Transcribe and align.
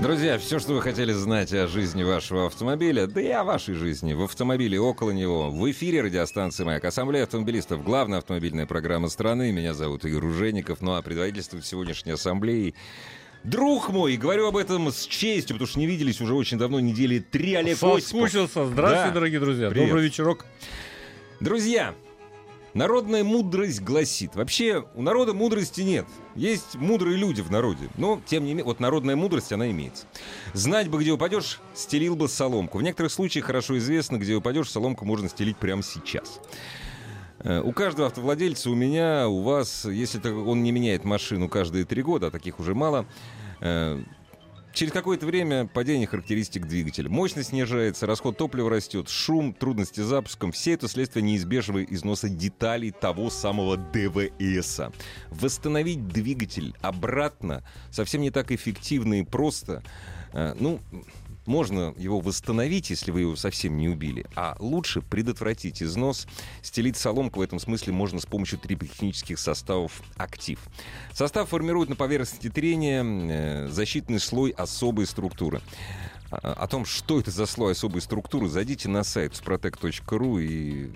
Друзья, 0.00 0.38
все, 0.38 0.58
что 0.58 0.72
вы 0.72 0.80
хотели 0.80 1.12
знать 1.12 1.52
о 1.52 1.66
жизни 1.66 2.02
вашего 2.02 2.46
автомобиля, 2.46 3.06
да 3.06 3.20
и 3.20 3.28
о 3.28 3.44
вашей 3.44 3.74
жизни, 3.74 4.14
в 4.14 4.22
автомобиле, 4.22 4.80
около 4.80 5.10
него, 5.10 5.50
в 5.50 5.70
эфире 5.70 6.00
радиостанции 6.00 6.64
«Маяк». 6.64 6.84
Ассамблея 6.86 7.24
автомобилистов, 7.24 7.84
главная 7.84 8.18
автомобильная 8.18 8.64
программа 8.64 9.10
страны. 9.10 9.52
Меня 9.52 9.74
зовут 9.74 10.06
Игорь 10.06 10.24
Ужеников, 10.24 10.80
ну 10.80 10.94
а 10.94 11.02
предводительствует 11.02 11.66
сегодняшней 11.66 12.12
ассамблеи 12.12 12.74
Друг 13.44 13.90
мой, 13.90 14.16
говорю 14.16 14.48
об 14.48 14.56
этом 14.56 14.90
с 14.90 15.06
честью, 15.06 15.56
потому 15.56 15.66
что 15.66 15.78
не 15.78 15.86
виделись 15.86 16.20
уже 16.20 16.34
очень 16.34 16.56
давно, 16.56 16.80
недели 16.80 17.18
три, 17.18 17.54
Олег 17.54 17.76
Соскучился. 17.76 18.66
Здравствуйте, 18.66 19.08
да. 19.08 19.14
дорогие 19.14 19.40
друзья. 19.40 19.70
Привет. 19.70 19.88
Добрый 19.88 20.04
вечерок. 20.04 20.46
Друзья, 21.40 21.94
Народная 22.74 23.24
мудрость 23.24 23.80
гласит. 23.80 24.36
Вообще, 24.36 24.84
у 24.94 25.02
народа 25.02 25.34
мудрости 25.34 25.80
нет. 25.80 26.06
Есть 26.36 26.76
мудрые 26.76 27.16
люди 27.16 27.40
в 27.40 27.50
народе. 27.50 27.88
Но, 27.96 28.20
тем 28.26 28.44
не 28.44 28.50
менее, 28.50 28.64
вот 28.64 28.78
народная 28.78 29.16
мудрость, 29.16 29.52
она 29.52 29.70
имеется. 29.70 30.06
Знать 30.54 30.88
бы, 30.88 31.00
где 31.00 31.10
упадешь, 31.10 31.60
стелил 31.74 32.14
бы 32.14 32.28
соломку. 32.28 32.78
В 32.78 32.82
некоторых 32.82 33.12
случаях 33.12 33.46
хорошо 33.46 33.76
известно, 33.78 34.16
где 34.18 34.34
упадешь, 34.34 34.70
соломку 34.70 35.04
можно 35.04 35.28
стелить 35.28 35.56
прямо 35.56 35.82
сейчас. 35.82 36.40
Э, 37.40 37.60
у 37.60 37.72
каждого 37.72 38.06
автовладельца, 38.06 38.70
у 38.70 38.74
меня, 38.74 39.28
у 39.28 39.42
вас, 39.42 39.84
если 39.86 40.26
он 40.30 40.62
не 40.62 40.70
меняет 40.70 41.04
машину 41.04 41.48
каждые 41.48 41.84
три 41.84 42.02
года, 42.02 42.28
а 42.28 42.30
таких 42.30 42.60
уже 42.60 42.74
мало, 42.74 43.06
э, 43.60 44.02
Через 44.72 44.92
какое-то 44.92 45.26
время 45.26 45.66
падение 45.66 46.06
характеристик 46.06 46.66
двигателя. 46.66 47.08
Мощность 47.08 47.50
снижается, 47.50 48.06
расход 48.06 48.36
топлива 48.36 48.70
растет, 48.70 49.08
шум, 49.08 49.52
трудности 49.52 50.00
с 50.00 50.04
запуском. 50.04 50.52
Все 50.52 50.72
это 50.74 50.86
следствие 50.86 51.24
неизбежного 51.24 51.82
износа 51.82 52.28
деталей 52.28 52.92
того 52.92 53.30
самого 53.30 53.76
ДВС. 53.76 54.80
Восстановить 55.30 56.06
двигатель 56.06 56.74
обратно 56.80 57.64
совсем 57.90 58.20
не 58.20 58.30
так 58.30 58.52
эффективно 58.52 59.20
и 59.20 59.24
просто. 59.24 59.82
Э, 60.32 60.54
ну, 60.58 60.80
можно 61.46 61.94
его 61.96 62.20
восстановить, 62.20 62.90
если 62.90 63.10
вы 63.10 63.20
его 63.20 63.36
совсем 63.36 63.76
не 63.76 63.88
убили, 63.88 64.26
а 64.36 64.56
лучше 64.58 65.00
предотвратить 65.00 65.82
износ. 65.82 66.26
Стелить 66.62 66.96
соломку 66.96 67.40
в 67.40 67.42
этом 67.42 67.58
смысле 67.58 67.92
можно 67.92 68.20
с 68.20 68.26
помощью 68.26 68.58
триботехнических 68.58 69.38
составов 69.38 70.02
«Актив». 70.16 70.60
Состав 71.12 71.48
формирует 71.48 71.88
на 71.88 71.96
поверхности 71.96 72.48
трения 72.50 73.02
э, 73.04 73.68
защитный 73.68 74.20
слой 74.20 74.50
особой 74.50 75.06
структуры. 75.06 75.60
О 76.30 76.68
том, 76.68 76.84
что 76.84 77.18
это 77.18 77.32
за 77.32 77.44
слой 77.44 77.72
особой 77.72 78.00
структуры, 78.00 78.48
зайдите 78.48 78.88
на 78.88 79.02
сайт 79.02 79.32
sprotec.ru 79.32 80.40
и 80.40 80.90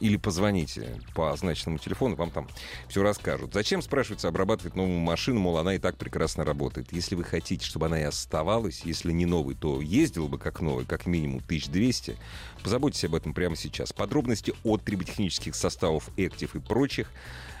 или 0.00 0.16
позвоните 0.16 1.00
по 1.14 1.32
означенному 1.32 1.78
телефону, 1.78 2.16
вам 2.16 2.30
там 2.30 2.48
все 2.88 3.02
расскажут. 3.02 3.52
Зачем, 3.54 3.82
спрашивается, 3.82 4.28
обрабатывать 4.28 4.76
новую 4.76 4.98
машину, 4.98 5.40
мол, 5.40 5.58
она 5.58 5.74
и 5.74 5.78
так 5.78 5.96
прекрасно 5.96 6.44
работает. 6.44 6.92
Если 6.92 7.14
вы 7.14 7.24
хотите, 7.24 7.64
чтобы 7.64 7.86
она 7.86 8.00
и 8.00 8.04
оставалась, 8.04 8.82
если 8.84 9.12
не 9.12 9.26
новый, 9.26 9.54
то 9.54 9.80
ездил 9.80 10.28
бы 10.28 10.38
как 10.38 10.60
новый, 10.60 10.84
как 10.84 11.06
минимум 11.06 11.38
1200. 11.38 12.16
Позаботьтесь 12.62 13.04
об 13.04 13.14
этом 13.14 13.34
прямо 13.34 13.56
сейчас. 13.56 13.92
Подробности 13.92 14.54
от 14.64 14.82
триботехнических 14.84 15.54
составов 15.54 16.08
Active 16.16 16.56
и 16.56 16.60
прочих, 16.60 17.10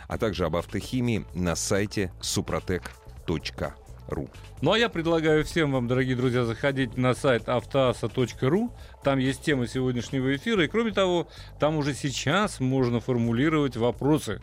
а 0.08 0.18
также 0.18 0.44
об 0.44 0.56
автохимии 0.56 1.24
на 1.34 1.56
сайте 1.56 2.12
suprotec.ru 2.20 3.85
ру. 4.08 4.28
Ну 4.62 4.72
а 4.72 4.78
я 4.78 4.88
предлагаю 4.88 5.44
всем 5.44 5.72
вам, 5.72 5.88
дорогие 5.88 6.16
друзья, 6.16 6.44
заходить 6.44 6.96
на 6.96 7.14
сайт 7.14 7.48
автоаса.ру. 7.48 8.72
Там 9.02 9.18
есть 9.18 9.42
тема 9.42 9.66
сегодняшнего 9.66 10.34
эфира. 10.34 10.64
И 10.64 10.68
кроме 10.68 10.92
того, 10.92 11.28
там 11.58 11.76
уже 11.76 11.94
сейчас 11.94 12.60
можно 12.60 13.00
формулировать 13.00 13.76
вопросы. 13.76 14.40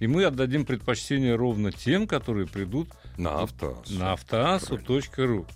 И 0.00 0.06
мы 0.06 0.24
отдадим 0.24 0.64
предпочтение 0.64 1.36
ровно 1.36 1.72
тем, 1.72 2.06
которые 2.06 2.46
придут 2.46 2.88
на, 3.16 3.42
автоасу. 3.42 3.94
на 3.94 4.12
автоасу.ру. 4.12 5.46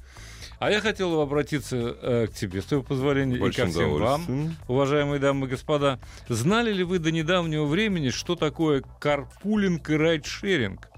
А 0.59 0.71
я 0.71 0.81
хотел 0.81 1.21
обратиться 1.21 1.77
э, 1.77 2.27
к 2.27 2.35
тебе, 2.35 2.63
с 2.63 2.65
твоего 2.65 2.85
позволения, 2.85 3.39
Большим 3.39 3.65
и 3.65 3.67
ко 3.67 3.73
всем 3.73 3.95
вам, 3.95 4.57
уважаемые 4.67 5.21
дамы 5.21 5.47
и 5.47 5.51
господа. 5.51 6.01
Знали 6.29 6.73
ли 6.73 6.83
вы 6.83 6.99
до 6.99 7.13
недавнего 7.13 7.65
времени, 7.65 8.11
что 8.11 8.35
такое 8.35 8.83
карпулинг 8.99 9.89
и 9.91 9.97
райдшеринг? 9.97 10.89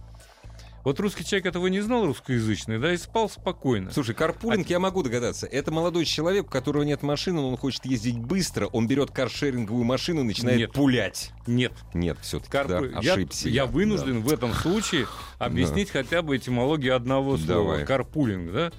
Вот 0.84 0.98
русский 0.98 1.24
человек 1.24 1.46
этого 1.46 1.66
не 1.66 1.80
знал, 1.80 2.06
русскоязычный, 2.06 2.78
да, 2.78 2.92
и 2.92 2.96
спал 2.96 3.28
спокойно. 3.28 3.90
Слушай, 3.90 4.14
карпулинг, 4.14 4.66
а... 4.66 4.70
я 4.70 4.78
могу 4.78 5.02
догадаться. 5.02 5.46
Это 5.46 5.70
молодой 5.70 6.04
человек, 6.04 6.46
у 6.46 6.50
которого 6.50 6.82
нет 6.82 7.02
машины, 7.02 7.40
но 7.40 7.50
он 7.50 7.56
хочет 7.56 7.84
ездить 7.84 8.18
быстро, 8.18 8.66
он 8.66 8.86
берет 8.86 9.10
каршеринговую 9.10 9.84
машину 9.84 10.22
и 10.22 10.24
начинает 10.24 10.58
нет. 10.58 10.72
пулять. 10.72 11.32
Нет. 11.46 11.72
Нет, 11.92 12.18
все-таки, 12.22 12.50
Карп... 12.50 12.68
да, 12.68 12.98
ошибся. 12.98 13.48
Я, 13.48 13.62
я 13.62 13.66
вынужден 13.66 14.22
да. 14.22 14.28
в 14.28 14.32
этом 14.32 14.54
случае 14.54 15.06
объяснить 15.38 15.90
да. 15.92 16.02
хотя 16.02 16.22
бы 16.22 16.36
этимологию 16.36 16.96
одного 16.96 17.36
слова. 17.36 17.72
Давай. 17.72 17.86
Карпулинг, 17.86 18.52
да? 18.52 18.72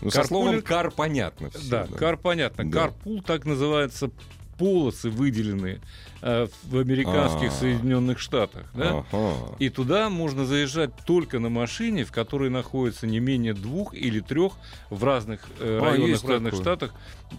Ну, 0.00 0.10
Карпулинг... 0.10 0.12
со 0.12 0.24
словом 0.24 0.62
кар 0.62 0.90
понятно. 0.92 1.50
Все, 1.50 1.70
да, 1.70 1.86
да, 1.86 1.96
кар 1.96 2.16
понятно. 2.16 2.70
Да. 2.70 2.80
Карпул 2.80 3.22
так 3.22 3.44
называется 3.44 4.10
полосы 4.58 5.08
выделенные 5.08 5.80
э, 6.20 6.48
в 6.64 6.78
американских 6.78 7.50
А-а-а. 7.50 7.60
Соединенных 7.60 8.18
Штатах. 8.18 8.66
Да? 8.74 9.04
Ага. 9.12 9.56
И 9.58 9.68
туда 9.70 10.10
можно 10.10 10.44
заезжать 10.44 10.90
только 11.06 11.38
на 11.38 11.48
машине, 11.48 12.04
в 12.04 12.12
которой 12.12 12.50
находится 12.50 13.06
не 13.06 13.20
менее 13.20 13.54
двух 13.54 13.94
или 13.94 14.20
трех 14.20 14.54
в 14.90 15.02
разных 15.04 15.40
э, 15.60 15.78
а, 15.80 15.84
районах, 15.84 16.22
в 16.22 16.28
разных 16.28 16.50
такое. 16.52 16.62
штатах 16.62 16.94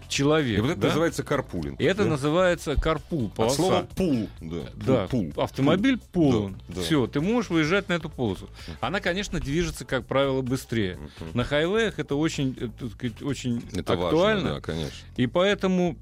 человек. 0.08 0.59
И 0.59 0.62
вот 0.62 0.72
это 0.72 0.81
да? 0.81 0.88
называется 0.88 1.24
карпулинг. 1.24 1.79
И 1.79 1.84
это 1.84 2.03
да? 2.03 2.09
называется 2.09 2.75
карпул. 2.75 3.29
Полоса. 3.29 3.53
От 3.53 3.58
слова 3.58 3.88
пул. 3.96 4.29
Да. 4.40 4.63
да. 4.75 5.08
Пул. 5.08 5.34
Автомобиль 5.38 6.00
полон. 6.12 6.62
Да. 6.68 6.81
Все, 6.81 7.08
ты 7.08 7.22
можешь 7.22 7.50
выезжать 7.50 7.90
на 7.90 7.94
эту 7.94 8.09
полосу. 8.09 8.50
Она, 8.79 9.00
конечно, 9.00 9.40
движется, 9.40 9.85
как 9.85 10.06
правило, 10.06 10.41
быстрее. 10.41 10.97
uh 11.19 11.31
На 11.34 11.44
хайвеях 11.44 12.00
это 12.00 12.16
очень, 12.16 12.56
э, 12.59 12.88
сказать, 12.90 13.22
очень 13.22 13.63
это 13.74 13.94
актуально. 13.94 14.44
Важно, 14.44 14.53
да, 14.56 14.62
конечно. 14.62 15.08
И 15.18 15.28
поэтому 15.28 15.97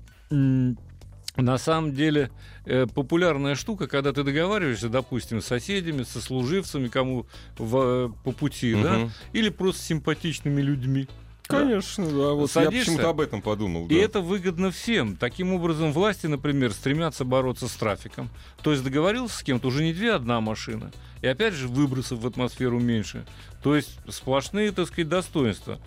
на 1.38 1.58
самом 1.58 1.94
деле 1.94 2.32
э, 2.66 2.88
популярная 2.88 3.56
штука, 3.56 3.88
когда 3.88 4.12
ты 4.12 4.24
договариваешься, 4.24 4.90
допустим, 4.90 5.42
с 5.42 5.46
соседями, 5.46 6.04
со 6.04 6.22
служивцами, 6.22 6.88
кому 6.88 7.26
в, 7.58 7.78
э, 7.78 8.10
по 8.24 8.32
пути, 8.32 8.74
угу. 8.74 8.84
да, 8.84 9.10
или 9.34 9.50
просто 9.50 9.82
с 9.82 9.86
симпатичными 9.86 10.62
людьми. 10.62 11.08
Конечно, 11.48 12.06
да. 12.06 12.12
да. 12.12 12.34
Вот 12.34 12.52
Садишься, 12.52 12.76
я 12.76 12.82
почему-то 12.82 13.10
об 13.10 13.22
этом 13.22 13.42
подумал. 13.42 13.88
Да. 13.88 13.96
И 13.96 13.98
это 13.98 14.22
выгодно 14.22 14.72
всем. 14.72 15.16
Таким 15.16 15.54
образом, 15.54 15.94
власти, 15.94 16.28
например, 16.28 16.74
стремятся 16.74 17.24
бороться 17.24 17.68
с 17.68 17.74
трафиком. 17.74 18.30
То 18.62 18.72
есть 18.72 18.84
договорился 18.84 19.38
с 19.38 19.44
кем-то, 19.44 19.70
уже 19.70 19.84
не 19.84 19.94
две, 19.94 20.14
одна 20.14 20.42
машина. 20.42 20.92
И 21.22 21.28
опять 21.28 21.54
же, 21.54 21.68
выбросов 21.68 22.20
в 22.20 22.28
атмосферу 22.28 22.80
меньше. 22.80 23.26
То 23.64 23.76
есть 23.76 23.98
сплошные, 24.10 24.72
так 24.72 24.88
сказать, 24.88 25.10
достоинства. 25.10 25.80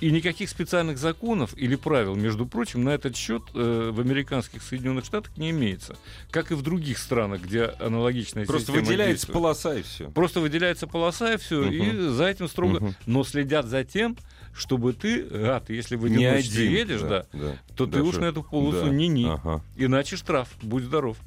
И 0.00 0.10
никаких 0.10 0.48
специальных 0.48 0.98
законов 0.98 1.56
или 1.56 1.76
правил, 1.76 2.14
между 2.14 2.46
прочим, 2.46 2.84
на 2.84 2.90
этот 2.90 3.16
счет 3.16 3.42
э, 3.54 3.90
в 3.92 4.00
американских 4.00 4.62
Соединенных 4.62 5.04
Штатах 5.04 5.36
не 5.36 5.50
имеется. 5.50 5.96
Как 6.30 6.50
и 6.50 6.54
в 6.54 6.62
других 6.62 6.98
странах, 6.98 7.42
где 7.42 7.64
аналогичная 7.64 8.46
Просто 8.46 8.68
система 8.68 8.86
выделяется 8.86 9.26
действует. 9.26 9.34
полоса 9.34 9.74
и 9.74 9.82
все. 9.82 10.10
Просто 10.10 10.40
выделяется 10.40 10.86
полоса 10.86 11.34
и 11.34 11.36
все. 11.36 11.60
Угу. 11.60 11.72
И 11.72 12.08
за 12.08 12.26
этим 12.26 12.48
строго. 12.48 12.76
Угу. 12.76 12.94
Но 13.06 13.24
следят 13.24 13.66
за 13.66 13.84
тем, 13.84 14.16
чтобы 14.54 14.92
ты, 14.92 15.26
а, 15.30 15.60
ты 15.60 15.74
если 15.74 15.96
в 15.96 16.04
одиночестве 16.04 16.70
едешь, 16.72 17.02
да, 17.02 17.26
да, 17.32 17.56
то 17.76 17.86
да, 17.86 17.98
ты 17.98 18.02
уж 18.02 18.16
на 18.16 18.26
эту 18.26 18.42
полосу 18.42 18.86
да. 18.86 18.90
не-не. 18.90 19.30
Ага. 19.30 19.62
Иначе 19.76 20.16
штраф. 20.16 20.48
Будь 20.62 20.84
здоров 20.84 21.18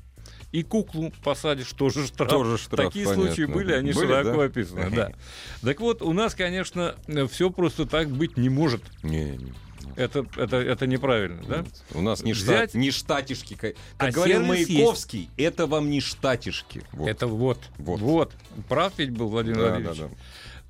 и 0.54 0.62
куклу 0.62 1.12
посадишь, 1.24 1.74
тоже 1.74 2.06
штраф. 2.08 2.30
Тоже 2.30 2.58
штраф, 2.58 2.86
Такие 2.88 3.06
понятно. 3.06 3.26
случаи 3.26 3.46
были, 3.46 3.74
они 3.74 3.92
были, 3.92 4.08
широко 4.08 4.38
да? 4.38 4.44
описаны. 4.46 4.90
Да. 4.92 5.12
Так 5.62 5.82
вот, 5.82 6.02
у 6.02 6.14
нас, 6.14 6.36
конечно, 6.36 6.96
все 7.30 7.50
просто 7.50 7.86
так 7.86 8.10
быть 8.10 8.38
не 8.38 8.50
может. 8.50 8.84
Не, 9.02 9.32
не. 9.32 9.54
Это, 9.96 10.26
это, 10.38 10.58
это 10.58 10.88
неправильно, 10.88 11.44
да? 11.48 11.66
У 11.94 12.02
нас 12.02 12.24
не, 12.24 12.34
Взять... 12.34 12.70
штат, 12.70 12.74
не 12.76 12.92
штатишки. 12.92 13.56
Как 13.56 13.76
а 13.98 14.12
говорил 14.12 14.44
Маяковский, 14.44 15.22
есть. 15.22 15.32
это 15.38 15.68
вам 15.68 15.90
не 15.90 16.02
штатишки. 16.02 16.84
Вот. 16.92 17.10
Это 17.10 17.28
вот, 17.28 17.60
вот. 17.78 18.00
Вот. 18.00 18.34
Прав 18.70 18.94
ведь 18.98 19.12
был 19.12 19.30
Владимир 19.30 19.58
да, 19.58 19.70
Владимирович. 19.70 20.00
Да, 20.00 20.08
да. 20.08 20.14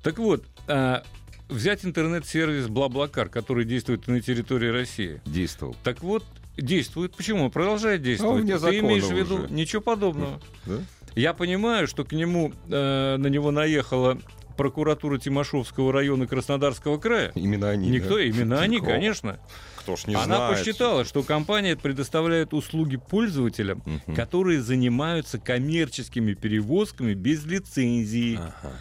Так 0.02 0.18
вот, 0.18 0.44
а, 0.66 1.04
взять 1.48 1.84
интернет-сервис 1.84 2.68
Блаблакар, 2.68 3.28
который 3.28 3.64
действует 3.64 4.06
на 4.06 4.20
территории 4.20 4.68
России. 4.68 5.20
Действовал. 5.24 5.76
Так 5.84 6.02
вот, 6.02 6.24
Действует. 6.56 7.14
Почему? 7.16 7.50
Продолжает 7.50 8.02
действовать. 8.02 8.48
А 8.50 8.58
Ты 8.58 8.78
имеешь 8.78 9.04
в 9.04 9.12
виду 9.12 9.44
уже. 9.44 9.52
ничего 9.52 9.82
подобного. 9.82 10.40
Да? 10.66 10.74
Я 11.16 11.32
понимаю, 11.32 11.86
что 11.86 12.04
к 12.04 12.12
нему 12.12 12.52
э, 12.68 13.16
на 13.16 13.26
него 13.26 13.50
наехала 13.50 14.18
прокуратура 14.56 15.18
Тимошевского 15.18 15.92
района 15.92 16.26
Краснодарского 16.26 16.98
края. 16.98 17.32
Именно 17.34 17.70
они. 17.70 17.88
Никто, 17.90 18.16
да? 18.16 18.22
именно 18.22 18.60
они, 18.60 18.78
Кто? 18.78 18.86
конечно. 18.86 19.38
Кто 19.84 19.96
ж 19.96 20.06
не 20.06 20.14
Она 20.14 20.24
знает. 20.24 20.58
посчитала, 20.58 21.04
что 21.04 21.22
компания 21.22 21.76
предоставляет 21.76 22.54
услуги 22.54 22.96
пользователям, 22.96 23.82
Мгм. 23.84 24.16
которые 24.16 24.62
занимаются 24.62 25.38
коммерческими 25.38 26.32
перевозками 26.32 27.12
без 27.12 27.44
лицензии. 27.44 28.36
Ага. 28.36 28.72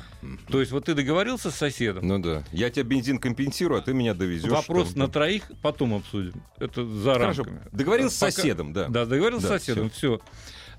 То 0.47 0.61
есть 0.61 0.71
вот 0.71 0.85
ты 0.85 0.93
договорился 0.93 1.51
с 1.51 1.55
соседом, 1.55 2.07
Ну 2.07 2.19
да. 2.19 2.43
Я 2.53 2.69
тебе 2.69 2.83
бензин 2.83 3.17
компенсирую, 3.19 3.79
а 3.79 3.83
ты 3.83 3.93
меня 3.93 4.13
довезешь. 4.13 4.49
вопрос 4.49 4.91
там. 4.91 4.99
на 4.99 5.07
троих 5.09 5.43
потом 5.61 5.93
обсудим. 5.95 6.41
Это 6.57 6.85
за 6.85 7.13
Хорошо. 7.15 7.43
рамками. 7.43 7.61
Договорился 7.73 8.15
с 8.15 8.19
Пока- 8.21 8.31
соседом, 8.31 8.71
да. 8.71 8.87
Да, 8.87 9.05
договорился 9.05 9.49
Да, 9.49 9.59
с 9.59 9.61
соседом, 9.61 9.89
все. 9.89 10.21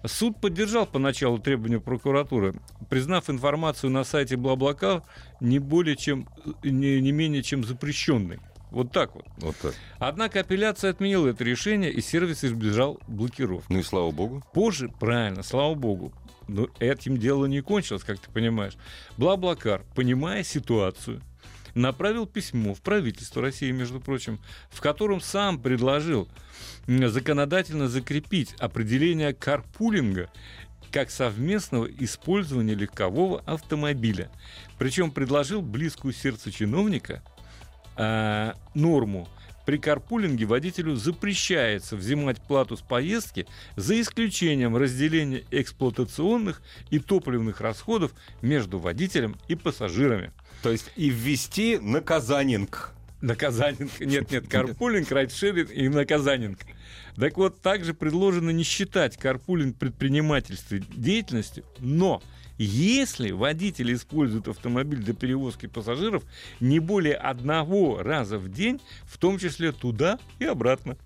Суд 0.06 0.38
поддержал 0.40 0.86
поначалу 0.86 1.38
требования 1.38 1.80
прокуратуры, 1.80 2.54
признав 2.90 3.28
информацию 3.30 3.90
на 3.90 4.04
сайте 4.04 4.36
Блаблакар 4.36 5.02
не 5.40 5.58
более 5.58 5.96
чем 5.96 6.28
не, 6.62 7.00
не 7.02 7.12
менее 7.12 7.42
чем 7.42 7.64
запрещенной. 7.64 8.38
Вот 8.74 8.90
так 8.90 9.14
вот. 9.14 9.24
Вот 9.38 9.56
так. 9.56 9.74
Однако 10.00 10.40
апелляция 10.40 10.90
отменила 10.90 11.28
это 11.28 11.44
решение, 11.44 11.92
и 11.92 12.00
сервис 12.00 12.44
избежал 12.44 13.00
блокировки. 13.06 13.72
Ну 13.72 13.78
и 13.78 13.82
слава 13.84 14.10
богу. 14.10 14.42
Позже, 14.52 14.88
правильно, 14.88 15.44
слава 15.44 15.74
богу, 15.74 16.12
но 16.48 16.66
этим 16.80 17.16
дело 17.16 17.46
не 17.46 17.60
кончилось, 17.60 18.02
как 18.02 18.18
ты 18.18 18.28
понимаешь. 18.32 18.76
Блаблакар, 19.16 19.84
понимая 19.94 20.42
ситуацию, 20.42 21.22
направил 21.74 22.26
письмо 22.26 22.74
в 22.74 22.80
правительство 22.80 23.40
России, 23.42 23.70
между 23.70 24.00
прочим, 24.00 24.40
в 24.70 24.80
котором 24.80 25.20
сам 25.20 25.60
предложил 25.60 26.28
законодательно 26.88 27.86
закрепить 27.86 28.54
определение 28.54 29.34
карпулинга 29.34 30.30
как 30.90 31.10
совместного 31.10 31.86
использования 31.86 32.74
легкового 32.74 33.40
автомобиля. 33.46 34.30
Причем 34.78 35.12
предложил 35.12 35.62
близкую 35.62 36.12
сердцу 36.12 36.50
чиновника 36.50 37.22
а, 37.96 38.55
норму. 38.75 39.29
При 39.67 39.79
карпулинге 39.79 40.44
водителю 40.44 40.94
запрещается 40.94 41.96
взимать 41.96 42.41
плату 42.41 42.76
с 42.76 42.82
поездки 42.82 43.46
за 43.76 43.99
исключением 43.99 44.76
разделения 44.76 45.44
эксплуатационных 45.50 46.61
и 46.91 46.99
топливных 46.99 47.61
расходов 47.62 48.12
между 48.43 48.79
водителем 48.79 49.37
и 49.49 49.55
пассажирами. 49.55 50.32
То 50.62 50.70
есть 50.70 50.91
и 50.96 51.08
ввести 51.08 51.79
наказанинг. 51.79 52.91
Наказаненко. 53.23 54.05
Нет, 54.05 54.31
нет, 54.31 54.49
карпулинг, 54.49 55.11
райдшеринг 55.11 55.70
и 55.70 55.88
наказаненко. 55.88 56.67
Так 57.17 57.38
вот, 57.38 57.62
также 57.62 57.94
предложено 57.94 58.50
не 58.50 58.64
считать 58.64 59.17
карпулинг 59.17 59.79
предпринимательской 59.79 60.81
деятельностью, 60.94 61.64
но 61.79 62.23
если 62.58 63.32
водитель 63.32 63.94
использует 63.94 64.48
автомобиль 64.48 65.00
для 65.00 65.14
перевозки 65.14 65.66
пассажиров 65.66 66.24
не 66.60 66.78
более 66.78 67.14
одного 67.14 68.02
раза 68.02 68.38
в 68.38 68.48
день, 68.48 68.80
в 69.04 69.18
том 69.18 69.38
числе 69.38 69.72
туда 69.72 70.18
и 70.38 70.44
обратно. 70.44 70.96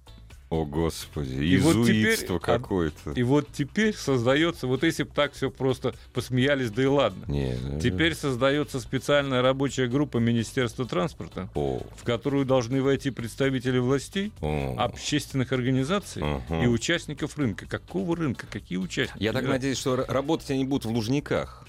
О, 0.50 0.64
господи, 0.64 1.34
И 1.44 1.58
вот 1.58 1.76
изуитство 1.76 2.38
какое-то. 2.38 3.10
И 3.10 3.22
вот 3.22 3.48
теперь 3.52 3.94
создается, 3.94 4.66
вот 4.66 4.82
если 4.82 5.02
бы 5.02 5.10
так 5.14 5.34
все 5.34 5.50
просто 5.50 5.94
посмеялись, 6.14 6.70
да 6.70 6.82
и 6.82 6.86
ладно. 6.86 7.24
Не, 7.30 7.54
ну, 7.62 7.78
Теперь 7.78 8.14
создается 8.14 8.80
специальная 8.80 9.42
рабочая 9.42 9.88
группа 9.88 10.16
Министерства 10.16 10.86
транспорта, 10.86 11.50
О, 11.54 11.82
в 11.96 12.02
которую 12.02 12.46
должны 12.46 12.80
войти 12.82 13.10
представители 13.10 13.78
властей, 13.78 14.32
о. 14.40 14.74
общественных 14.78 15.52
организаций 15.52 16.22
Ага. 16.24 16.62
и 16.64 16.66
участников 16.66 17.36
рынка. 17.36 17.66
Какого 17.66 18.16
рынка? 18.16 18.46
Какие 18.46 18.78
участники? 18.78 19.22
Я 19.22 19.34
так 19.34 19.44
Да. 19.44 19.50
надеюсь, 19.50 19.76
что 19.76 19.96
работать 19.96 20.50
они 20.50 20.64
будут 20.64 20.86
в 20.86 20.90
Лужниках. 20.90 21.66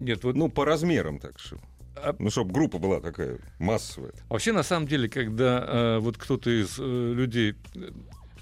Нет, 0.00 0.22
вот 0.24 0.36
Ну, 0.36 0.50
по 0.50 0.66
размерам 0.66 1.18
так 1.18 1.38
что. 1.38 1.56
А- 1.96 2.14
Ну, 2.18 2.30
чтобы 2.30 2.52
группа 2.52 2.78
была 2.78 3.00
такая 3.00 3.38
массовая. 3.58 4.12
вообще 4.28 4.52
на 4.52 4.62
самом 4.62 4.86
деле, 4.86 5.08
когда 5.08 5.64
э, 5.66 5.98
вот 5.98 6.16
кто-то 6.16 6.50
из 6.50 6.76
э, 6.78 7.12
людей 7.14 7.54
э, 7.74 7.90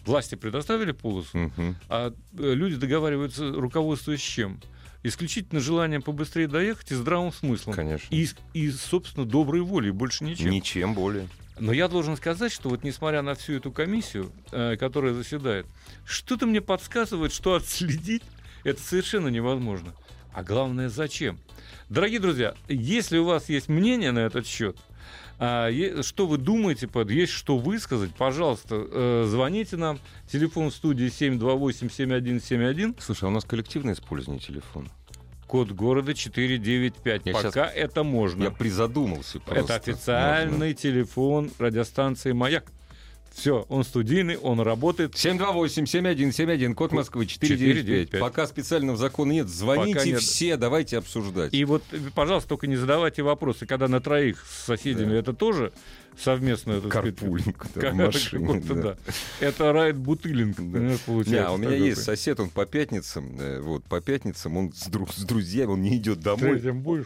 власти 0.04 0.34
предоставили 0.34 0.92
полосу, 0.92 1.36
Мгм. 1.36 1.76
а 1.88 2.12
э, 2.38 2.54
люди 2.54 2.76
договариваются, 2.76 3.50
руководствуясь 3.52 4.20
чем? 4.20 4.60
Исключительно 5.02 5.60
желанием 5.60 6.02
побыстрее 6.02 6.48
доехать 6.48 6.90
и 6.90 6.94
здравым 6.94 7.32
смыслом. 7.32 7.74
Конечно. 7.74 8.06
И, 8.14 8.28
и, 8.52 8.70
собственно, 8.70 9.24
доброй 9.24 9.60
волей, 9.62 9.90
больше 9.92 10.24
ничем. 10.24 10.50
Ничем 10.50 10.94
более. 10.94 11.28
Но 11.60 11.72
я 11.72 11.88
должен 11.88 12.16
сказать, 12.16 12.52
что 12.52 12.68
вот 12.68 12.84
несмотря 12.84 13.22
на 13.22 13.34
всю 13.34 13.54
эту 13.54 13.72
комиссию, 13.72 14.30
э, 14.52 14.76
которая 14.76 15.14
заседает, 15.14 15.66
что-то 16.04 16.46
мне 16.46 16.60
подсказывает, 16.60 17.32
что 17.32 17.54
отследить 17.54 18.22
это 18.64 18.80
совершенно 18.82 19.28
невозможно. 19.28 19.94
А 20.38 20.44
главное, 20.44 20.88
зачем? 20.88 21.40
Дорогие 21.88 22.20
друзья, 22.20 22.54
если 22.68 23.18
у 23.18 23.24
вас 23.24 23.48
есть 23.48 23.68
мнение 23.68 24.12
на 24.12 24.20
этот 24.20 24.46
счет, 24.46 24.76
а, 25.40 25.68
что 26.02 26.28
вы 26.28 26.38
думаете, 26.38 26.88
есть 27.08 27.32
что 27.32 27.58
высказать, 27.58 28.14
пожалуйста, 28.14 28.76
э, 28.88 29.24
звоните 29.26 29.76
нам. 29.76 29.98
Телефон 30.30 30.70
в 30.70 30.74
студии 30.74 31.08
728-7171, 31.08 32.94
Слушай, 33.00 33.24
а 33.24 33.26
у 33.26 33.30
нас 33.32 33.44
коллективное 33.44 33.94
использование 33.94 34.40
телефона. 34.40 34.86
код 35.48 35.72
города 35.72 36.14
495. 36.14 37.22
Я 37.24 37.32
Пока 37.32 37.66
это 37.66 38.04
можно. 38.04 38.44
Я 38.44 38.52
призадумался 38.52 39.40
просто. 39.40 39.74
Это 39.74 39.74
официальный 39.74 40.72
телефон 40.72 41.50
радиостанции 41.58 42.30
«Маяк». 42.30 42.70
Все, 43.38 43.64
он 43.68 43.84
студийный, 43.84 44.36
он 44.36 44.60
работает. 44.60 45.14
728-7171, 45.14 46.74
код 46.74 46.90
Москвы 46.92 47.26
495. 47.26 48.10
495. 48.10 48.20
Пока 48.20 48.46
специального 48.48 48.98
закона 48.98 49.32
нет, 49.32 49.48
звоните 49.48 49.94
Пока 49.94 50.06
нет. 50.06 50.20
все, 50.20 50.56
давайте 50.56 50.98
обсуждать. 50.98 51.54
И 51.54 51.64
вот, 51.64 51.82
пожалуйста, 52.14 52.48
только 52.48 52.66
не 52.66 52.76
задавайте 52.76 53.22
вопросы, 53.22 53.64
когда 53.66 53.86
на 53.88 54.00
троих 54.00 54.44
с 54.44 54.64
соседями 54.64 55.10
Да. 55.12 55.16
это 55.18 55.32
тоже 55.34 55.72
совместно, 56.18 56.80
сказать, 56.80 57.14
Карпулинг 57.16 57.66
да, 57.76 57.92
машине. 57.94 58.60
да. 58.64 58.74
да. 58.74 58.96
Это 59.38 59.72
райд 59.72 59.96
бутылинг, 59.96 60.56
Да. 60.56 60.62
понимаешь, 60.62 61.00
получается. 61.06 61.48
А 61.48 61.52
у 61.52 61.58
меня 61.58 61.76
есть 61.76 62.02
сосед, 62.02 62.40
он 62.40 62.50
по 62.50 62.66
пятницам, 62.66 63.38
э, 63.40 63.60
вот, 63.60 63.84
по 63.84 64.00
пятницам 64.00 64.56
он 64.56 64.72
с, 64.72 64.88
дру- 64.88 65.08
с 65.14 65.22
друзьями, 65.22 65.70
он 65.70 65.82
не 65.82 65.96
идет 65.96 66.18
домой. 66.18 66.60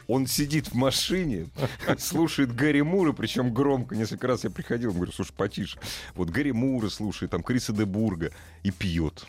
Он 0.06 0.26
сидит 0.26 0.68
в 0.68 0.74
машине, 0.74 1.48
слушает 1.98 2.54
Гарри 2.54 2.80
Мура, 2.80 3.12
причем 3.12 3.52
громко. 3.52 3.94
Несколько 3.96 4.28
раз 4.28 4.44
я 4.44 4.50
приходил, 4.50 4.92
говорю, 4.94 5.12
слушай, 5.12 5.32
потише. 5.36 5.78
Вот 6.22 6.30
Гарри 6.30 6.52
Мура 6.52 6.88
слушает, 6.88 7.32
там 7.32 7.42
Криса 7.42 7.72
де 7.72 7.84
Бурга 7.84 8.30
и 8.62 8.70
пьет 8.70 9.26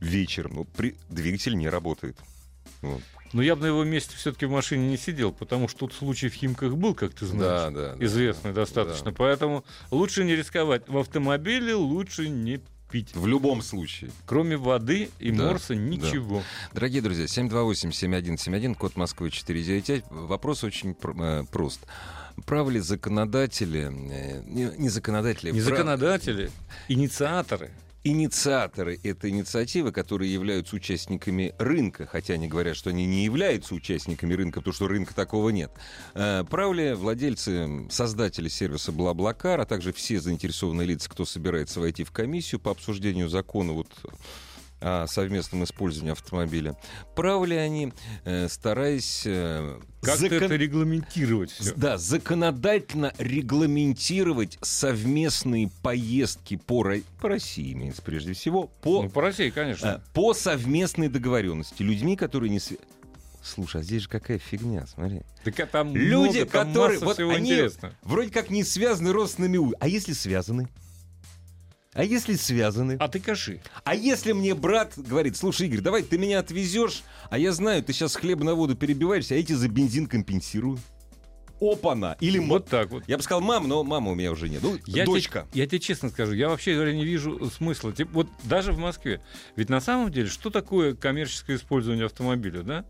вечером. 0.00 0.52
Ну, 0.54 0.64
при... 0.64 0.94
двигатель 1.08 1.56
не 1.56 1.66
работает. 1.66 2.18
Вот. 2.82 3.00
Но 3.32 3.40
я 3.40 3.56
бы 3.56 3.62
на 3.62 3.66
его 3.68 3.84
месте 3.84 4.14
все-таки 4.18 4.44
в 4.44 4.50
машине 4.50 4.86
не 4.86 4.98
сидел, 4.98 5.32
потому 5.32 5.66
что 5.66 5.78
тут 5.78 5.94
случай 5.94 6.28
в 6.28 6.34
Химках 6.34 6.74
был, 6.74 6.94
как 6.94 7.14
ты 7.14 7.24
знаешь. 7.24 7.42
Да, 7.42 7.70
да. 7.70 7.94
да. 7.94 8.04
Известный 8.04 8.52
достаточно. 8.52 9.12
Да. 9.12 9.16
Поэтому 9.16 9.64
лучше 9.90 10.24
не 10.24 10.36
рисковать. 10.36 10.86
В 10.88 10.98
автомобиле 10.98 11.74
лучше 11.74 12.28
не 12.28 12.60
пить. 12.90 13.14
В 13.14 13.26
любом 13.26 13.62
случае. 13.62 14.10
Кроме 14.26 14.58
воды 14.58 15.08
и 15.18 15.30
Да, 15.30 15.46
морса 15.46 15.74
ничего. 15.74 16.42
Дорогие 16.74 17.00
друзья, 17.00 17.24
728-7171, 17.24 18.74
код 18.74 18.94
Москвы 18.96 19.30
495. 19.30 20.04
Вопрос 20.10 20.64
очень 20.64 20.94
э, 21.02 21.44
прост. 21.50 21.80
Правы 22.44 22.72
ли 22.72 22.80
законодатели, 22.80 23.90
э, 24.10 24.42
не, 24.46 24.70
не 24.76 24.88
законодатели, 24.88 25.50
Не 25.50 25.60
прав- 25.60 25.70
законодатели, 25.70 26.50
инициаторы. 26.88 27.70
инициаторы 28.04 29.00
этой 29.02 29.30
инициативы, 29.30 29.90
которые 29.90 30.32
являются 30.32 30.76
участниками 30.76 31.54
рынка, 31.58 32.06
хотя 32.06 32.34
они 32.34 32.46
говорят, 32.46 32.76
что 32.76 32.90
они 32.90 33.04
не 33.06 33.24
являются 33.24 33.74
участниками 33.74 34.34
рынка, 34.34 34.60
потому 34.60 34.74
что 34.74 34.86
рынка 34.86 35.14
такого 35.14 35.48
нет. 35.50 35.72
Э, 36.14 36.44
Правы 36.48 36.74
ли 36.76 36.92
владельцы, 36.92 37.86
создатели 37.90 38.48
сервиса 38.48 38.92
Блаблакар, 38.92 39.60
а 39.60 39.64
также 39.64 39.92
все 39.92 40.20
заинтересованные 40.20 40.86
лица, 40.86 41.08
кто 41.10 41.24
собирается 41.24 41.80
войти 41.80 42.04
в 42.04 42.12
комиссию 42.12 42.60
по 42.60 42.70
обсуждению 42.70 43.28
закона 43.28 43.72
вот, 43.72 43.88
о 44.80 45.06
совместном 45.06 45.64
использовании 45.64 46.12
автомобиля, 46.12 46.76
правы 47.14 47.48
ли 47.48 47.56
они, 47.56 47.92
э, 48.24 48.48
стараясь 48.48 49.22
э, 49.24 49.78
Как-то 50.02 50.20
закон- 50.20 50.42
это 50.42 50.56
регламентировать 50.56 51.50
всё. 51.50 51.72
да, 51.76 51.96
законодательно 51.98 53.12
регламентировать 53.18 54.58
совместные 54.60 55.70
поездки 55.82 56.56
по, 56.56 56.84
по 57.20 57.28
России, 57.28 57.72
имеется 57.72 58.02
прежде 58.02 58.34
всего, 58.34 58.64
по, 58.82 59.02
Ну, 59.04 59.08
по 59.10 59.22
России, 59.22 59.50
конечно. 59.50 60.02
э, 60.06 60.12
по 60.12 60.34
совместной 60.34 61.08
договоренности 61.08 61.82
людьми, 61.82 62.16
которые 62.16 62.50
не... 62.50 62.60
Слушай, 63.42 63.80
а 63.80 63.84
здесь 63.84 64.02
же 64.02 64.08
какая 64.08 64.38
фигня, 64.38 64.86
смотри. 64.92 65.22
Так 65.44 65.60
а 65.60 65.66
там 65.66 65.94
Люди, 65.94 66.38
много, 66.38 66.50
там 66.50 66.68
которые... 66.68 66.98
Вот 66.98 67.18
они 67.20 67.50
интересно. 67.52 67.92
вроде 68.02 68.30
как 68.30 68.50
не 68.50 68.64
связаны 68.64 69.12
родственными... 69.12 69.72
А 69.78 69.86
если 69.88 70.12
связаны? 70.12 70.68
А 71.96 72.04
если 72.04 72.34
связаны? 72.34 72.96
А 73.00 73.08
ты 73.08 73.18
кажи. 73.20 73.60
А 73.84 73.94
если 73.94 74.32
мне 74.32 74.54
брат 74.54 74.92
говорит, 74.96 75.36
слушай, 75.36 75.66
Игорь, 75.66 75.80
давай 75.80 76.02
ты 76.02 76.18
меня 76.18 76.40
отвезешь, 76.40 77.02
а 77.30 77.38
я 77.38 77.52
знаю, 77.52 77.82
ты 77.82 77.92
сейчас 77.94 78.14
хлеб 78.16 78.40
на 78.40 78.54
воду 78.54 78.76
перебиваешься, 78.76 79.34
а 79.34 79.42
тебе 79.42 79.56
за 79.56 79.68
бензин 79.68 80.06
компенсирую. 80.06 80.78
Опана! 81.58 82.18
Или 82.20 82.38
мо- 82.38 82.54
Вот 82.54 82.68
так 82.68 82.90
вот. 82.90 83.04
Я 83.06 83.16
бы 83.16 83.22
сказал, 83.22 83.40
мам, 83.40 83.66
но 83.66 83.82
мамы 83.82 84.12
у 84.12 84.14
меня 84.14 84.30
уже 84.30 84.50
нет. 84.50 84.62
Ну, 84.62 84.76
Я 84.86 85.06
дочка. 85.06 85.46
Тебе, 85.50 85.62
я 85.62 85.66
тебе 85.66 85.78
честно 85.80 86.10
скажу, 86.10 86.34
я 86.34 86.50
вообще 86.50 86.74
говоря 86.74 86.92
не 86.92 87.06
вижу 87.06 87.48
смысла. 87.50 87.92
Тип- 87.94 88.10
вот 88.12 88.28
даже 88.44 88.72
в 88.72 88.78
Москве. 88.78 89.22
Ведь 89.56 89.70
на 89.70 89.80
самом 89.80 90.12
деле, 90.12 90.28
что 90.28 90.50
такое 90.50 90.94
коммерческое 90.94 91.56
использование 91.56 92.04
автомобиля, 92.06 92.62
да? 92.62 92.84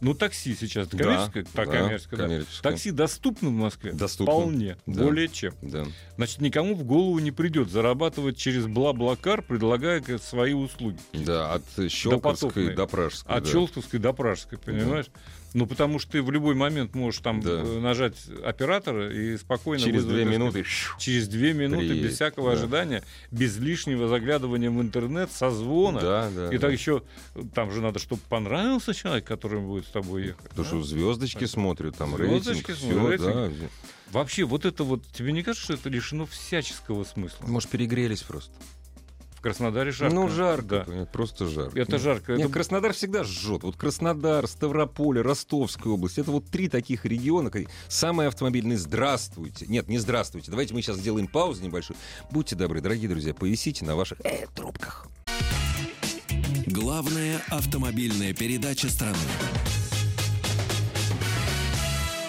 Ну, 0.00 0.14
такси 0.14 0.54
сейчас 0.54 0.88
Да, 0.88 0.98
коммерческое? 0.98 1.44
Так, 1.52 1.68
да, 1.68 1.78
коммерческое, 1.78 2.18
да. 2.18 2.24
коммерческое. 2.26 2.72
Такси 2.72 2.90
доступно 2.90 3.48
в 3.48 3.52
Москве? 3.52 3.92
Доступно. 3.92 4.32
Вполне. 4.32 4.76
Да. 4.86 5.04
Более 5.04 5.28
чем. 5.28 5.54
Да. 5.62 5.86
Значит, 6.16 6.40
никому 6.40 6.74
в 6.74 6.84
голову 6.84 7.18
не 7.18 7.30
придет 7.30 7.70
зарабатывать 7.70 8.36
через 8.36 8.66
Бла-Блакар, 8.66 9.42
предлагая 9.42 10.02
свои 10.18 10.52
услуги. 10.52 10.98
Да, 11.12 11.54
от 11.54 11.62
Щелковской 11.90 12.50
Допотопной. 12.50 12.74
до 12.74 12.86
Пражской. 12.86 13.36
От 13.36 13.44
да. 13.44 13.50
Щелковской 13.50 13.98
до 14.00 14.12
Пражской, 14.12 14.58
понимаешь? 14.58 15.06
Ну, 15.56 15.66
потому 15.66 15.98
что 15.98 16.12
ты 16.12 16.22
в 16.22 16.30
любой 16.30 16.54
момент 16.54 16.94
можешь 16.94 17.20
там 17.20 17.40
Да. 17.40 17.62
э, 17.64 17.80
нажать 17.80 18.14
оператора 18.44 19.10
и 19.10 19.38
спокойно 19.38 19.82
Через 19.82 20.02
вызвать, 20.04 20.14
две 20.14 20.24
так 20.24 20.32
минуты. 20.34 20.64
сказать, 20.64 21.00
Через 21.02 21.28
две 21.28 21.54
минуты, 21.54 21.86
Приедет, 21.88 22.04
без 22.04 22.14
всякого 22.16 22.50
да. 22.50 22.58
ожидания, 22.58 23.02
без 23.30 23.56
лишнего 23.56 24.06
заглядывания 24.06 24.70
в 24.70 24.78
интернет, 24.82 25.32
созвона. 25.32 26.00
Да, 26.00 26.30
да. 26.30 26.48
И 26.50 26.58
да. 26.58 26.66
так 26.66 26.72
еще, 26.78 27.02
там 27.54 27.70
же 27.72 27.80
надо, 27.80 27.98
чтобы 27.98 28.20
понравился 28.28 28.92
человек, 28.92 29.24
который 29.24 29.60
будет 29.60 29.86
с 29.86 29.90
тобой 29.90 30.26
ехать. 30.26 30.42
Потому 30.50 30.62
да? 30.64 30.68
что 30.68 30.82
звездочки 30.82 31.46
смотрят, 31.46 31.96
там 31.96 32.14
Звездочки 32.16 32.72
рейтинг, 32.72 32.92
смотрят, 32.92 33.20
все, 33.22 33.32
да. 33.32 33.48
рейтинг. 33.48 33.70
Вообще, 34.12 34.44
вот 34.44 34.66
это 34.66 34.84
вот, 34.84 35.02
тебе 35.14 35.32
не 35.32 35.42
кажется, 35.42 35.64
что 35.64 35.72
это 35.74 35.88
лишено 35.88 36.26
всяческого 36.26 37.04
смысла? 37.04 37.46
Может, 37.46 37.70
перегрелись 37.70 38.20
просто. 38.22 38.52
Краснодаре 39.46 39.92
жарко. 39.92 40.12
Ну, 40.12 40.28
жарко, 40.28 40.66
Да. 40.66 40.84
понятно, 40.84 41.06
просто 41.12 41.46
жарко. 41.46 41.78
Это 41.78 41.98
жарко. 42.00 42.32
Нет, 42.32 42.46
это- 42.46 42.52
Краснодар 42.52 42.92
всегда 42.92 43.22
жжет. 43.22 43.62
Вот 43.62 43.76
Краснодар, 43.76 44.44
Ставрополь, 44.48 45.20
Ростовская 45.20 45.92
область. 45.92 46.18
Это 46.18 46.32
вот 46.32 46.46
три 46.46 46.68
таких 46.68 47.04
региона. 47.04 47.48
Самые 47.86 48.26
автомобильные. 48.26 48.76
Здравствуйте. 48.76 49.66
Нет, 49.68 49.86
не 49.86 49.98
здравствуйте. 49.98 50.50
Давайте 50.50 50.74
мы 50.74 50.82
сейчас 50.82 50.96
сделаем 50.96 51.28
паузу 51.28 51.62
небольшую. 51.62 51.96
Будьте 52.32 52.56
добры, 52.56 52.80
дорогие 52.80 53.08
друзья, 53.08 53.34
повисите 53.34 53.84
на 53.84 53.94
ваших 53.94 54.18
э, 54.24 54.46
трубках. 54.52 55.06
Главная 56.66 57.40
автомобильная 57.48 58.34
передача 58.34 58.88
страны. 58.88 59.16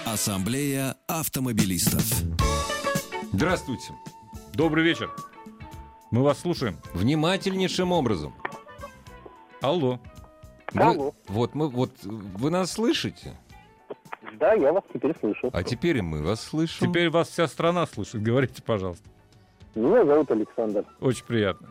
Ассамблея 0.06 0.98
автомобилистов. 1.08 2.04
Здравствуйте. 3.34 3.96
Добрый 4.54 4.84
вечер. 4.84 5.10
Мы 6.12 6.24
вас 6.24 6.40
слушаем. 6.40 6.78
Внимательнейшим 6.94 7.92
образом. 7.92 8.34
Алло. 9.62 10.00
Вы- 10.74 10.82
Алло. 10.84 11.14
вот 11.28 11.56
мы, 11.56 11.70
вот 11.70 11.92
вы 12.04 12.50
нас 12.50 12.72
слышите, 12.72 13.34
Да, 14.40 14.54
я 14.54 14.72
вас 14.74 14.84
теперь 14.94 15.16
слышу. 15.20 15.50
а 15.54 15.64
теперь 15.64 15.98
и 15.98 16.02
мы 16.02 16.22
вас 16.24 16.42
слышим. 16.42 16.88
Теперь 16.90 17.10
вас 17.10 17.30
вся 17.30 17.48
страна 17.48 17.86
слышит. 17.88 18.22
Говорите, 18.22 18.62
пожалуйста. 18.62 19.08
Меня 19.76 20.06
зовут 20.06 20.30
Александр. 20.32 20.86
Очень 21.00 21.26
приятно. 21.26 21.70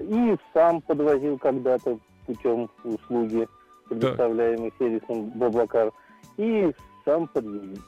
И 0.00 0.36
сам 0.52 0.80
подвозил 0.82 1.38
когда-то 1.38 1.98
путем 2.26 2.68
услуги, 2.84 3.48
предоставляемой 3.88 4.72
сервисом 4.78 5.30
Баблакар. 5.30 5.92
И 6.36 6.72
сам 7.04 7.28
подвезу, 7.28 7.80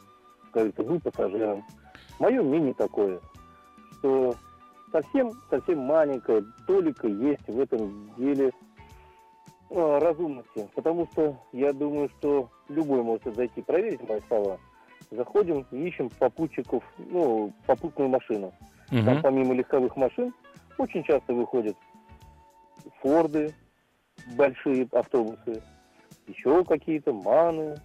как 0.52 0.72
говорится, 0.74 1.10
пассажирам. 1.10 1.64
Мое 2.18 2.42
мнение 2.42 2.74
такое, 2.74 3.20
что 3.98 4.34
совсем, 4.94 5.32
совсем 5.50 5.80
маленькая 5.80 6.44
толика 6.66 7.08
есть 7.08 7.46
в 7.48 7.58
этом 7.60 8.14
деле 8.16 8.52
э, 9.70 9.98
разумности. 9.98 10.68
Потому 10.74 11.08
что 11.12 11.36
я 11.52 11.72
думаю, 11.72 12.08
что 12.18 12.48
любой 12.68 13.02
может 13.02 13.34
зайти 13.34 13.60
проверить 13.62 14.08
мои 14.08 14.20
слова. 14.28 14.58
Заходим, 15.10 15.66
ищем 15.72 16.08
попутчиков, 16.18 16.82
ну, 16.98 17.52
попутную 17.66 18.08
машину. 18.08 18.52
Там 18.88 19.00
Мгм. 19.00 19.22
помимо 19.22 19.54
легковых 19.54 19.96
машин 19.96 20.32
очень 20.78 21.02
часто 21.04 21.34
выходят 21.34 21.76
Форды, 23.00 23.52
большие 24.36 24.86
автобусы, 24.92 25.62
еще 26.26 26.64
какие-то 26.64 27.12
Маны. 27.12 27.76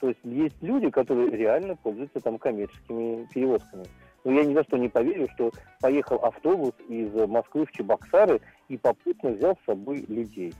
То 0.00 0.08
есть 0.08 0.20
есть 0.24 0.56
люди, 0.62 0.90
которые 0.90 1.30
реально 1.30 1.76
пользуются 1.76 2.20
там 2.20 2.38
коммерческими 2.38 3.26
перевозками. 3.32 3.84
Но 4.28 4.40
я 4.40 4.44
ни 4.44 4.52
за 4.52 4.62
что 4.64 4.76
не 4.76 4.90
поверю, 4.90 5.26
что 5.34 5.50
поехал 5.80 6.16
автобус 6.16 6.72
из 6.90 7.10
Москвы 7.28 7.64
в 7.64 7.72
Чебоксары 7.72 8.42
и 8.68 8.76
попутно 8.76 9.30
взял 9.30 9.56
с 9.62 9.64
собой 9.64 10.04
людей. 10.06 10.52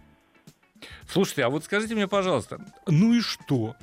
Слушайте, 1.07 1.45
а 1.45 1.51
вот 1.51 1.65
скажите 1.65 1.95
мне, 1.95 2.09
пожалуйста, 2.09 2.61
ну 2.87 3.13
и 3.13 3.21
что? 3.21 3.75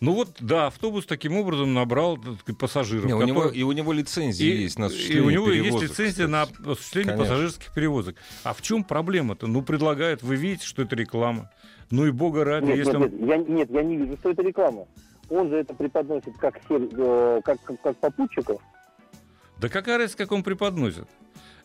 Ну 0.00 0.14
вот, 0.14 0.36
да, 0.40 0.68
автобус 0.68 1.04
таким 1.04 1.36
образом 1.36 1.74
набрал 1.74 2.18
пассажиров. 2.58 3.04
Не, 3.04 3.12
у 3.14 3.20
него, 3.22 3.42
которые- 3.42 3.60
и 3.60 3.62
у 3.62 3.72
него 3.72 3.92
лицензия 3.92 4.54
И- 4.54 4.62
есть 4.62 4.78
на 4.78 4.84
и 4.84 4.86
осуществление 4.86 5.26
у 5.26 5.30
него 5.30 5.50
есть 5.50 5.64
перевозок, 5.64 5.90
лицензия 5.90 6.26
на 6.26 6.46
кстати. 6.46 6.68
осуществление 6.70 7.12
Конечно. 7.12 7.24
пассажирских 7.34 7.74
перевозок. 7.74 8.16
А 8.42 8.54
в 8.54 8.62
чем 8.62 8.84
проблема-то? 8.84 9.46
Ну, 9.46 9.60
предлагают, 9.62 10.22
вы 10.22 10.36
видите, 10.36 10.64
что 10.66 10.80
это 10.80 10.96
реклама. 10.96 11.50
Ну 11.90 12.06
и 12.06 12.10
бога 12.10 12.44
ради, 12.44 12.66
Нет, 12.68 12.78
если 12.78 12.96
нет, 12.96 13.12
он... 13.12 13.18
нет, 13.18 13.28
я, 13.48 13.54
нет, 13.54 13.70
я 13.70 13.82
не 13.82 13.96
вижу, 13.98 14.16
что 14.16 14.30
это 14.30 14.42
реклама. 14.42 14.86
Он 15.28 15.48
же 15.50 15.56
это 15.56 15.74
преподносит 15.74 16.36
как, 16.38 16.58
сер- 16.68 16.88
э, 16.90 17.40
как, 17.44 17.60
как, 17.62 17.80
как 17.82 17.96
попутчиков. 17.98 18.62
Да 19.58 19.68
какая 19.68 19.98
разница, 19.98 20.18
как 20.18 20.32
он 20.32 20.42
преподносит? 20.42 21.06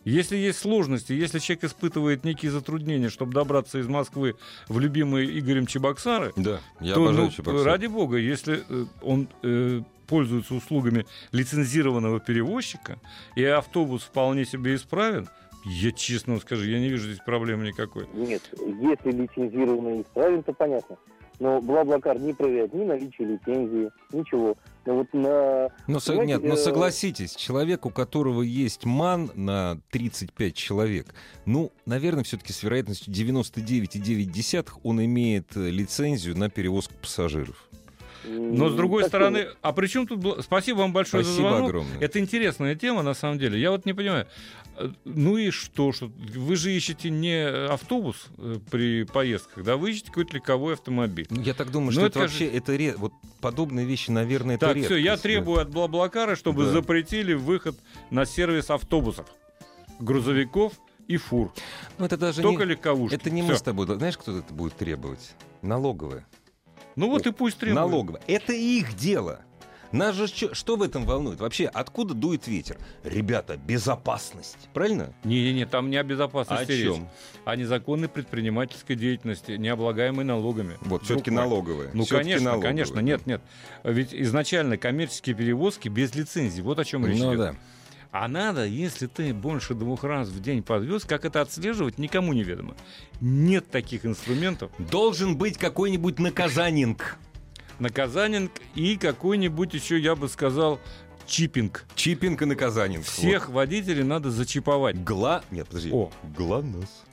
Если 0.06 0.38
есть 0.38 0.60
сложности, 0.60 1.12
если 1.12 1.40
человек 1.40 1.66
испытывает 1.66 2.24
некие 2.24 2.52
затруднения, 2.52 3.10
чтобы 3.10 3.34
добраться 3.34 3.80
из 3.80 3.88
Москвы 3.88 4.36
в 4.70 4.80
любимые 4.80 5.38
Игорем 5.40 5.66
Чебоксары, 5.66 6.32
Да, 6.38 6.62
я 6.80 6.94
то, 6.94 7.12
ну, 7.12 7.30
Чебоксары. 7.30 7.64
ради 7.64 7.88
бога, 7.88 8.18
если 8.18 8.64
э, 8.70 8.86
он 9.02 9.28
э, 9.44 9.82
пользуется 10.08 10.54
услугами 10.56 11.06
лицензированного 11.34 12.22
перевозчика, 12.22 12.98
и 13.36 13.44
автобус 13.44 14.04
вполне 14.04 14.46
себе 14.46 14.76
исправен, 14.76 15.28
я 15.66 15.92
честно 15.92 16.34
вам 16.34 16.42
скажу, 16.42 16.64
я 16.64 16.80
не 16.80 16.88
вижу 16.88 17.08
здесь 17.08 17.20
проблемы 17.24 17.68
никакой. 17.68 18.08
Нет, 18.14 18.42
если 18.54 19.12
лицензированный 19.12 20.02
исправен, 20.04 20.44
то 20.44 20.54
понятно. 20.54 20.96
Но 21.40 21.62
Блаблакар 21.62 22.20
не 22.20 22.34
проверяет 22.34 22.74
ни 22.74 22.84
наличие 22.84 23.28
лицензии, 23.28 23.90
ничего. 24.12 24.58
Но 24.90 24.96
вот 24.96 25.14
на... 25.14 25.70
Ну, 25.86 26.00
со- 26.00 26.14
Понимаете, 26.14 26.34
нет, 26.34 26.44
но 26.44 26.56
э, 26.56 26.58
согласитесь, 26.58 27.36
человек, 27.36 27.86
у 27.86 27.92
которого 27.92 28.42
есть 28.42 28.86
ман 28.86 29.30
на 29.36 29.80
35 29.92 30.56
человек, 30.56 31.14
ну, 31.46 31.72
наверное, 31.86 32.24
все-таки 32.24 32.54
с 32.54 32.64
вероятностью 32.64 33.14
99,9 33.14 34.68
он 34.82 35.06
имеет 35.06 35.56
э, 35.56 35.70
лицензию 35.70 36.36
на 36.36 36.50
перевозку 36.50 36.96
пассажиров. 37.00 37.70
Но 38.30 38.70
с 38.70 38.76
другой 38.76 39.04
Совсем 39.04 39.10
стороны, 39.20 39.48
а 39.62 39.74
при 39.74 39.88
чем 39.88 40.06
тут... 40.08 40.44
Спасибо 40.44 40.78
вам 40.80 40.94
большое 40.94 41.24
за 41.24 41.30
Спасибо 41.32 41.50
звонок. 41.50 41.70
огромное. 41.70 42.00
Это 42.00 42.20
интересная 42.20 42.76
тема, 42.76 43.02
на 43.02 43.14
самом 43.14 43.40
деле. 43.40 43.60
Я 43.60 43.72
вот 43.72 43.86
не 43.86 43.94
понимаю. 43.94 44.28
э, 44.78 44.90
Ну 45.06 45.38
и 45.38 45.50
что? 45.52 45.92
что 45.92 46.12
вы 46.36 46.56
же 46.56 46.72
ищете 46.72 47.10
не 47.10 47.44
автобус 47.68 48.28
э, 48.38 48.58
при 48.70 49.04
поездках, 49.04 49.64
да? 49.64 49.78
Вы 49.78 49.92
ищете 49.92 50.08
какой-то 50.08 50.36
легковой 50.36 50.74
автомобиль. 50.74 51.28
Ну, 51.30 51.42
Я 51.42 51.54
так 51.54 51.72
думаю, 51.72 51.88
Ну, 51.88 51.92
что 51.94 52.02
это 52.02 52.20
это 52.20 52.20
вообще, 52.20 52.46
это 52.48 52.76
ре- 52.78 52.96
вот 52.98 53.14
подобные 53.42 53.86
вещи, 53.86 54.12
наверное, 54.12 54.56
это 54.56 54.68
Так, 54.74 54.78
все, 54.84 54.96
я 54.98 55.18
требую 55.18 55.60
от 55.62 55.70
Блаблакара, 55.70 56.36
чтобы 56.36 56.66
Да. 56.66 56.72
запретили 56.72 57.34
выход 57.34 57.76
на 58.12 58.26
сервис 58.26 58.70
автобусов, 58.70 59.26
грузовиков 60.00 60.74
и 61.08 61.18
фур. 61.18 61.52
Ну, 61.98 62.06
это 62.06 62.18
даже 62.18 62.42
Только 62.42 62.64
не... 62.66 62.72
легковушки. 62.72 63.16
Это 63.16 63.30
не 63.30 63.42
Всё. 63.42 63.52
мы 63.52 63.58
с 63.58 63.62
тобой. 63.62 63.86
Знаешь, 63.88 64.18
кто 64.18 64.38
это 64.38 64.54
будет 64.54 64.76
требовать? 64.76 65.32
Налоговая. 65.62 66.26
Ну 67.00 67.10
вот 67.10 67.26
и 67.26 67.32
пусть 67.32 67.58
требуют. 67.58 67.76
Налоговая. 67.90 68.22
Это 68.28 68.52
их 68.52 68.96
дело. 68.98 69.40
Нас 69.94 70.16
же 70.16 70.28
чё- 70.28 70.54
что 70.54 70.76
в 70.76 70.84
этом 70.84 71.06
волнует? 71.06 71.40
Вообще, 71.40 71.66
откуда 71.66 72.14
дует 72.14 72.46
ветер? 72.46 72.78
Ребята, 73.04 73.58
безопасность. 73.58 74.58
Правильно? 74.74 75.14
Не-не-не, 75.24 75.66
там 75.66 75.90
не 75.90 75.96
о 75.98 76.04
безопасности 76.04 76.72
О 76.72 76.76
речь. 76.76 76.84
чем? 76.96 77.08
О 77.46 77.56
незаконной 77.56 78.08
предпринимательской 78.10 78.96
деятельности, 78.96 79.54
не 79.54 79.70
облагаемой 79.70 80.26
налогами. 80.26 80.78
Вот, 80.82 81.06
все-таки 81.06 81.32
мой. 81.32 81.42
налоговая. 81.44 81.90
Ну, 81.94 82.04
Всё-таки 82.04 82.26
конечно, 82.32 82.46
налоговая. 82.52 82.70
конечно, 82.72 83.00
нет, 83.00 83.26
нет. 83.26 83.42
Ведь 83.84 84.14
изначально 84.14 84.78
коммерческие 84.78 85.36
перевозки 85.36 85.88
без 85.90 86.14
лицензии. 86.14 86.62
Вот 86.62 86.78
о 86.80 86.86
чем 86.86 87.08
речь 87.08 87.18
Ну 87.18 87.30
идет. 87.34 87.40
да. 87.40 87.56
А 88.12 88.28
надо, 88.28 88.66
если 88.66 89.06
ты 89.06 89.34
больше 89.36 89.76
двух 89.76 90.04
раз 90.04 90.30
в 90.30 90.42
день 90.42 90.64
подвез, 90.64 91.06
как 91.06 91.26
это 91.26 91.42
отслеживать, 91.42 92.00
никому 92.00 92.34
не 92.34 92.44
ведомо. 92.44 92.76
Нет 93.22 93.70
таких 93.70 94.06
инструментов. 94.06 94.72
Должен 94.80 95.38
быть 95.38 95.58
какой-нибудь 95.58 96.18
наказанинг. 96.18 97.18
Наказанинг 97.78 98.52
и 98.74 98.98
какой-нибудь 98.98 99.74
еще, 99.76 100.00
я 100.00 100.16
бы 100.16 100.28
сказал, 100.28 100.80
чипинг. 101.28 101.86
Чипинг 101.96 102.42
и 102.42 102.46
наказанинг. 102.46 103.06
Всех 103.06 103.50
водителей 103.50 104.04
надо 104.04 104.32
зачиповать. 104.32 104.96
Вот. 104.98 105.06
Гла... 105.06 105.44
Нет, 105.52 105.68
подожди. 105.68 105.92
О. 105.94 106.12
ГЛОНАСС. 106.36 107.04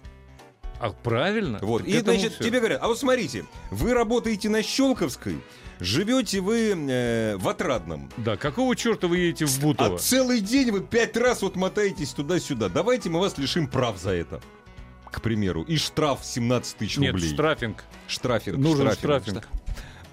А 0.80 0.90
правильно? 0.90 1.58
Вот. 1.62 1.84
Так 1.84 1.88
И, 1.88 1.98
значит, 2.00 2.32
всё. 2.34 2.44
тебе 2.44 2.58
говорят, 2.58 2.82
а 2.82 2.88
вот 2.88 2.98
смотрите, 2.98 3.44
вы 3.70 3.94
работаете 3.94 4.48
на 4.48 4.62
Щелковской, 4.62 5.38
живете 5.80 6.40
вы 6.40 6.70
э, 6.74 7.36
в 7.36 7.48
Отрадном. 7.48 8.10
Да, 8.16 8.36
какого 8.36 8.74
черта 8.76 9.06
вы 9.08 9.18
едете 9.18 9.46
в 9.46 9.58
А 9.58 9.60
Бутово? 9.62 9.98
целый 9.98 10.40
день 10.40 10.70
вы 10.70 10.80
пять 10.80 11.16
раз 11.16 11.42
вот 11.42 11.56
мотаетесь 11.56 12.10
туда-сюда. 12.10 12.68
Давайте 12.68 13.10
мы 13.10 13.20
вас 13.20 13.36
лишим 13.38 13.66
прав 13.66 13.98
за 13.98 14.10
это. 14.12 14.40
К 15.10 15.20
примеру. 15.22 15.62
И 15.62 15.76
штраф 15.76 16.20
17 16.24 16.76
тысяч 16.76 16.96
Нет, 16.98 17.12
рублей. 17.12 17.32
штрафинг. 17.32 17.84
Штрафинг. 18.08 18.58
Нужен 18.58 18.90
штрафинг. 18.92 19.38
штрафинг. 19.38 19.48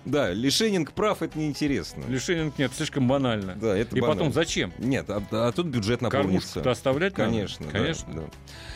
Да, 0.06 0.32
лишенинг 0.34 0.92
прав 0.92 1.22
это 1.22 1.40
неинтересно. 1.40 2.04
Лишенинг 2.10 2.58
нет, 2.58 2.72
слишком 2.76 3.08
банально. 3.08 3.56
Да, 3.56 3.76
это 3.78 3.96
И 3.96 4.00
потом 4.02 4.16
банально. 4.18 4.34
зачем? 4.34 4.74
Нет, 4.78 5.10
а, 5.10 5.24
а 5.32 5.52
тут 5.54 5.68
бюджет 5.68 6.02
наполнится. 6.02 6.30
Кормушку-то 6.56 6.72
оставлять 6.72 7.18
надо? 7.18 7.30
Конечно, 7.32 7.66
да, 7.68 7.72
Конечно. 7.72 8.14
да. 8.14 8.24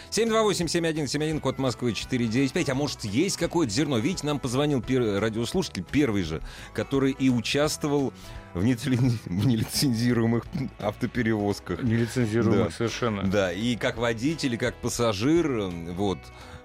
728-7171, 0.10 1.39
код 1.41 1.57
Москвы 1.57 1.93
495. 1.93 2.69
А 2.69 2.75
может, 2.75 3.03
есть 3.03 3.36
какое-то 3.38 3.74
зерно? 3.74 3.98
Видите, 3.98 4.25
нам 4.25 4.39
позвонил 4.39 4.79
пер- 4.79 5.19
радиослушатель, 5.19 5.84
первый 5.89 6.24
же, 6.24 6.41
который 6.74 7.12
и 7.12 7.29
участвовал 7.29 8.13
в, 8.53 8.63
нецели- 8.63 8.98
в 9.25 9.46
нелицензируемых 9.46 10.46
автоперевозках. 10.79 11.84
Нелицензируемых 11.84 12.67
Да. 12.67 12.72
совершенно. 12.72 13.24
Да, 13.24 13.51
и 13.51 13.75
как 13.75 13.98
водитель, 13.98 14.53
и 14.53 14.57
как 14.57 14.75
пассажир, 14.75 15.51
э, 15.51 15.69
вот. 15.91 16.19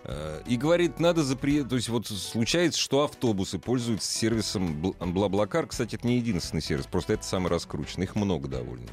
Э, 0.04 0.42
И 0.46 0.56
говорит, 0.56 0.98
надо 1.00 1.22
запретить, 1.22 1.68
то 1.68 1.76
есть 1.76 1.88
вот 1.88 2.06
случается, 2.06 2.78
что 2.80 3.04
автобусы 3.04 3.58
пользуются 3.58 4.10
сервисом 4.10 4.82
Бл- 4.82 4.96
Блаблакар. 5.12 5.66
Кстати, 5.66 5.94
это 5.96 6.06
не 6.06 6.16
единственный 6.16 6.60
сервис, 6.62 6.86
просто 6.86 7.12
это 7.14 7.24
самый 7.24 7.48
раскрученный. 7.48 8.04
Их 8.04 8.14
много 8.16 8.48
довольно. 8.48 8.88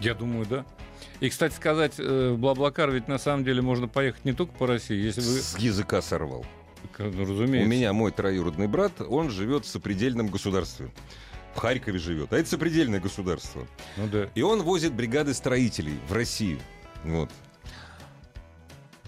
Я 0.00 0.14
думаю, 0.14 0.46
да. 0.46 0.64
И, 1.20 1.28
кстати 1.28 1.54
сказать, 1.54 1.94
э, 1.98 2.34
Блаблакар 2.36 2.90
ведь 2.90 3.08
на 3.08 3.18
самом 3.18 3.44
деле 3.44 3.62
можно 3.62 3.88
поехать 3.88 4.24
не 4.24 4.32
только 4.32 4.52
по 4.54 4.66
России, 4.66 4.96
если 4.96 5.20
вы... 5.20 5.40
С 5.40 5.56
языка 5.58 6.02
сорвал. 6.02 6.44
Ну, 6.98 7.06
У 7.08 7.20
разумеется. 7.22 7.68
меня 7.68 7.92
мой 7.92 8.12
троюродный 8.12 8.68
брат, 8.68 8.92
он 9.00 9.30
живет 9.30 9.64
в 9.64 9.68
сопредельном 9.68 10.28
государстве. 10.28 10.90
В 11.54 11.60
Харькове 11.60 11.98
живет, 11.98 12.32
а 12.32 12.38
это 12.38 12.48
сопредельное 12.48 13.00
государство. 13.00 13.66
Ну 13.96 14.06
да. 14.06 14.28
И 14.36 14.42
он 14.42 14.62
возит 14.62 14.92
бригады 14.94 15.34
строителей 15.34 15.98
в 16.08 16.12
Россию. 16.12 16.58
Вот. 17.04 17.30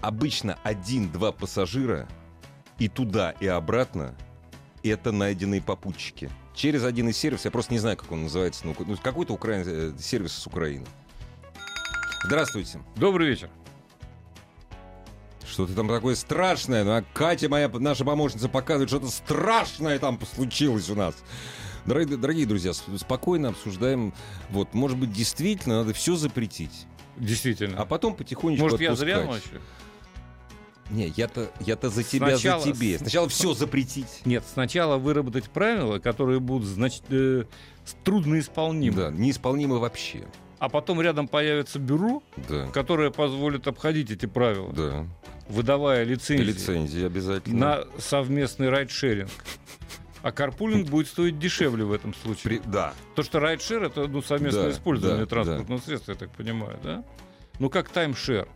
Обычно 0.01 0.57
один-два 0.63 1.31
пассажира 1.31 2.07
и 2.79 2.87
туда, 2.87 3.31
и 3.39 3.47
обратно 3.47 4.15
это 4.83 5.11
найденные 5.11 5.61
попутчики. 5.61 6.29
Через 6.55 6.83
один 6.83 7.09
из 7.09 7.17
сервисов, 7.17 7.45
я 7.45 7.51
просто 7.51 7.73
не 7.73 7.79
знаю, 7.79 7.97
как 7.97 8.11
он 8.11 8.23
называется, 8.23 8.65
ну, 8.65 8.75
ну, 8.79 8.97
какой-то 8.97 9.33
украин... 9.33 9.63
э, 9.65 9.93
сервис 9.99 10.33
с 10.33 10.47
Украины. 10.47 10.85
Здравствуйте. 12.25 12.79
Добрый 12.95 13.29
вечер. 13.29 13.49
Что-то 15.47 15.73
там 15.73 15.87
такое 15.87 16.15
страшное. 16.15 16.83
Ну, 16.83 16.91
а 16.91 17.03
Катя, 17.13 17.49
моя 17.49 17.67
наша 17.69 18.05
помощница, 18.05 18.47
показывает, 18.47 18.89
что-то 18.89 19.09
страшное 19.09 19.99
там 19.99 20.19
случилось 20.33 20.89
у 20.89 20.95
нас. 20.95 21.15
Дорогие, 21.85 22.17
дорогие 22.17 22.45
друзья, 22.45 22.73
спокойно 22.73 23.49
обсуждаем. 23.49 24.13
Вот, 24.49 24.73
может 24.73 24.97
быть, 24.97 25.11
действительно 25.11 25.79
надо 25.79 25.93
все 25.93 26.15
запретить, 26.15 26.85
Действительно. 27.17 27.81
а 27.81 27.85
потом 27.85 28.15
потихонечку 28.15 28.63
Может, 28.63 28.81
я 28.81 28.95
зря 28.95 29.19
отпускать. 29.19 29.61
Не, 30.91 31.07
я-то, 31.15 31.49
я-то 31.61 31.89
за 31.89 32.03
тебя, 32.03 32.37
Сначала- 32.37 32.61
за 32.63 32.71
тебе. 32.73 32.97
Сначала 32.97 33.27
все 33.29 33.53
запретить. 33.53 34.21
Нет, 34.25 34.43
сначала 34.53 34.97
выработать 34.97 35.49
правила, 35.49 35.99
которые 35.99 36.39
будут 36.39 36.67
значит, 36.67 37.03
э, 37.09 37.45
трудноисполнимы. 38.03 38.95
Да, 38.95 39.09
неисполнимо 39.09 39.77
вообще. 39.77 40.23
А 40.59 40.69
потом 40.69 41.01
рядом 41.01 41.27
появится 41.27 41.79
бюро, 41.79 42.21
Да, 42.47 42.67
которое 42.67 43.09
позволит 43.09 43.67
обходить 43.67 44.11
эти 44.11 44.25
правила, 44.27 44.71
да. 44.73 45.07
выдавая 45.49 46.03
лицензии 46.03 46.43
Лицензии 46.43 47.05
обязательно. 47.05 47.57
на 47.59 47.83
совместный 47.99 48.69
райдшеринг. 48.69 49.31
А 50.21 50.31
карпулинг 50.31 50.87
будет 50.87 51.07
стоить 51.07 51.39
дешевле 51.39 51.83
в 51.83 51.91
этом 51.91 52.13
случае. 52.13 52.43
При- 52.59 52.61
Да. 52.69 52.93
То, 53.15 53.23
что 53.23 53.39
райдшер 53.39 53.81
это 53.83 54.07
ну, 54.07 54.21
совместное 54.21 54.65
Да, 54.65 54.71
использование 54.71 55.25
да, 55.25 55.29
транспортного 55.29 55.79
средства, 55.79 56.11
я 56.11 56.17
так 56.17 56.29
понимаю, 56.31 56.77
да? 56.83 57.03
Ну, 57.57 57.69
как 57.71 57.89
таймшер. 57.89 58.47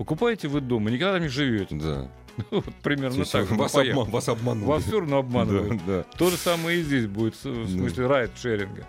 Покупаете 0.00 0.48
вы 0.48 0.62
дом 0.62 0.88
и 0.88 0.92
никогда 0.92 1.12
там 1.12 1.22
не 1.24 1.28
живете. 1.28 1.76
Да. 1.76 2.10
Вот 2.50 2.64
примерно 2.82 3.16
есть 3.18 3.32
так. 3.32 3.50
вас, 3.50 3.74
ну, 3.74 3.80
обман- 3.82 4.10
вас 4.10 4.28
обманули. 4.30 4.66
Вас 4.66 4.84
все 4.84 4.98
равно 5.00 5.18
обманывают. 5.18 5.84
Да, 5.84 5.98
да. 5.98 6.02
То 6.16 6.30
же 6.30 6.38
самое 6.38 6.80
и 6.80 6.82
здесь 6.82 7.06
будет, 7.06 7.34
в 7.34 7.68
смысле 7.68 8.06
райд-шеринга. 8.06 8.86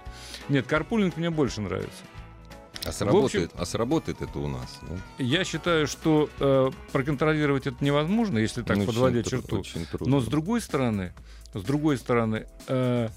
Нет, 0.48 0.68
карпулинг 0.68 1.18
мне 1.18 1.30
больше 1.30 1.60
нравится. 1.60 2.01
А 2.86 2.94
сработает, 2.94 3.51
а 3.58 3.65
сработает 3.65 4.22
это 4.22 4.39
у 4.39 4.48
нас. 4.48 4.80
да? 4.84 4.96
Я 5.18 5.44
считаю, 5.44 5.86
что 5.86 6.30
э, 6.39 6.72
проконтролировать 6.94 7.68
это 7.68 7.84
невозможно, 7.84 8.38
если 8.38 8.62
так 8.62 8.77
Очень 8.77 8.88
подводя 8.88 9.22
черту. 9.24 9.60
очень 9.60 9.86
трудно. 9.86 10.08
Но 10.08 10.22
с 10.22 10.27
другой 10.27 10.62
стороны, 10.62 11.12
с 11.53 11.62
другой 11.62 11.98
стороны, 11.98 12.48
э, 12.70 13.10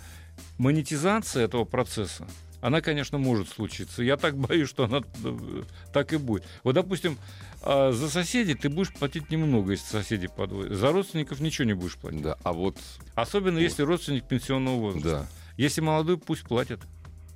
монетизация 0.58 1.44
этого 1.44 1.64
процесса, 1.64 2.26
она, 2.64 2.80
конечно, 2.80 3.18
может 3.18 3.50
случиться. 3.50 4.02
Я 4.02 4.16
так 4.16 4.36
боюсь, 4.38 4.70
что 4.70 4.84
она 4.84 5.02
э, 5.22 5.62
так 5.92 6.14
и 6.14 6.16
будет. 6.16 6.44
Вот, 6.62 6.74
допустим, 6.74 7.18
э, 7.62 7.92
за 7.92 8.08
соседей 8.08 8.54
ты 8.54 8.70
будешь 8.70 8.90
платить 8.90 9.30
немного, 9.30 9.72
если 9.72 9.84
соседи 9.84 10.28
подводят. 10.28 10.72
За 10.72 10.90
родственников 10.90 11.40
ничего 11.40 11.66
не 11.66 11.74
будешь 11.74 11.96
платить. 11.98 12.22
Да, 12.22 12.38
а 12.42 12.54
вот, 12.54 12.78
Особенно 13.14 13.58
если 13.58 13.82
родственник 13.82 14.26
пенсионного 14.26 14.76
возраста. 14.76 15.08
да. 15.10 15.26
Если 15.58 15.82
молодой, 15.82 16.16
пусть 16.16 16.44
платит. 16.44 16.80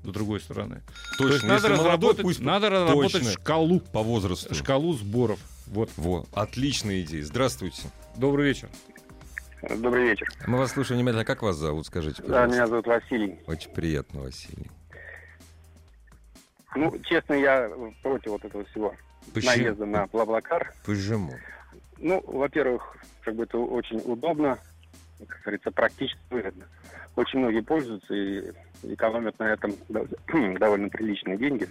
С 0.02 0.08
другой 0.10 0.40
стороны. 0.40 0.80
То 1.18 1.26
есть 1.26 1.40
Точно, 1.40 1.48
надо 1.48 1.54
если 1.54 1.68
молодой, 1.68 1.84
разработать, 1.86 2.22
пусть 2.22 2.40
надо 2.40 2.70
разработать 2.70 3.12
Точно. 3.12 3.30
шкалу, 3.32 3.80
по 3.80 4.02
возрасту. 4.02 4.54
шкалу 4.54 4.94
сборов. 4.94 5.40
Вот. 5.66 5.90
Во, 5.98 6.24
отличная 6.32 7.02
идея. 7.02 7.24
Здравствуйте. 7.24 7.82
Добрый 8.16 8.46
вечер. 8.46 8.70
Добрый 9.78 10.04
вечер. 10.08 10.26
Мы 10.46 10.56
вас 10.56 10.72
слушаем 10.72 11.00
внимательно. 11.00 11.24
Как 11.26 11.42
вас 11.42 11.56
зовут, 11.56 11.86
скажите, 11.86 12.22
Да, 12.22 12.28
пожалуйста? 12.28 12.54
меня 12.56 12.66
зовут 12.68 12.86
Василий. 12.86 13.40
Очень 13.46 13.70
приятно, 13.72 14.20
Василий. 14.22 14.70
Ну, 16.74 16.94
честно, 17.08 17.34
я 17.34 17.70
против 18.02 18.30
вот 18.32 18.44
этого 18.44 18.64
всего 18.66 18.94
Почему? 19.32 19.50
наезда 19.52 19.86
на 19.86 20.06
Блаблакар. 20.06 20.72
Почему? 20.84 21.34
Ну, 21.98 22.22
во-первых, 22.26 22.96
как 23.22 23.34
бы 23.34 23.44
это 23.44 23.58
очень 23.58 24.00
удобно, 24.04 24.58
как 25.26 25.40
говорится, 25.42 25.70
практически 25.70 26.20
выгодно. 26.30 26.64
Очень 27.16 27.40
многие 27.40 27.60
пользуются 27.62 28.14
и 28.14 28.52
экономят 28.82 29.38
на 29.38 29.44
этом 29.52 29.72
дов- 29.88 30.58
довольно 30.58 30.88
приличные 30.88 31.36
деньги. 31.36 31.68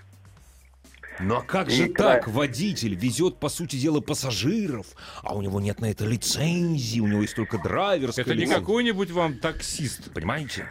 Ну 1.19 1.37
а 1.37 1.41
как 1.41 1.69
И 1.69 1.71
же 1.71 1.83
когда- 1.87 2.15
так? 2.15 2.27
Водитель 2.27 2.93
везет, 2.95 3.39
по 3.39 3.49
сути 3.49 3.75
дела, 3.77 4.01
пассажиров, 4.01 4.87
а 5.23 5.35
у 5.35 5.41
него 5.41 5.59
нет 5.61 5.79
на 5.79 5.89
это 5.89 6.05
лицензии, 6.05 6.99
у 6.99 7.07
него 7.07 7.21
есть 7.21 7.35
только 7.35 7.57
драйверская 7.57 8.23
Это 8.25 8.33
не 8.35 8.41
лицензия. 8.41 8.59
какой-нибудь 8.59 9.11
вам 9.11 9.39
таксист. 9.39 10.11
Понимаете? 10.13 10.67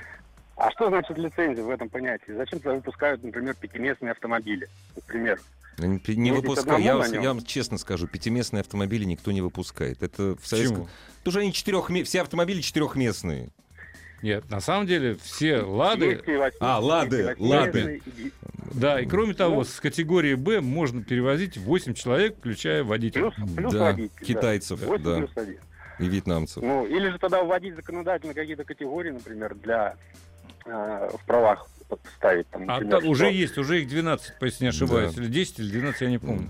А 0.57 0.71
что 0.71 0.89
значит 0.89 1.19
лицензия 1.19 1.63
в 1.63 1.71
этом 1.71 1.89
понятии? 1.89 2.33
Зачем 2.33 2.61
туда 2.61 2.75
выпускают, 2.75 3.23
например, 3.23 3.55
пятиместные 3.55 4.13
автомобили? 4.13 4.69
Например. 4.95 5.39
Не, 5.79 5.89
не 5.89 6.29
Ездить 6.31 6.49
выпускаю. 6.49 6.77
одному 6.77 7.15
Я, 7.15 7.21
я 7.21 7.29
вам 7.29 7.45
честно 7.45 7.77
скажу, 7.77 8.07
пятиместные 8.07 8.63
автомобили 8.63 9.05
никто 9.05 9.31
не 9.33 9.43
выпускает. 9.43 10.03
Это 10.03 10.35
в 10.41 10.47
советском... 10.47 10.85
Почему? 10.85 10.89
Потому 11.19 11.33
что 11.33 11.41
они 11.41 11.53
четырехме... 11.53 12.05
все 12.05 12.23
автомобили 12.23 12.63
четырехместные. 12.63 13.51
Нет, 14.23 14.51
на 14.51 14.61
самом 14.61 14.87
деле 14.87 15.19
все 15.23 15.61
лады. 15.61 16.07
Есть 16.07 16.27
и 16.29 16.37
восьми- 16.37 16.57
А, 16.61 16.81
«Лады», 16.81 17.37
«Лады». 17.39 18.01
Да, 18.73 18.99
и 18.99 19.05
кроме 19.07 19.35
того, 19.35 19.57
Ну. 19.57 19.65
с 19.65 19.79
категории 19.79 20.35
Б 20.35 20.63
можно 20.63 21.05
перевозить 21.05 21.59
8 21.59 21.93
человек, 21.93 22.37
включая 22.39 22.83
водителя. 22.83 23.31
Плюс, 23.31 23.51
плюс 23.55 23.73
Да, 23.75 23.79
водитель. 23.85 24.25
китайцев, 24.25 24.81
да. 24.81 24.87
Восемь 24.87 25.05
да. 25.05 25.17
плюс 25.19 25.31
один. 25.37 25.59
И 25.99 26.05
вьетнамцев. 26.09 26.63
Ну, 26.63 26.87
или 26.87 27.11
же 27.11 27.19
тогда 27.19 27.43
вводить 27.45 27.77
законодательно 27.77 28.33
какие-то 28.33 28.65
категории, 28.65 29.11
например, 29.11 29.55
для 29.55 29.97
в 30.67 31.21
правах 31.27 31.67
ставить 32.17 32.49
там, 32.51 32.63
А 32.69 32.75
например, 32.75 33.01
там 33.01 33.09
уже 33.09 33.25
что- 33.27 33.33
есть, 33.33 33.59
уже 33.59 33.81
их 33.83 33.89
12, 33.89 34.35
если 34.41 34.65
не 34.65 34.69
ошибаюсь. 34.71 35.15
Да. 35.15 35.23
Или 35.23 35.31
10, 35.31 35.59
или 35.61 35.71
12, 35.71 36.01
я 36.03 36.11
не 36.11 36.19
помню. 36.19 36.49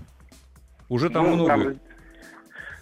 Уже 0.89 1.09
там 1.09 1.25
Ну, 1.27 1.33
много. 1.35 1.47
там 1.49 1.79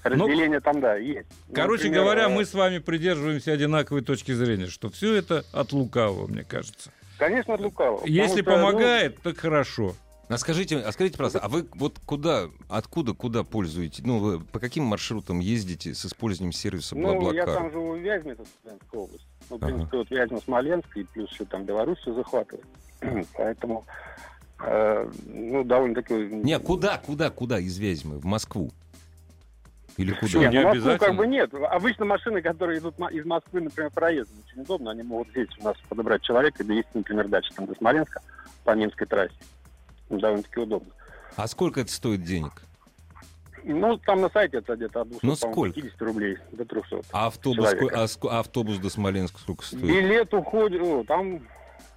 разделение 0.03 0.59
там, 0.61 0.79
да, 0.79 0.95
есть. 0.95 1.27
Ну, 1.49 1.55
Короче 1.55 1.85
например, 1.85 2.03
говоря, 2.03 2.23
э, 2.25 2.29
мы 2.29 2.45
с 2.45 2.53
вами 2.53 2.77
придерживаемся 2.77 3.51
одинаковой 3.51 4.01
точки 4.03 4.31
зрения, 4.33 4.67
что 4.67 4.89
все 4.89 5.15
это 5.15 5.43
от 5.51 5.73
лукавого, 5.73 6.27
мне 6.27 6.43
кажется. 6.43 6.91
Конечно, 7.17 7.55
от 7.55 7.61
лукавого. 7.61 8.05
Если 8.05 8.41
что, 8.41 8.51
ну, 8.51 8.55
помогает, 8.57 9.21
так 9.21 9.37
хорошо. 9.37 9.95
А 10.27 10.37
скажите, 10.37 10.77
а 10.79 10.91
скажите, 10.91 11.17
пожалуйста, 11.17 11.39
а 11.39 11.47
вы 11.47 11.67
вот 11.75 11.99
куда, 12.05 12.49
откуда, 12.67 13.13
куда 13.13 13.43
пользуетесь? 13.43 14.03
Ну, 14.03 14.17
вы 14.17 14.39
по 14.39 14.59
каким 14.59 14.83
маршрутам 14.83 15.39
ездите 15.39 15.93
с 15.93 16.03
использованием 16.05 16.51
сервиса 16.51 16.95
Ну, 16.95 17.11
я 17.13 17.19
Блаблакар? 17.19 17.53
сам 17.53 17.71
живу 17.71 17.93
в 17.93 17.99
Вязьме, 17.99 18.31
это 18.31 18.43
Смоленская 18.63 19.01
область. 19.01 19.27
Ну, 19.49 19.57
в 19.57 19.63
Ага. 19.63 19.67
принципе, 19.73 19.97
вот 19.97 20.09
Вязьма, 20.09 20.39
Смоленск, 20.39 20.97
и 20.97 21.03
плюс 21.03 21.31
еще 21.31 21.45
там 21.45 21.63
Беларусь 21.65 21.99
все 21.99 22.13
захватывает. 22.15 22.65
Поэтому, 23.37 23.85
э, 24.63 25.11
ну, 25.27 25.63
довольно-таки... 25.63 26.13
Не, 26.15 26.57
куда, 26.59 26.97
куда, 26.97 27.29
куда 27.29 27.59
из 27.59 27.77
Вязьмы? 27.77 28.17
В 28.17 28.25
Москву? 28.25 28.71
Или 29.97 30.11
куда? 30.13 30.39
Нет, 30.39 30.51
Не 30.53 30.57
ну, 30.61 30.63
Москву 30.63 30.71
обязательно. 30.71 31.07
как 31.07 31.15
бы 31.17 31.27
нет. 31.27 31.53
Обычно 31.53 32.05
машины, 32.05 32.41
которые 32.41 32.79
идут 32.79 32.95
из 33.11 33.25
Москвы, 33.25 33.61
например, 33.61 33.91
проездом, 33.91 34.37
очень 34.47 34.61
удобно. 34.63 34.89
Они 34.89 35.03
могут 35.03 35.29
здесь 35.29 35.49
у 35.59 35.63
нас 35.63 35.77
подобрать 35.87 36.23
человека 36.23 36.63
и 36.63 36.65
довести, 36.65 36.89
например, 36.95 37.27
дальше 37.27 37.51
там, 37.55 37.67
до 37.67 37.75
Смоленска 37.75 38.21
по 38.63 38.71
Минской 38.75 39.05
трассе. 39.05 39.35
Ну, 40.09 40.19
довольно-таки 40.19 40.59
удобно. 40.59 40.91
А 41.35 41.47
сколько 41.47 41.81
это 41.81 41.91
стоит 41.91 42.23
денег? 42.23 42.61
Ну, 43.63 43.97
там 43.97 44.21
на 44.21 44.29
сайте 44.29 44.57
это 44.57 44.75
где-то 44.75 45.01
от 45.01 45.09
200, 45.09 45.25
Ну, 45.25 45.35
сколько? 45.35 45.73
50 45.81 46.01
рублей 46.03 46.37
до 46.51 46.65
300. 46.65 47.01
А 47.11 47.27
автобус, 47.27 47.65
а 47.73 48.03
ск- 48.05 48.29
а 48.29 48.39
автобус 48.39 48.77
до 48.77 48.89
Смоленска 48.91 49.39
сколько 49.39 49.65
стоит? 49.65 49.81
Билет 49.83 50.31
уходит, 50.35 50.81
о, 50.83 51.03
там, 51.03 51.41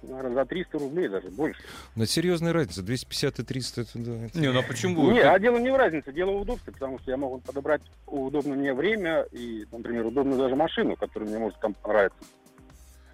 наверное, 0.01 0.33
за 0.33 0.45
300 0.45 0.79
рублей 0.79 1.07
даже, 1.09 1.29
больше. 1.29 1.61
Ну, 1.95 2.03
это 2.03 2.11
серьезная 2.11 2.53
разница. 2.53 2.81
250 2.81 3.37
и 3.39 3.43
300, 3.43 3.81
это 3.81 3.91
да. 3.99 4.25
это- 4.25 4.39
Не, 4.39 4.51
ну 4.51 4.59
а 4.59 4.63
почему? 4.63 5.11
Не, 5.11 5.19
Это- 5.19 5.33
а 5.33 5.39
дело 5.39 5.57
не 5.59 5.69
в 5.71 5.75
разнице, 5.75 6.11
дело 6.11 6.31
в 6.31 6.41
удобстве, 6.41 6.73
потому 6.73 6.97
что 6.99 7.11
я 7.11 7.17
могу 7.17 7.37
подобрать 7.39 7.83
удобное 8.07 8.57
мне 8.57 8.73
время 8.73 9.27
и, 9.31 9.67
например, 9.71 10.07
удобную 10.07 10.39
даже 10.39 10.55
машину, 10.55 10.95
которая 10.95 11.29
мне 11.29 11.37
может 11.37 11.59
там 11.59 11.75
понравиться. 11.75 12.17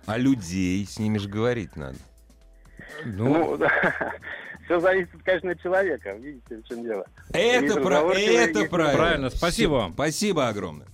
А 0.05 0.17
людей 0.17 0.85
с 0.85 0.97
ними 0.97 1.17
же 1.17 1.27
говорить 1.27 1.75
надо. 1.75 1.97
Ну, 3.03 3.57
Ну, 3.57 3.67
все 4.65 4.79
зависит, 4.79 5.09
конечно, 5.23 5.51
от 5.51 5.61
человека. 5.61 6.15
Видите, 6.17 6.57
в 6.57 6.67
чем 6.67 6.83
дело. 6.83 7.05
Это, 7.31 7.79
про... 7.79 8.11
это 8.13 8.59
есть 8.59 8.69
правильно. 8.69 8.97
Правильно, 8.97 9.29
спасибо 9.29 9.71
вам. 9.73 9.93
Спасибо 9.93 10.47
огромное. 10.47 10.87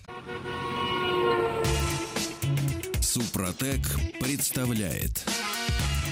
Супротек 3.01 3.81
представляет 4.19 5.25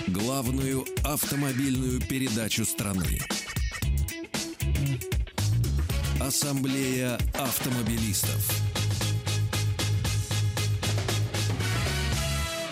главную 0.07 0.85
автомобильную 1.03 2.01
передачу 2.01 2.65
страны. 2.65 3.19
Ассамблея 6.19 7.17
автомобилистов. 7.35 8.49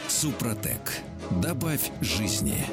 Супротек. 0.08 1.02
Добавь 1.42 1.92
жизни. 2.02 2.66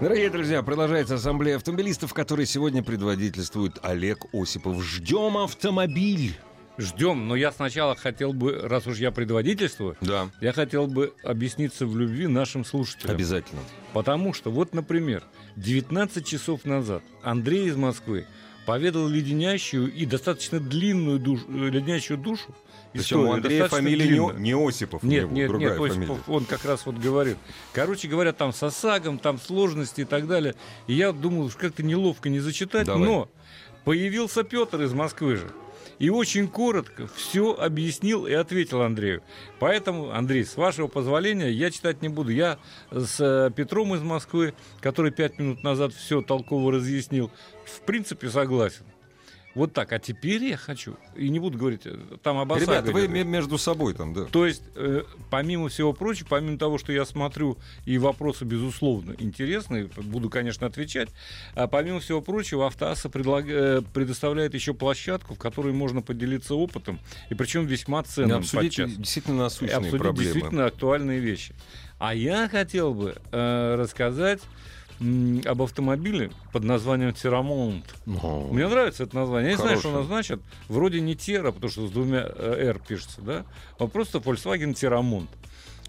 Дорогие 0.00 0.28
друзья, 0.30 0.62
продолжается 0.62 1.14
ассамблея 1.14 1.56
автомобилистов, 1.56 2.12
которой 2.12 2.46
сегодня 2.46 2.82
предводительствует 2.82 3.78
Олег 3.82 4.26
Осипов. 4.32 4.82
Ждем 4.82 5.38
автомобиль. 5.38 6.36
ждем. 6.78 7.26
Но 7.26 7.34
я 7.34 7.50
сначала 7.52 7.96
хотел 7.96 8.34
бы, 8.34 8.60
раз 8.62 8.86
уж 8.86 8.98
я 8.98 9.10
предводительствую, 9.10 9.96
Да, 10.02 10.28
я 10.42 10.52
хотел 10.52 10.86
бы 10.86 11.14
объясниться 11.24 11.86
в 11.86 11.96
любви 11.96 12.26
нашим 12.26 12.64
слушателям. 12.66 13.14
обязательно. 13.16 13.62
Потому 13.94 14.34
что, 14.34 14.50
вот, 14.50 14.74
например, 14.74 15.22
19 15.56 16.26
часов 16.26 16.66
назад 16.66 17.02
Андрей 17.22 17.68
из 17.68 17.76
Москвы 17.76 18.26
поведал 18.66 19.08
леденящую 19.08 19.90
и 19.90 20.04
достаточно 20.04 20.60
длинную 20.60 21.18
душу, 21.18 21.46
э, 21.48 21.70
леденящую 21.70 22.18
душу. 22.18 22.54
Причем 22.98 23.20
у 23.20 23.32
Андрея 23.32 23.68
фамилия 23.68 24.08
не, 24.08 24.40
не 24.40 24.68
Осипов, 24.68 25.02
Нет, 25.02 25.24
него 25.24 25.32
нет, 25.32 25.48
другая 25.48 25.68
нет, 25.70 25.78
фамилия. 25.78 26.12
Осипов, 26.12 26.28
он 26.28 26.44
как 26.44 26.64
раз 26.64 26.86
вот 26.86 26.96
говорит. 26.96 27.36
Короче 27.72 28.08
говоря, 28.08 28.32
там 28.32 28.52
с 28.52 28.62
ОСАГом, 28.62 29.18
там 29.18 29.38
сложности 29.38 30.02
и 30.02 30.04
так 30.04 30.26
далее. 30.26 30.54
И 30.86 30.94
я 30.94 31.12
думал, 31.12 31.46
уж 31.46 31.56
как-то 31.56 31.82
неловко 31.82 32.28
не 32.28 32.40
зачитать, 32.40 32.86
Давай. 32.86 33.02
но 33.02 33.28
появился 33.84 34.42
Петр 34.42 34.82
из 34.82 34.92
Москвы 34.92 35.36
же. 35.36 35.50
И 35.98 36.10
очень 36.10 36.46
коротко 36.46 37.08
все 37.16 37.54
объяснил 37.54 38.26
и 38.26 38.32
ответил 38.32 38.82
Андрею. 38.82 39.22
Поэтому, 39.58 40.10
Андрей, 40.10 40.44
с 40.44 40.56
вашего 40.56 40.88
позволения, 40.88 41.50
я 41.50 41.70
читать 41.70 42.02
не 42.02 42.08
буду. 42.08 42.30
Я 42.32 42.58
с 42.90 43.18
э, 43.18 43.50
Петром 43.54 43.94
из 43.94 44.02
Москвы, 44.02 44.52
который 44.80 45.10
пять 45.10 45.38
минут 45.38 45.62
назад 45.62 45.94
все 45.94 46.20
толково 46.20 46.72
разъяснил, 46.72 47.30
в 47.64 47.80
принципе 47.80 48.28
согласен. 48.28 48.84
Вот 49.56 49.72
так. 49.72 49.92
А 49.92 49.98
теперь 49.98 50.44
я 50.44 50.56
хочу, 50.58 50.96
и 51.16 51.30
не 51.30 51.40
буду 51.40 51.56
говорить, 51.58 51.82
там 52.22 52.36
об 52.38 52.52
Ребята, 52.54 52.92
вы 52.92 53.00
идет. 53.06 53.10
ме- 53.10 53.24
между 53.24 53.56
собой 53.56 53.94
там, 53.94 54.12
да. 54.12 54.24
То 54.26 54.46
есть, 54.46 54.62
э, 54.74 55.02
помимо 55.30 55.70
всего 55.70 55.94
прочего, 55.94 56.26
помимо 56.28 56.58
того, 56.58 56.76
что 56.76 56.92
я 56.92 57.06
смотрю, 57.06 57.56
и 57.86 57.96
вопросы, 57.96 58.44
безусловно, 58.44 59.14
интересные, 59.18 59.86
буду, 59.96 60.28
конечно, 60.28 60.66
отвечать, 60.66 61.08
а 61.54 61.66
помимо 61.68 62.00
всего 62.00 62.20
прочего, 62.20 62.66
Автоасса 62.66 63.08
предлаг- 63.08 63.48
э, 63.50 63.80
предоставляет 63.94 64.52
еще 64.52 64.74
площадку, 64.74 65.34
в 65.34 65.38
которой 65.38 65.72
можно 65.72 66.02
поделиться 66.02 66.54
опытом, 66.54 67.00
и 67.30 67.34
причем 67.34 67.64
весьма 67.66 68.02
ценным 68.02 68.40
обсудить 68.40 68.76
подчас. 68.76 68.92
действительно 68.98 69.36
И 69.36 69.38
насущные 69.38 69.76
обсудить 69.78 69.98
проблемы. 70.00 70.32
действительно 70.34 70.66
актуальные 70.66 71.18
вещи. 71.20 71.54
А 71.98 72.14
я 72.14 72.46
хотел 72.50 72.92
бы 72.92 73.16
э, 73.32 73.74
рассказать 73.78 74.40
об 75.00 75.62
автомобиле 75.62 76.30
под 76.52 76.64
названием 76.64 77.12
Терамонт. 77.12 77.84
Ну, 78.06 78.48
Мне 78.52 78.66
нравится 78.68 79.02
это 79.04 79.14
название. 79.16 79.50
Я 79.52 79.56
не 79.56 79.62
знаю, 79.62 79.78
что 79.78 79.90
оно 79.90 80.02
значит. 80.04 80.40
Вроде 80.68 81.00
не 81.00 81.14
Тера, 81.14 81.52
потому 81.52 81.70
что 81.70 81.86
с 81.86 81.90
двумя 81.90 82.24
э, 82.26 82.68
R 82.68 82.80
пишется, 82.86 83.20
да? 83.20 83.44
А 83.78 83.86
просто 83.86 84.18
Volkswagen 84.18 84.74
Терамонт. 84.74 85.28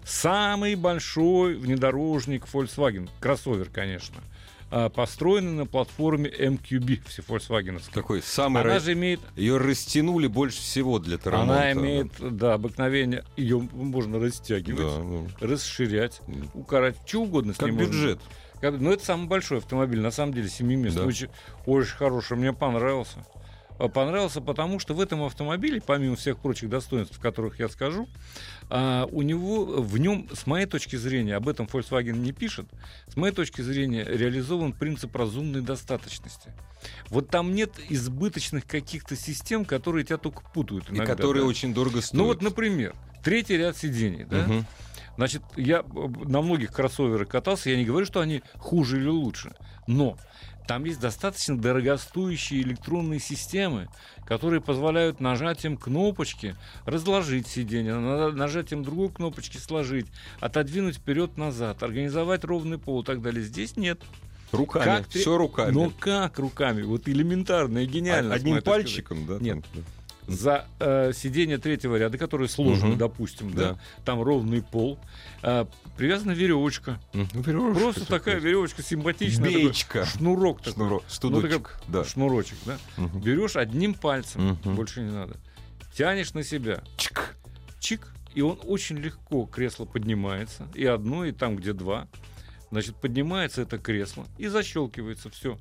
Самый 0.04 0.74
большой 0.74 1.54
внедорожник 1.56 2.44
Volkswagen. 2.52 3.08
Кроссовер, 3.20 3.68
конечно. 3.72 4.16
А, 4.70 4.90
построенный 4.90 5.52
на 5.52 5.64
платформе 5.66 6.28
MQB, 6.30 7.00
все 7.06 7.22
Volkswagen. 7.22 7.80
Какой 7.92 8.20
самый 8.22 8.62
Она 8.62 8.76
ра- 8.76 8.80
же 8.80 8.92
имеет 8.92 9.20
Ее 9.36 9.56
растянули 9.56 10.26
больше 10.26 10.58
всего 10.58 10.98
для 10.98 11.16
Тарамонта. 11.16 11.54
она 11.54 11.72
имеет, 11.72 12.12
да, 12.20 12.52
обыкновение, 12.54 13.24
ее 13.38 13.58
можно 13.72 14.18
растягивать, 14.18 14.80
Да, 14.82 15.02
ну, 15.02 15.26
расширять, 15.40 16.20
укорать, 16.52 16.96
что 17.06 17.22
угодно 17.22 17.54
с 17.54 17.56
как 17.56 17.70
можно. 17.70 17.86
бюджет. 17.86 18.18
Как- 18.18 18.28
Ну, 18.62 18.92
это 18.92 19.04
самый 19.04 19.28
большой 19.28 19.58
автомобиль, 19.58 20.00
на 20.00 20.10
самом 20.10 20.34
деле, 20.34 20.48
семиместный. 20.48 21.02
Да. 21.02 21.08
Очень, 21.08 21.28
очень 21.66 21.96
хороший, 21.96 22.36
мне 22.36 22.52
понравился. 22.52 23.18
А 23.78 23.86
Понравился, 23.88 24.40
потому 24.40 24.80
что 24.80 24.92
в 24.92 25.00
этом 25.00 25.22
автомобиле, 25.22 25.80
помимо 25.80 26.16
всех 26.16 26.38
прочих 26.38 26.68
достоинств, 26.68 27.20
которых 27.20 27.60
я 27.60 27.68
скажу, 27.68 28.08
а, 28.70 29.06
у 29.12 29.22
него 29.22 29.64
в 29.64 29.98
нем, 29.98 30.28
с 30.32 30.46
моей 30.46 30.66
точки 30.66 30.96
зрения, 30.96 31.36
об 31.36 31.48
этом 31.48 31.66
Volkswagen 31.66 32.18
не 32.18 32.32
пишет, 32.32 32.66
с 33.06 33.16
моей 33.16 33.32
точки 33.32 33.60
зрения, 33.60 34.04
реализован 34.04 34.72
принцип 34.72 35.14
разумной 35.14 35.60
достаточности. 35.60 36.52
Вот 37.08 37.30
там 37.30 37.54
нет 37.54 37.72
избыточных 37.88 38.66
каких-то 38.66 39.14
систем, 39.14 39.64
которые 39.64 40.04
тебя 40.04 40.18
только 40.18 40.42
путают 40.52 40.90
И 40.90 40.96
иногда. 40.96 41.14
которые 41.14 41.44
да. 41.44 41.48
очень 41.48 41.72
дорого 41.72 42.00
стоят. 42.00 42.14
Ну 42.14 42.24
вот, 42.24 42.42
например, 42.42 42.96
третий 43.22 43.56
ряд 43.56 43.76
сидений, 43.76 44.24
да? 44.24 44.38
Мгм. 44.38 44.66
Значит, 45.18 45.42
я 45.56 45.82
на 46.26 46.40
многих 46.42 46.70
кроссоверах 46.70 47.26
катался, 47.26 47.70
я 47.70 47.76
не 47.76 47.84
говорю, 47.84 48.06
что 48.06 48.20
они 48.20 48.40
хуже 48.56 48.98
или 48.98 49.08
лучше, 49.08 49.52
но 49.88 50.16
там 50.68 50.84
есть 50.84 51.00
достаточно 51.00 51.58
дорогостоящие 51.58 52.62
электронные 52.62 53.18
системы, 53.18 53.88
которые 54.26 54.60
позволяют 54.60 55.18
нажатием 55.18 55.76
кнопочки 55.76 56.54
разложить 56.84 57.48
сиденье, 57.48 57.96
на- 57.96 58.30
нажатием 58.30 58.84
другой 58.84 59.08
кнопочки 59.08 59.56
сложить, 59.56 60.06
отодвинуть 60.38 60.98
вперед-назад, 60.98 61.82
организовать 61.82 62.44
ровный 62.44 62.78
пол 62.78 63.02
и 63.02 63.04
так 63.04 63.20
далее. 63.20 63.42
Здесь 63.42 63.76
нет. 63.76 64.00
Руками. 64.52 64.84
Как 64.84 65.08
ты- 65.08 65.18
Все 65.18 65.36
руками. 65.36 65.72
Но 65.72 65.90
как 65.98 66.38
руками? 66.38 66.82
Вот 66.82 67.08
элементарно 67.08 67.78
и 67.78 67.86
гениально. 67.86 68.34
А- 68.34 68.38
с 68.38 68.40
Одним 68.40 68.62
пальчиком, 68.62 69.26
да? 69.26 69.38
Нет. 69.40 69.64
там? 69.74 69.82
За 70.28 70.66
э, 70.78 71.12
сиденье 71.14 71.58
третьего 71.58 71.96
ряда, 71.96 72.18
которое 72.18 72.48
сложно, 72.48 72.88
Мгм. 72.88 72.98
допустим, 72.98 73.50
да, 73.52 73.72
Да. 73.72 73.78
там 74.04 74.22
ровный 74.22 74.62
пол, 74.62 74.98
э, 75.42 75.64
привязана 75.96 76.32
веревочка. 76.32 77.00
Ну, 77.14 77.26
верёвочка 77.32 77.80
Просто 77.80 78.00
такая. 78.02 78.18
такая 78.18 78.40
веревочка 78.40 78.82
симпатичная. 78.82 79.48
Бечка. 79.50 80.00
такой 80.00 80.06
Шнурок 80.18 80.60
такой. 80.62 80.74
Шнурок. 80.84 81.02
Ну, 81.22 81.40
такой 81.42 81.72
да. 81.88 82.04
Шнурочек, 82.04 82.58
да. 82.66 82.78
Мгм. 82.98 83.20
Берешь 83.20 83.56
одним 83.56 83.94
пальцем, 83.94 84.58
Мгм. 84.62 84.74
больше 84.76 85.00
не 85.00 85.10
надо. 85.10 85.36
Тянешь 85.94 86.34
на 86.34 86.44
себя. 86.44 86.82
Чик. 86.98 87.34
Чик. 87.80 88.12
И 88.34 88.42
он 88.42 88.60
очень 88.64 88.98
легко, 88.98 89.46
кресло 89.46 89.86
поднимается. 89.86 90.68
И 90.74 90.84
одно, 90.84 91.24
и 91.24 91.32
там, 91.32 91.56
где 91.56 91.72
два. 91.72 92.06
Значит, 92.70 92.96
поднимается 92.96 93.62
это 93.62 93.78
кресло 93.78 94.26
и 94.36 94.46
защелкивается 94.46 95.30
все. 95.30 95.58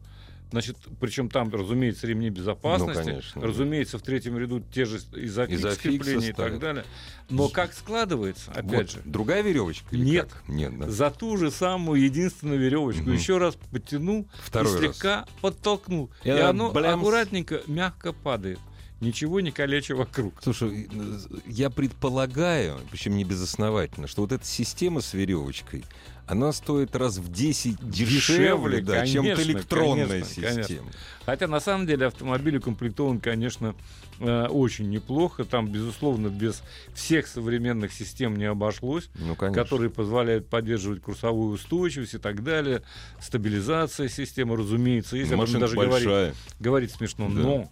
Значит, 0.52 0.78
причем 1.02 1.30
там, 1.30 1.50
разумеется, 1.54 2.08
ремни 2.08 2.30
безопасности, 2.30 3.00
Ну, 3.00 3.06
конечно, 3.06 3.42
да. 3.42 3.48
разумеется, 3.48 3.98
в 3.98 4.02
третьем 4.02 4.38
ряду 4.38 4.62
те 4.74 4.86
же 4.86 4.98
изофикс, 4.98 5.60
Изофиксы 5.60 5.82
крепления 5.90 6.30
и 6.30 6.34
так 6.34 6.58
далее. 6.60 6.86
Но 7.30 7.50
как 7.50 7.74
складывается, 7.74 8.52
опять 8.52 8.64
Вот, 8.64 8.92
же, 8.92 9.02
Другая 9.04 9.42
веревочка? 9.42 9.86
или 9.94 10.06
Нет. 10.06 10.30
как? 10.32 10.48
Нет, 10.48 10.78
да. 10.80 10.90
за 10.90 11.12
ту 11.12 11.36
же 11.38 11.52
самую 11.52 12.02
единственную 12.02 12.60
веревочку. 12.60 13.04
Мгм. 13.04 13.14
Еще 13.14 13.38
раз 13.38 13.56
подтянул 13.72 14.26
Второй 14.42 14.72
и 14.72 14.76
раз. 14.76 14.82
слегка 14.96 15.26
подтолкнул. 15.42 16.10
И 16.24 16.30
И, 16.30 16.32
она 16.32 16.50
оно 16.50 16.72
блямс. 16.72 17.02
аккуратненько, 17.02 17.62
мягко 17.68 18.14
падает. 18.14 18.60
Ничего 19.02 19.42
не 19.42 19.52
калеча 19.52 19.96
вокруг. 19.96 20.34
Слушай, 20.42 20.90
э, 20.92 21.18
я 21.46 21.70
предполагаю, 21.70 22.80
причем 22.90 23.16
не 23.18 23.24
безосновательно, 23.26 24.08
что 24.08 24.22
вот 24.22 24.32
эта 24.32 24.46
система 24.46 25.02
с 25.02 25.14
веревочкой, 25.14 25.84
она 26.28 26.52
стоит 26.52 26.96
раз 26.96 27.18
в 27.18 27.32
10 27.32 27.80
дешевле, 27.90 28.80
Дешевле, 28.80 28.82
да, 28.82 29.08
чем 29.08 29.24
конечно, 29.24 29.42
электронная 29.44 30.08
конечно, 30.08 30.26
система. 30.28 30.54
конечно. 30.68 30.86
Хотя 31.26 31.48
на 31.48 31.60
самом 31.62 31.88
деле 31.88 32.06
автомобиль 32.08 32.58
укомплектован, 32.58 33.20
конечно, 33.22 33.76
э, 34.20 34.46
очень 34.48 34.90
неплохо. 34.90 35.46
Там, 35.46 35.72
безусловно, 35.72 36.28
без 36.28 36.64
всех 36.94 37.28
современных 37.28 37.94
систем 37.94 38.36
не 38.36 38.46
обошлось, 38.46 39.10
Ну, 39.16 39.36
конечно. 39.36 39.64
которые 39.64 39.90
позволяют 39.90 40.50
поддерживать 40.50 41.02
курсовую 41.02 41.54
устойчивость 41.54 42.16
и 42.16 42.18
так 42.18 42.44
далее. 42.44 42.82
Стабилизация 43.22 44.10
системы, 44.10 44.58
разумеется. 44.58 45.16
Об 45.16 45.22
этом 45.24 45.38
Машина 45.40 45.60
даже 45.62 45.76
говорить, 45.76 45.94
большая. 45.94 46.34
говорить 46.60 46.92
смешно. 46.92 47.28
Да. 47.30 47.34
Но 47.36 47.72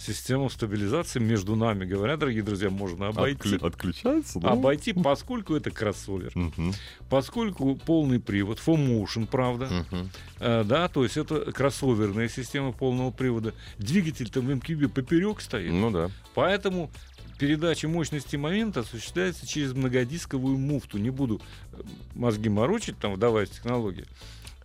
систему 0.00 0.48
стабилизации 0.50 1.18
между 1.20 1.56
нами, 1.56 1.84
говоря, 1.84 2.16
дорогие 2.16 2.42
друзья, 2.42 2.70
можно 2.70 3.08
обойти. 3.08 3.50
Отклю- 3.56 3.66
Отключается, 3.66 4.38
да? 4.40 4.50
Обойти, 4.50 4.92
поскольку 4.92 5.54
это 5.54 5.70
кроссовер, 5.70 6.32
Мгм, 6.34 6.72
поскольку 7.08 7.76
полный 7.76 8.18
привод, 8.18 8.58
full 8.64 8.76
motion, 8.78 9.26
правда, 9.26 9.68
мгм. 9.90 10.10
Э, 10.40 10.64
да, 10.64 10.88
то 10.88 11.02
есть 11.04 11.16
это 11.16 11.52
кроссоверная 11.52 12.28
система 12.28 12.72
полного 12.72 13.10
привода. 13.10 13.52
Двигатель 13.78 14.30
там 14.30 14.46
в 14.46 14.50
MQB 14.50 14.88
поперек 14.88 15.40
стоит. 15.40 15.70
Ну 15.72 15.90
да. 15.90 16.10
Поэтому 16.34 16.90
передача 17.38 17.88
мощности 17.88 18.36
момента 18.36 18.80
осуществляется 18.80 19.46
через 19.46 19.72
многодисковую 19.74 20.56
муфту. 20.58 20.98
Не 20.98 21.10
буду 21.10 21.40
э, 21.72 21.80
мозги 22.14 22.48
морочить, 22.48 22.98
там, 22.98 23.14
вдаваясь 23.14 23.50
в 23.50 23.54
технологии. 23.54 24.04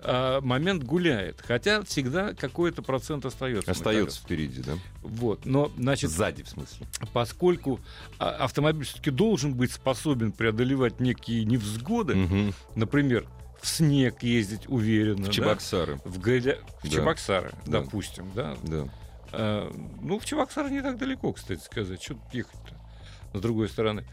А, 0.07 0.41
момент 0.41 0.83
гуляет. 0.83 1.41
Хотя 1.45 1.83
всегда 1.83 2.33
какой-то 2.33 2.81
процент 2.81 3.25
остается. 3.25 3.69
Остается 3.71 4.21
впереди, 4.21 4.61
да? 4.61 4.73
Вот. 5.01 5.45
Но, 5.45 5.71
значит, 5.77 6.11
Сзади, 6.11 6.43
в 6.43 6.49
смысле. 6.49 6.87
поскольку 7.13 7.79
а, 8.19 8.29
автомобиль 8.45 8.85
все-таки 8.85 9.11
должен 9.11 9.53
быть 9.55 9.71
способен 9.71 10.31
преодолевать 10.31 10.99
некие 10.99 11.43
невзгоды, 11.45 12.15
Мгм. 12.15 12.53
например, 12.75 13.27
в 13.61 13.67
снег 13.67 14.21
ездить 14.21 14.67
уверенно, 14.69 15.23
В 15.23 15.27
да, 15.27 15.31
Чебоксары. 15.31 15.99
в, 16.05 16.19
гря- 16.19 16.59
в 16.81 16.83
Да. 16.83 16.89
Чебоксары, 16.89 17.51
Да. 17.65 17.81
допустим, 17.81 18.31
да. 18.35 18.55
Да. 18.63 18.87
А, 19.31 19.71
ну, 20.01 20.19
в 20.19 20.25
Чебоксары 20.25 20.69
не 20.69 20.81
так 20.81 20.97
далеко, 20.97 21.33
кстати 21.33 21.61
сказать. 21.63 22.01
Что 22.03 22.13
тут 22.13 22.33
ехать-то, 22.33 23.37
с 23.37 23.41
другой 23.41 23.67
стороны. 23.69 24.05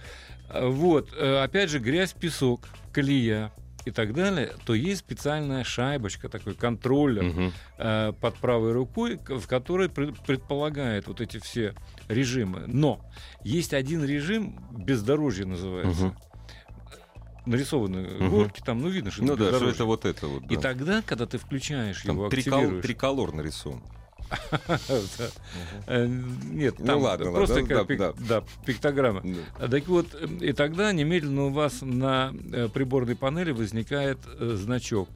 А, 0.48 0.66
Вот, 0.68 1.10
э, 1.14 1.42
опять 1.42 1.68
же, 1.70 1.78
грязь, 1.80 2.12
песок, 2.12 2.68
колея 2.92 3.52
и 3.84 3.90
так 3.90 4.14
далее, 4.14 4.52
то 4.64 4.74
есть 4.74 5.00
специальная 5.00 5.64
шайбочка, 5.64 6.28
такой 6.28 6.54
контроллер 6.54 7.24
Мгм. 7.24 7.52
э, 7.78 8.12
под 8.20 8.36
правой 8.36 8.72
рукой, 8.72 9.18
в 9.26 9.46
которой 9.46 9.88
пред- 9.88 10.18
предполагает 10.20 11.06
вот 11.08 11.20
эти 11.20 11.38
все 11.38 11.74
режимы. 12.08 12.64
Но 12.66 13.00
есть 13.42 13.74
один 13.74 14.04
режим, 14.04 14.58
бездорожье 14.70 15.46
называется. 15.46 16.06
Мгм. 16.06 16.16
Нарисованы 17.44 18.02
Мгм. 18.02 18.30
горки 18.30 18.62
там, 18.64 18.80
ну 18.80 18.88
видно, 18.88 19.10
что 19.10 19.24
Ну 19.24 19.34
это 19.34 19.50
да, 19.50 19.56
что 19.56 19.68
это 19.68 19.84
вот 19.84 20.04
это 20.04 20.28
вот. 20.28 20.44
И 20.44 20.54
да. 20.54 20.60
тогда, 20.60 21.02
когда 21.02 21.26
ты 21.26 21.38
включаешь 21.38 22.02
Там 22.02 22.14
его, 22.16 22.28
трикол- 22.28 22.38
активируешь... 22.54 22.82
триколор 22.84 23.32
нарисован. 23.34 23.82
Нет, 25.88 26.76
там 26.76 27.02
просто 27.18 27.62
как 27.64 27.86
пиктограмма. 28.66 29.22
Так 29.58 29.88
вот, 29.88 30.06
э, 30.14 30.26
и 30.40 30.52
тогда 30.52 30.92
немедленно 30.92 31.46
у 31.46 31.50
вас 31.50 31.78
на 31.82 32.32
э, 32.52 32.68
приборной 32.68 33.16
панели 33.16 33.52
возникает 33.52 34.18
э, 34.26 34.56
значок, 34.58 35.08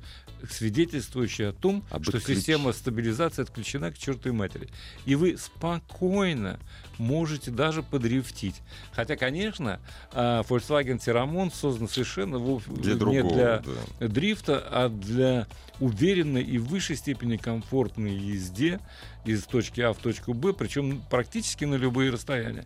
свидетельствующий 0.48 1.48
о 1.48 1.52
том, 1.52 1.84
Об 1.90 2.04
что 2.04 2.20
система 2.20 2.72
стабилизации 2.72 3.42
отключена 3.42 3.90
к 3.90 3.98
чертовой 3.98 4.36
матери. 4.36 4.68
И 5.04 5.14
вы 5.14 5.36
спокойно 5.36 6.58
можете 6.98 7.50
даже 7.50 7.82
подрифтить. 7.82 8.56
Хотя, 8.92 9.16
конечно, 9.16 9.80
а, 10.12 10.42
Volkswagen 10.42 10.98
Terramon 10.98 11.52
создан 11.54 11.88
совершенно 11.88 12.38
Для 12.66 12.92
не 12.94 12.98
другого. 12.98 13.34
для 13.34 13.62
да. 14.00 14.08
дрифта, 14.08 14.62
а 14.70 14.88
для 14.88 15.46
уверенной 15.80 16.42
и 16.42 16.58
в 16.58 16.66
высшей 16.68 16.96
степени 16.96 17.36
комфортной 17.36 18.12
езде 18.14 18.80
из 19.24 19.42
точки 19.44 19.80
А 19.80 19.92
в 19.92 19.98
точку 19.98 20.32
Б, 20.34 20.52
причем 20.52 21.02
практически 21.10 21.64
на 21.64 21.74
любые 21.74 22.10
расстояния. 22.10 22.64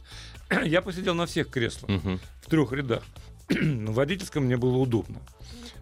Я 0.64 0.83
посидел 0.83 1.14
на 1.14 1.27
всех 1.27 1.49
креслах, 1.51 1.90
Мгм. 1.90 2.21
в 2.43 2.47
трех 2.51 2.73
рядах. 2.73 3.03
В 3.49 3.95
водительском 3.95 4.45
мне 4.45 4.57
было 4.57 4.77
удобно. 4.77 5.19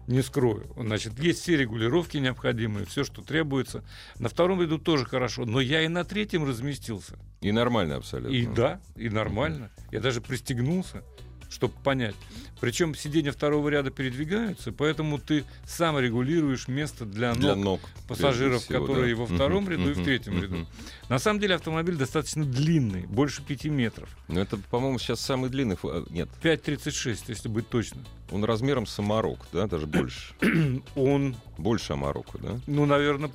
Не 0.09 0.23
скрою. 0.23 0.65
Значит, 0.75 1.19
есть 1.19 1.43
все 1.43 1.55
регулировки 1.55 2.17
необходимые, 2.17 2.87
все, 2.87 3.03
что 3.03 3.21
требуется. 3.21 3.83
На 4.17 4.27
втором 4.27 4.59
ряду 4.59 4.79
тоже 4.79 5.05
хорошо, 5.05 5.45
но 5.45 5.61
я 5.61 5.83
и 5.83 5.87
на 5.87 6.03
третьем 6.03 6.45
разместился. 6.45 7.19
И 7.41 7.51
нормально 7.51 7.97
абсолютно. 7.97 8.33
И 8.33 8.47
да, 8.47 8.81
и 8.95 9.07
нормально. 9.07 9.69
Я 9.91 9.99
даже 9.99 10.19
пристегнулся, 10.19 11.03
чтобы 11.49 11.73
понять. 11.83 12.15
Причем 12.59 12.93
сиденья 12.93 13.31
второго 13.31 13.69
ряда 13.69 13.89
передвигаются, 13.89 14.71
поэтому 14.71 15.17
ты 15.17 15.45
сам 15.65 15.97
регулируешь 15.97 16.67
место 16.67 17.05
для 17.05 17.29
ног, 17.29 17.39
Для 17.39 17.55
ног. 17.55 17.79
пассажиров, 18.07 18.63
всего, 18.63 18.85
которые 18.85 19.15
да. 19.15 19.21
во 19.21 19.25
втором 19.27 19.63
Мгм, 19.63 19.71
ряду 19.73 19.89
и 19.91 19.93
в 19.93 20.03
третьем 20.03 20.33
мгм. 20.35 20.43
ряду. 20.43 20.67
На 21.07 21.19
самом 21.19 21.39
деле 21.39 21.55
автомобиль 21.55 21.95
достаточно 21.95 22.43
длинный, 22.45 23.05
больше 23.07 23.41
пяти 23.43 23.69
метров. 23.69 24.09
Ну, 24.27 24.39
это, 24.39 24.57
по-моему, 24.57 24.99
сейчас 24.99 25.21
самый 25.21 25.49
длинный... 25.49 25.77
а, 25.83 26.05
Нет, 26.09 26.29
5,36, 26.43 27.23
если 27.27 27.47
быть 27.47 27.67
точно. 27.69 28.01
он 28.31 28.43
размером 28.43 28.85
с 28.85 28.99
Амарок, 28.99 29.39
да, 29.53 29.67
даже 29.67 29.87
больше. 29.87 30.33
Он, 30.95 31.35
Больше 31.57 31.93
Амарока, 31.93 32.37
да? 32.37 32.59
ну, 32.67 32.85
наверное, 32.85 33.31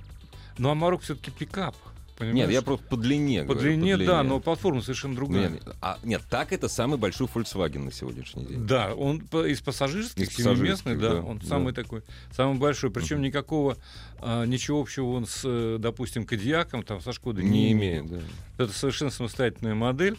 ну, 0.59 0.71
Амарок 0.71 1.03
все-таки 1.03 1.31
пикап. 1.31 1.75
Понимаешь? 2.17 2.37
Нет, 2.47 2.51
я 2.51 2.63
просто 2.63 2.87
по 2.87 2.97
длине 2.97 3.43
по 3.43 3.55
говорю, 3.55 3.71
длине, 3.71 3.97
да, 3.97 4.21
длине. 4.21 4.23
но 4.35 4.41
платформа 4.41 4.81
совершенно 4.83 5.17
другая. 5.17 5.49
Нет, 5.49 5.63
а, 5.81 5.99
нет, 6.05 6.23
так 6.31 6.53
это 6.53 6.69
самый 6.69 6.97
большой 6.97 7.27
Volkswagen 7.27 7.81
на 7.81 7.93
сегодняшний 7.93 8.45
день. 8.47 8.67
Да, 8.67 8.95
он 8.95 9.21
по- 9.21 9.45
из 9.47 9.61
пассажирских, 9.61 10.29
Из 10.31 10.37
пассажирских, 10.37 11.01
да, 11.01 11.15
да, 11.15 11.21
он 11.23 11.39
да. 11.39 11.47
самый 11.47 11.73
такой, 11.73 12.03
самый 12.31 12.59
большой. 12.59 12.91
Причем 12.91 13.17
Мгм. 13.17 13.25
никакого, 13.27 13.77
а, 14.21 14.45
ничего 14.45 14.81
общего 14.81 15.11
он 15.13 15.27
с, 15.27 15.41
э, 15.45 15.79
допустим, 15.81 16.25
Кадиаком, 16.25 16.85
там, 16.85 17.01
со 17.01 17.13
Шкодой 17.13 17.45
не, 17.45 17.51
Не 17.51 17.73
имеет. 17.73 18.05
имеет, 18.07 18.25
да. 18.59 18.65
Это 18.65 18.73
совершенно 18.73 19.11
самостоятельная 19.11 19.75
модель. 19.75 20.17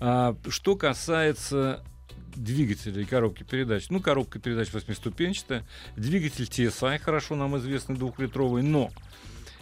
А, 0.00 0.36
что 0.48 0.74
касается 0.76 1.84
двигателя 2.34 3.00
и 3.02 3.04
коробки 3.04 3.42
передач. 3.42 3.86
Ну, 3.90 4.00
коробка 4.00 4.38
передач 4.38 4.72
восьмиступенчатая. 4.72 5.64
Двигатель 5.96 6.44
TSI, 6.44 6.98
хорошо 6.98 7.34
нам 7.34 7.56
известный, 7.58 7.96
двухлитровый, 7.96 8.62
но 8.62 8.90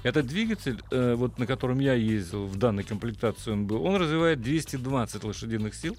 этот 0.06 0.28
двигатель, 0.28 0.80
э, 0.92 1.14
вот 1.16 1.36
на 1.36 1.48
котором 1.48 1.80
я 1.80 1.94
ездил, 1.94 2.46
в 2.46 2.56
данной 2.56 2.84
комплектации 2.84 3.50
он 3.50 3.66
был, 3.66 3.84
он 3.84 3.96
развивает 3.96 4.40
220 4.40 5.24
лошадиных 5.24 5.74
сил 5.74 5.96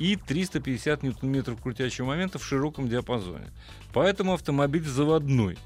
и 0.00 0.16
350 0.16 1.04
ньютон-метров 1.04 1.62
крутящего 1.62 2.06
момента 2.06 2.40
в 2.40 2.44
широком 2.44 2.88
диапазоне. 2.88 3.46
Поэтому 3.92 4.34
автомобиль 4.34 4.84
заводной. 4.84 5.58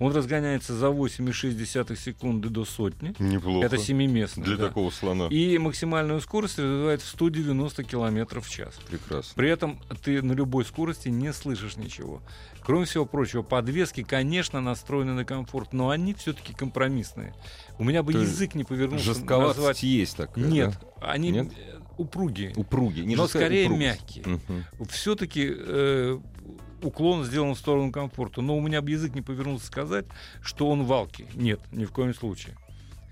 Он 0.00 0.12
разгоняется 0.12 0.74
за 0.74 0.86
8,6 0.86 1.94
секунды 1.94 2.48
до 2.48 2.64
сотни. 2.64 3.14
Неплохо. 3.18 3.66
Это 3.66 3.76
семиместный. 3.76 4.44
Для 4.44 4.56
да. 4.56 4.68
такого 4.68 4.90
слона. 4.90 5.26
И 5.26 5.58
максимальную 5.58 6.22
скорость 6.22 6.58
развивает 6.58 7.02
в 7.02 7.06
190 7.06 7.84
км 7.84 8.40
в 8.40 8.48
час. 8.48 8.76
Прекрасно. 8.88 9.32
При 9.36 9.50
этом 9.50 9.78
ты 10.02 10.22
на 10.22 10.32
любой 10.32 10.64
скорости 10.64 11.10
не 11.10 11.34
слышишь 11.34 11.76
ничего. 11.76 12.22
Кроме 12.64 12.86
всего 12.86 13.04
прочего, 13.04 13.42
подвески, 13.42 14.02
конечно, 14.02 14.62
настроены 14.62 15.12
на 15.12 15.26
комфорт, 15.26 15.74
но 15.74 15.90
они 15.90 16.14
все-таки 16.14 16.54
компромиссные. 16.54 17.34
У 17.78 17.84
меня 17.84 18.02
бы 18.02 18.14
То 18.14 18.20
язык 18.20 18.54
не 18.54 18.64
повернулся 18.64 19.04
Жестковатость 19.04 19.58
назвать... 19.58 19.82
есть 19.82 20.16
такая, 20.16 20.44
Нет, 20.44 20.78
да? 20.80 21.10
они 21.10 21.30
Нет? 21.30 21.52
э, 21.54 21.78
упругие. 21.98 22.54
Упругие. 22.56 23.04
Не 23.04 23.16
но 23.16 23.28
скорее 23.28 23.66
упругость. 23.66 23.86
мягкие. 23.86 24.24
Мгм. 24.26 24.64
Все-таки 24.88 25.46
уклон 26.84 27.24
сделан 27.24 27.54
в 27.54 27.58
сторону 27.58 27.92
комфорта. 27.92 28.40
Но 28.42 28.56
у 28.56 28.60
меня 28.60 28.82
бы 28.82 28.90
язык 28.90 29.14
не 29.14 29.22
повернулся 29.22 29.66
сказать, 29.66 30.06
что 30.42 30.68
он 30.68 30.84
валки. 30.84 31.26
Нет, 31.34 31.60
ни 31.72 31.84
в 31.84 31.92
коем 31.92 32.14
случае. 32.14 32.56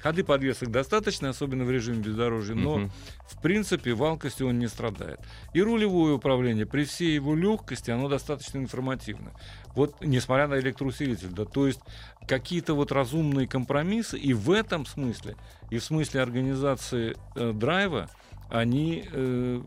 Ходы 0.01 0.23
подвесок 0.23 0.71
достаточно, 0.71 1.29
особенно 1.29 1.65
в 1.65 1.73
режиме 1.73 1.99
бездорожья, 1.99 2.55
но 2.55 2.79
Мгм. 2.79 2.93
в 3.29 3.43
принципе 3.43 3.95
валкостью 3.95 4.47
он 4.47 4.61
не 4.61 4.69
страдает. 4.69 5.19
И 5.55 5.61
рулевое 5.61 6.15
управление, 6.15 6.67
при 6.67 6.85
всей 6.85 7.15
его 7.17 7.35
легкости, 7.35 7.91
оно 7.91 8.09
достаточно 8.09 8.59
информативно. 8.59 9.33
Вот 9.75 9.97
несмотря 10.01 10.47
на 10.47 10.61
электроусилитель, 10.61 11.31
да, 11.31 11.45
то 11.45 11.67
есть 11.67 11.81
какие-то 12.29 12.75
вот 12.75 12.93
разумные 12.93 13.49
компромиссы, 13.49 14.17
и 14.17 14.35
в 14.35 14.53
этом 14.53 14.87
смысле, 14.87 15.35
и 15.71 15.79
в 15.79 15.85
смысле 15.85 16.23
организации 16.23 17.17
э, 17.35 17.53
драйва, 17.53 18.09
они 18.51 19.05
э, 19.13 19.61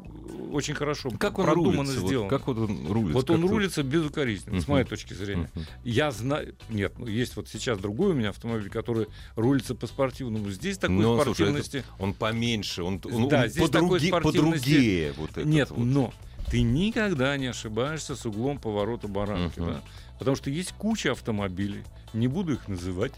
очень 0.51 0.73
хорошо 0.73 1.11
Как 1.11 1.37
он 1.39 1.45
продуманно 1.45 1.77
рулится? 1.83 1.99
Вот 2.01 2.07
сделаны. 2.07 2.29
как 2.29 2.47
вот 2.47 2.57
он 2.57 2.87
рулится? 2.91 3.13
Вот 3.13 3.29
он 3.29 3.47
рулится 3.49 3.83
безукоризненно, 3.83 4.59
с 4.59 4.63
Мгм. 4.63 4.71
моей 4.73 4.85
точки 4.85 5.13
зрения. 5.13 5.49
Мгм. 5.53 5.65
Я 5.83 6.11
знаю, 6.11 6.55
нет, 6.69 6.93
ну 6.97 7.05
есть 7.07 7.35
вот 7.35 7.47
сейчас 7.47 7.77
другой 7.79 8.11
у 8.11 8.13
меня 8.13 8.29
автомобиль, 8.29 8.69
который 8.69 9.07
рулится 9.35 9.75
по-спортивному. 9.75 10.49
Здесь 10.49 10.77
такой 10.77 10.95
Ну, 10.97 11.15
слушай, 11.15 11.35
спортивности 11.35 11.83
Он 11.99 12.13
поменьше, 12.13 12.83
он, 12.83 12.99
он, 13.05 13.29
Да, 13.29 13.43
он 13.43 13.49
здесь 13.49 13.69
такой 13.69 13.99
подруги- 13.99 14.07
спортивности 14.07 14.69
подругее. 14.69 15.13
Вот 15.17 15.37
нет, 15.45 15.69
вот. 15.69 15.79
но 15.85 16.13
ты 16.49 16.61
никогда 16.63 17.37
не 17.37 17.47
ошибаешься 17.47 18.15
с 18.15 18.25
углом 18.25 18.57
поворота 18.57 19.07
баранки, 19.07 19.59
Мгм. 19.59 19.73
да? 19.73 19.81
потому 20.17 20.35
что 20.35 20.49
есть 20.49 20.73
куча 20.73 21.11
автомобилей, 21.11 21.83
не 22.13 22.27
буду 22.27 22.53
их 22.53 22.67
называть. 22.67 23.13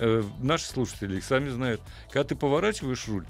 Э, 0.00 0.22
наши 0.40 0.66
слушатели 0.66 1.16
их 1.16 1.24
сами 1.24 1.48
знают. 1.48 1.80
Когда 2.12 2.22
ты 2.22 2.36
поворачиваешь 2.36 3.08
руль 3.08 3.24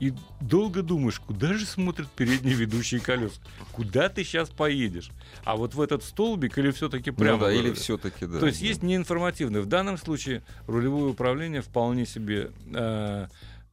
и 0.00 0.12
долго 0.40 0.82
думаешь, 0.82 1.18
куда 1.18 1.54
же 1.54 1.66
смотрят 1.66 2.08
передние 2.08 2.54
ведущие 2.54 3.00
колеса, 3.00 3.40
куда 3.72 4.08
ты 4.08 4.24
сейчас 4.24 4.48
поедешь, 4.48 5.10
а 5.44 5.56
вот 5.56 5.74
в 5.74 5.80
этот 5.80 6.04
столбик 6.04 6.56
или 6.58 6.70
все-таки 6.70 7.10
Ну 7.10 7.16
прямо 7.16 7.40
да, 7.46 7.52
или 7.52 7.72
все-таки, 7.72 8.26
да. 8.26 8.38
То 8.38 8.46
есть 8.46 8.60
да. 8.60 8.66
есть 8.66 8.82
неинформативное. 8.82 9.60
В 9.60 9.66
данном 9.66 9.98
случае 9.98 10.42
рулевое 10.66 11.10
управление 11.10 11.62
вполне 11.62 12.06
себе 12.06 12.50
э, 12.72 13.26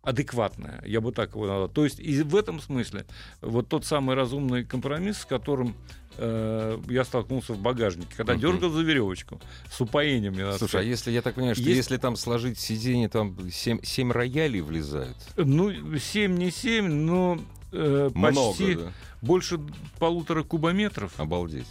адекватное, 0.05 0.81
я 0.85 1.01
бы 1.01 1.11
так 1.11 1.31
его 1.35 1.47
назвал. 1.47 1.69
То 1.69 1.83
есть 1.83 1.99
и 1.99 2.21
в 2.23 2.35
этом 2.35 2.61
смысле 2.61 3.05
вот 3.41 3.67
тот 3.67 3.85
самый 3.85 4.15
разумный 4.15 4.63
компромисс, 4.63 5.19
с 5.19 5.25
которым 5.25 5.75
э, 6.17 6.79
я 6.89 7.03
столкнулся 7.03 7.51
в 7.53 7.59
багажнике, 7.59 8.07
когда 8.15 8.33
Мгм. 8.33 8.41
дергал 8.41 8.69
за 8.69 8.81
веревочку 8.83 9.41
с 9.69 9.81
упоением. 9.81 10.35
Слушай, 10.35 10.49
а 10.53 10.57
сказать. 10.67 10.87
если, 10.87 11.11
я 11.11 11.21
так 11.21 11.35
понимаю, 11.35 11.55
что 11.55 11.63
Есть- 11.65 11.75
если 11.77 11.97
там 11.97 12.15
сложить 12.15 12.57
сиденье, 12.57 13.09
там 13.09 13.35
7, 13.51 14.11
роялей 14.13 14.61
влезают? 14.61 15.17
Ну, 15.35 15.97
7 15.97 16.37
не 16.37 16.51
7, 16.51 16.87
но 16.87 17.37
э, 17.73 18.09
Много, 18.13 18.47
почти 18.49 18.75
да? 18.75 18.93
больше 19.21 19.59
полутора 19.99 20.43
кубометров. 20.43 21.11
Обалдеть. 21.19 21.67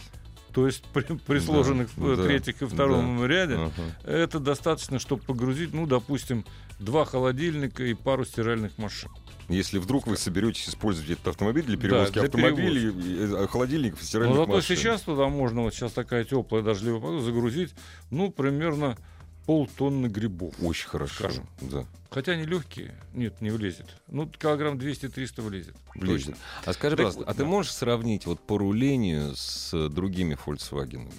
То 0.55 0.65
есть 0.67 0.83
при, 0.93 1.03
при 1.03 1.39
Да, 1.39 1.45
сложенных 1.45 1.89
э, 1.97 2.15
да, 2.15 2.23
третьих 2.23 2.61
и 2.61 2.65
втором 2.65 3.23
ряде 3.25 3.55
Ага. 3.55 3.71
Это 4.05 4.39
достаточно, 4.39 4.97
чтобы 4.99 5.21
погрузить, 5.21 5.73
ну, 5.73 5.85
допустим, 5.85 6.45
два 6.79 7.03
холодильника 7.05 7.83
и 7.83 7.93
пару 7.93 8.23
стиральных 8.25 8.77
машин. 8.77 9.11
Если 9.49 9.77
вдруг 9.77 10.07
вы 10.07 10.17
соберетесь 10.17 10.69
использовать 10.69 11.11
этот 11.11 11.27
автомобиль 11.27 11.65
для 11.65 11.77
перевозки 11.77 12.13
для 12.13 12.23
автомобилей, 12.23 12.89
и- 12.89 13.43
и- 13.43 13.47
холодильников 13.47 13.99
и 13.99 14.03
Но 14.03 14.07
стиральных 14.07 14.37
зато 14.37 14.51
машин. 14.53 14.77
сейчас 14.77 15.01
туда 15.01 15.27
можно, 15.27 15.61
вот 15.61 15.73
сейчас 15.75 15.91
такая 15.91 16.23
теплая 16.23 16.63
дождливая 16.63 16.99
погода, 17.01 17.21
загрузить, 17.23 17.75
ну, 18.09 18.31
примерно 18.31 18.97
полтонны 19.45 20.07
грибов. 20.07 20.53
Очень 20.61 20.87
хорошо. 20.87 21.13
Скажем. 21.15 21.47
Да. 21.61 21.85
Хотя 22.09 22.33
они 22.33 22.45
легкие. 22.45 22.95
Нет, 23.13 23.41
не 23.41 23.49
влезет. 23.49 23.97
Ну, 24.07 24.27
килограмм 24.27 24.77
200-300 24.77 25.41
влезет. 25.41 25.75
Влезет. 25.95 26.27
Точно. 26.27 26.37
А 26.65 26.73
скажи, 26.73 26.95
Так 26.95 27.05
пожалуйста, 27.05 27.19
вот, 27.19 27.29
а 27.29 27.33
ты 27.33 27.39
да. 27.39 27.45
можешь 27.45 27.73
сравнить 27.73 28.25
вот 28.25 28.39
по 28.39 28.57
рулению 28.57 29.35
с 29.35 29.89
другими 29.89 30.37
Volkswagen? 30.45 31.11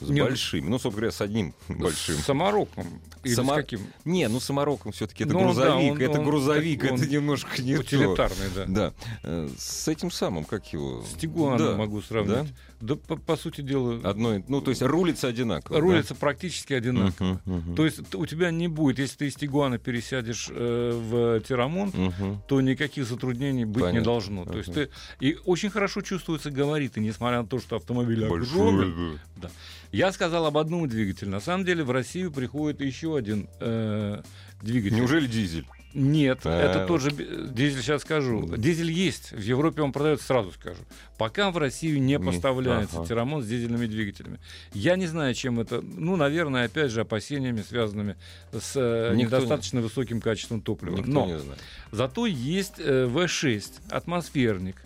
С 0.00 0.08
Не, 0.08 0.20
ну- 0.22 0.26
большими. 0.26 0.66
Ну, 0.68 0.72
собственно 0.78 0.92
говоря, 0.92 1.12
с 1.12 1.20
одним 1.20 1.54
большим. 1.68 2.16
С 2.16 2.24
самороком. 2.24 3.00
Или 3.22 3.34
Само- 3.34 3.52
с 3.54 3.56
каким? 3.56 3.80
Не, 4.04 4.28
ну 4.28 4.40
самороком 4.40 4.92
все-таки 4.92 5.22
это 5.24 5.32
Ну, 5.32 5.38
да, 5.38 5.44
грузовик. 5.44 5.92
он- 5.92 6.00
это 6.02 6.18
он 6.18 6.24
грузовик, 6.26 6.82
он 6.84 6.94
это 7.00 7.06
немножко 7.06 7.62
не 7.62 7.74
то. 7.76 7.80
Утилитарный, 7.80 8.46
да. 8.54 8.64
Да. 8.66 8.92
Э, 9.22 9.48
С 9.56 9.88
этим 9.88 10.10
самым, 10.10 10.44
как 10.44 10.70
его? 10.72 11.02
С 11.04 11.14
Тигуаном 11.18 11.58
Да. 11.58 11.76
могу 11.76 12.02
сравнить. 12.02 12.34
Да, 12.34 12.46
по, 12.86 13.16
по 13.16 13.36
сути 13.36 13.60
дела, 13.60 14.00
Одной, 14.08 14.44
ну, 14.48 14.60
то 14.60 14.70
есть 14.70 14.82
рулится 14.82 15.28
одинаково. 15.28 15.80
рулится 15.80 16.14
практически 16.14 16.72
да? 16.72 16.76
одинаково. 16.78 17.40
Мгм, 17.44 17.56
мгм. 17.58 17.74
То 17.76 17.84
есть 17.84 18.14
у 18.14 18.26
тебя 18.26 18.50
не 18.50 18.68
будет, 18.68 18.98
если 18.98 19.16
ты 19.18 19.26
из 19.28 19.34
Тигуана 19.34 19.78
пересядешь 19.78 20.48
э, 20.50 20.90
в 20.94 21.40
Тирамон, 21.40 21.90
Мгм. 21.94 22.42
то 22.48 22.60
никаких 22.60 23.06
затруднений 23.06 23.64
быть 23.64 23.76
не 23.76 23.82
Понятно. 23.82 24.04
должно. 24.04 24.44
То 24.44 24.58
есть 24.58 24.72
ты 24.72 24.90
и 25.20 25.36
очень 25.44 25.70
хорошо 25.70 26.00
чувствуются 26.02 26.50
габариты, 26.50 27.00
несмотря 27.00 27.42
на 27.42 27.46
то, 27.48 27.58
что 27.58 27.76
автомобиль 27.76 28.26
Большой, 28.28 28.68
огромный. 28.68 29.18
да. 29.36 29.50
Я 29.92 30.10
сказал 30.12 30.46
об 30.46 30.58
одном 30.58 30.88
двигателе. 30.88 31.30
На 31.30 31.40
самом 31.40 31.64
деле 31.64 31.84
в 31.84 31.90
Россию 31.90 32.32
приходит 32.32 32.80
еще 32.80 33.16
один 33.16 33.48
э, 33.60 34.22
двигатель. 34.60 34.96
Неужели 34.96 35.26
дизель? 35.26 35.66
Нет, 35.94 36.40
А, 36.44 36.60
это 36.60 36.86
тоже 36.86 37.10
би- 37.10 37.26
дизель, 37.50 37.80
сейчас 37.82 38.02
скажу. 38.02 38.44
Да. 38.46 38.56
Дизель 38.56 38.90
есть, 38.90 39.30
в 39.30 39.40
Европе 39.40 39.80
он 39.82 39.92
продается, 39.92 40.26
сразу 40.26 40.50
скажу. 40.52 40.80
Пока 41.18 41.50
в 41.52 41.56
Россию 41.56 42.00
не 42.02 42.14
Не- 42.14 42.18
поставляется 42.18 42.96
ага. 42.98 43.06
тирамон 43.06 43.42
с 43.42 43.46
дизельными 43.46 43.86
двигателями. 43.86 44.40
Я 44.72 44.96
не 44.96 45.06
знаю, 45.06 45.34
чем 45.34 45.60
это, 45.60 45.80
ну, 45.82 46.16
наверное, 46.16 46.64
опять 46.66 46.90
же, 46.90 47.00
опасениями, 47.02 47.62
связанными 47.62 48.16
с 48.52 48.72
э, 48.74 49.10
Никто 49.14 49.14
не- 49.14 49.22
недостаточно 49.24 49.80
высоким 49.80 50.20
качеством 50.20 50.60
топлива. 50.62 50.96
Никто 50.96 51.10
Но 51.12 51.26
не 51.26 51.38
знает. 51.38 51.60
зато 51.92 52.26
есть 52.26 52.74
э, 52.78 53.06
V6, 53.06 53.64
атмосферник. 53.90 54.76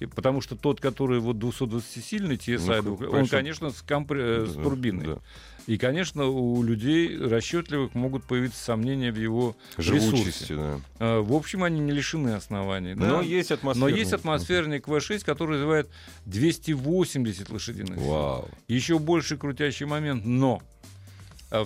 И 0.00 0.06
потому 0.06 0.40
что 0.40 0.56
тот, 0.56 0.80
который 0.80 1.20
вот 1.20 1.36
220-сильный 1.36 2.36
TSI, 2.36 2.82
Ну, 2.82 2.98
он, 3.10 3.28
конечно. 3.28 3.70
с, 3.70 3.84
компре- 3.86 4.42
э, 4.42 4.46
с 4.46 4.54
Да, 4.56 4.62
турбиной. 4.62 5.06
да. 5.06 5.18
И, 5.66 5.78
конечно, 5.78 6.24
у 6.26 6.62
людей 6.62 7.16
расчетливых 7.16 7.94
могут 7.94 8.24
появиться 8.24 8.62
сомнения 8.62 9.12
в 9.12 9.16
его 9.18 9.56
Живучести, 9.78 10.14
ресурсе. 10.26 10.56
да. 10.56 10.80
Э, 10.98 11.20
В 11.20 11.32
общем, 11.34 11.62
они 11.62 11.78
не 11.80 11.92
лишены 11.92 12.30
оснований. 12.30 12.94
да. 12.94 13.06
Но 13.06 13.22
есть 13.22 13.50
Но 13.50 13.54
атмосфера. 13.56 13.88
есть 13.88 14.12
атмосферник 14.12 14.88
V6, 14.88 15.24
который 15.24 15.54
развивает 15.56 15.88
280 16.26 17.50
лошадиных 17.50 17.98
сил. 17.98 18.08
Вау. 18.10 18.48
Еще 18.68 18.98
больше 18.98 19.36
крутящий 19.36 19.86
момент, 19.86 20.24
но 20.24 20.62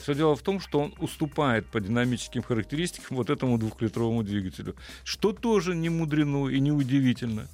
все 0.01 0.15
дело 0.15 0.35
в 0.35 0.43
том, 0.43 0.59
что 0.61 0.81
он 0.81 0.95
уступает 0.99 1.65
по 1.67 1.81
динамическим 1.81 2.43
характеристикам 2.43 3.17
вот 3.17 3.31
этому 3.31 3.57
двухлитровому 3.57 4.25
двигателю, 4.25 4.75
что 5.05 5.33
тоже 5.33 5.77
не 5.77 5.89
мудрено 5.89 6.49
и 6.49 6.59
не 6.59 6.73
удивительно. 6.73 7.47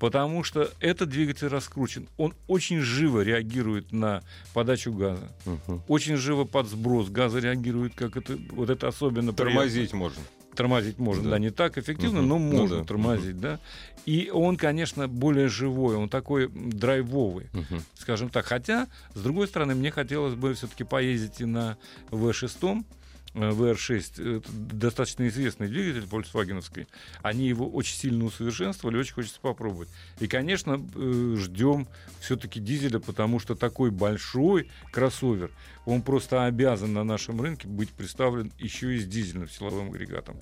Потому 0.00 0.42
что 0.44 0.70
этот 0.80 1.10
двигатель 1.10 1.48
раскручен. 1.48 2.08
Он 2.16 2.32
очень 2.48 2.80
живо 2.80 3.20
реагирует 3.20 3.92
на 3.92 4.22
подачу 4.54 4.92
газа. 4.92 5.28
Мгм. 5.44 5.82
Очень 5.88 6.16
живо 6.16 6.44
под 6.44 6.68
сброс 6.68 7.10
газа 7.10 7.38
реагирует, 7.38 7.94
как 7.94 8.16
это, 8.16 8.38
вот 8.50 8.70
это 8.70 8.88
особенно 8.88 9.32
приятно 9.34 9.60
Тормозить 9.60 9.92
можно. 9.92 10.22
тормозить 10.54 10.98
можно, 10.98 11.24
да, 11.24 11.30
Да. 11.30 11.38
не 11.38 11.50
так 11.50 11.76
эффективно, 11.78 12.20
Мгм. 12.20 12.28
но 12.28 12.38
Ну 12.38 12.56
можно 12.58 12.78
да. 12.78 12.84
тормозить, 12.84 13.38
да. 13.40 13.60
И 14.06 14.30
он, 14.32 14.56
конечно, 14.56 15.06
более 15.06 15.48
живой, 15.48 15.96
он 15.96 16.08
такой 16.08 16.48
драйвовый, 16.48 17.46
Мгм. 17.52 17.82
скажем 17.94 18.30
так. 18.30 18.46
Хотя, 18.46 18.88
с 19.14 19.20
другой 19.20 19.48
стороны, 19.48 19.74
мне 19.74 19.90
хотелось 19.90 20.34
бы 20.34 20.54
все-таки 20.54 20.82
поездить 20.84 21.40
и 21.42 21.44
на 21.44 21.76
V6, 22.10 22.80
э, 22.80 22.84
VR6, 23.34 24.38
это 24.38 24.52
достаточно 24.52 25.28
известный 25.28 25.68
двигатель 25.68 26.06
фольксвагеновский. 26.06 26.86
Они 27.22 27.46
его 27.46 27.68
очень 27.68 27.96
сильно 27.96 28.24
усовершенствовали, 28.24 28.98
очень 28.98 29.14
хочется 29.14 29.40
попробовать. 29.40 29.88
И, 30.18 30.26
конечно, 30.26 30.84
э, 30.94 31.34
ждем 31.38 31.86
все-таки 32.20 32.60
дизеля, 32.60 32.98
потому 32.98 33.38
что 33.38 33.54
такой 33.54 33.90
большой 33.90 34.70
кроссовер, 34.92 35.50
он 35.86 36.02
просто 36.02 36.44
обязан 36.44 36.92
на 36.92 37.04
нашем 37.04 37.40
рынке 37.40 37.66
быть 37.66 37.90
представлен 37.90 38.52
еще 38.58 38.94
и 38.94 38.98
с 38.98 39.06
дизельным 39.06 39.48
силовым 39.48 39.90
агрегатом. 39.90 40.36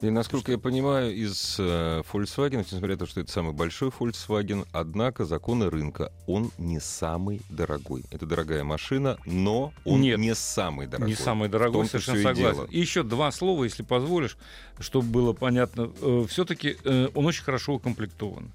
И 0.00 0.10
насколько 0.10 0.50
я 0.50 0.58
понимаю, 0.58 1.14
из 1.14 1.56
э, 1.60 2.02
Volkswagen, 2.12 2.58
несмотря 2.58 2.94
на 2.94 2.98
то, 2.98 3.06
что 3.06 3.20
это 3.20 3.30
самый 3.30 3.52
большой 3.52 3.90
Volkswagen, 3.90 4.66
однако 4.72 5.24
законы 5.24 5.70
рынка, 5.70 6.12
он 6.26 6.50
не 6.58 6.80
самый 6.80 7.40
дорогой. 7.48 8.04
Это 8.10 8.26
дорогая 8.26 8.64
машина, 8.64 9.16
но 9.26 9.72
он 9.84 10.00
Нет. 10.00 10.18
не 10.18 10.34
самый 10.34 10.88
дорогой. 10.88 11.08
Не 11.08 11.14
самый 11.14 11.48
дорогой, 11.48 11.86
совершенно 11.86 12.31
согласен. 12.34 12.56
дело. 12.56 12.68
И 12.70 12.78
еще 12.78 13.02
два 13.02 13.30
слова, 13.30 13.64
если 13.64 13.82
позволишь, 13.82 14.36
чтобы 14.78 15.08
было 15.08 15.32
понятно. 15.32 15.90
Все-таки 16.26 16.76
он 17.14 17.26
очень 17.26 17.44
хорошо 17.44 17.74
укомплектован. 17.74 18.52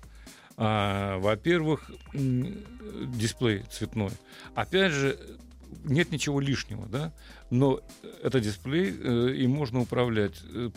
А, 0.59 1.19
во-первых, 1.19 1.91
дисплей 2.13 3.63
цветной. 3.69 4.09
Опять 4.55 4.91
же, 4.91 5.19
нет 5.83 6.11
ничего 6.11 6.39
лишнего, 6.39 6.87
да, 6.87 7.13
но 7.51 7.81
это 8.23 8.39
дисплей, 8.39 8.91
э, 8.91 9.33
и 9.35 9.47
можно 9.47 9.81
управлять 9.81 10.41
э, 10.53 10.71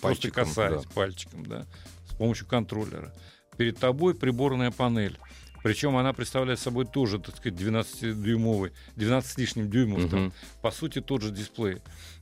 Пальчиком, 0.00 0.44
касаясь 0.44 0.82
да. 0.82 0.90
пальчиком, 0.94 1.46
да, 1.46 1.66
с 2.08 2.14
помощью 2.14 2.46
контроллера. 2.46 3.14
Перед 3.56 3.78
тобой 3.78 4.14
приборная 4.14 4.70
панель. 4.70 5.18
Причем 5.62 5.96
она 5.96 6.12
представляет 6.12 6.58
собой 6.58 6.86
тоже, 6.86 7.18
так 7.18 7.36
сказать, 7.36 7.58
12-дюймовый, 7.58 8.72
12 8.96 9.30
с 9.30 9.38
лишним 9.38 9.70
дюймов, 9.70 10.10
там, 10.10 10.20
Мгм. 10.24 10.32
по 10.60 10.70
сути, 10.70 11.00
тот 11.00 11.22
же 11.22 11.30
дисплей, 11.30 11.78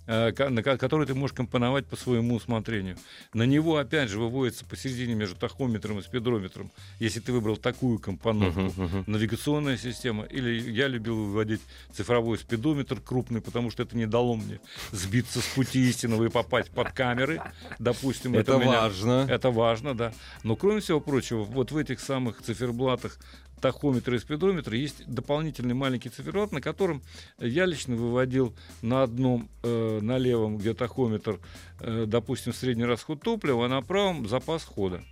э, 0.06 0.32
который 0.32 1.06
ты 1.06 1.14
можешь 1.14 1.34
компоновать 1.36 1.86
по 1.86 1.96
своему 1.96 2.34
усмотрению. 2.36 2.96
На 3.32 3.44
него, 3.44 3.76
опять 3.76 4.08
же, 4.10 4.18
выводится 4.18 4.64
посередине 4.64 5.14
между 5.14 5.36
тахометром 5.36 5.98
и 5.98 6.02
спидрометром, 6.02 6.70
если 6.98 7.20
ты 7.20 7.32
выбрал 7.32 7.56
такую 7.56 7.98
компоновку. 7.98 8.60
Мгм, 8.60 8.84
мгм. 8.84 9.04
Навигационная 9.06 9.76
система. 9.76 10.24
Или 10.24 10.70
я 10.70 10.88
любил 10.88 11.16
выводить 11.16 11.60
цифровой 11.92 12.38
спидометр 12.38 13.00
крупный, 13.00 13.40
потому 13.40 13.70
что 13.70 13.82
это 13.82 13.96
не 13.96 14.06
дало 14.06 14.36
мне 14.36 14.60
сбиться 14.92 15.40
с 15.40 15.46
пути 15.46 15.88
истинного 15.88 16.24
и 16.24 16.28
попасть 16.28 16.70
под 16.70 16.92
камеры. 16.92 17.40
Допустим, 17.78 18.34
это, 18.34 18.52
Это 18.54 18.60
меня- 18.64 18.80
важно. 18.82 19.26
это 19.28 19.50
важно, 19.50 19.94
да. 19.94 20.12
Но 20.42 20.56
кроме 20.56 20.80
всего 20.80 21.00
прочего, 21.00 21.44
вот 21.44 21.72
в 21.72 21.76
этих 21.76 22.00
самых 22.00 22.42
циферблатах 22.42 23.18
тахометра 23.60 24.16
и 24.16 24.18
спидометра 24.18 24.76
есть 24.76 25.06
дополнительный 25.06 25.74
маленький 25.74 26.08
циферблат, 26.08 26.52
на 26.52 26.60
котором 26.60 27.02
я 27.38 27.66
лично 27.66 27.96
выводил 27.96 28.54
на 28.82 29.02
одном, 29.02 29.48
э, 29.62 29.98
на 30.02 30.18
левом, 30.18 30.56
где 30.58 30.74
тахометр, 30.74 31.38
э, 31.80 32.04
допустим, 32.06 32.52
средний 32.52 32.84
расход 32.84 33.20
топлива, 33.22 33.66
а 33.66 33.68
на 33.68 33.82
правом 33.82 34.28
запас 34.28 34.64
хода. 34.64 35.02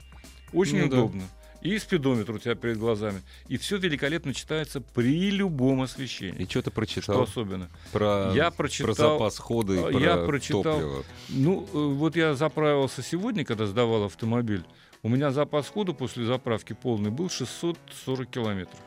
Очень 0.52 0.82
Ну 0.84 0.88
да. 0.88 0.96
удобно. 0.96 1.22
И 1.60 1.76
спидометр 1.80 2.32
у 2.32 2.38
тебя 2.38 2.54
перед 2.54 2.78
глазами. 2.78 3.20
И 3.48 3.56
все 3.56 3.78
великолепно 3.78 4.32
читается 4.32 4.80
при 4.80 5.30
любом 5.32 5.82
освещении. 5.82 6.40
И 6.40 6.44
что 6.44 6.60
ты 6.62 6.70
Что 6.70 6.70
прочитал 6.70 7.22
особенно? 7.22 7.68
про, 7.92 8.30
Я 8.32 8.52
про 8.52 8.68
прочитал- 8.68 8.94
запас 8.94 9.38
хода 9.38 9.74
и 9.74 9.78
а, 9.78 9.90
про 9.90 10.00
я 10.00 10.16
прочитал- 10.18 10.62
топливо? 10.62 11.04
Ну, 11.30 11.64
э, 11.72 11.78
вот 11.94 12.14
я 12.14 12.34
заправился 12.36 13.02
сегодня, 13.02 13.44
когда 13.44 13.66
сдавал 13.66 14.04
автомобиль. 14.04 14.62
У 15.02 15.08
меня 15.08 15.30
запас 15.30 15.68
хода 15.68 15.92
после 15.92 16.24
заправки 16.24 16.72
полный 16.72 17.10
был 17.10 17.30
640 17.30 18.28
километров. 18.28 18.80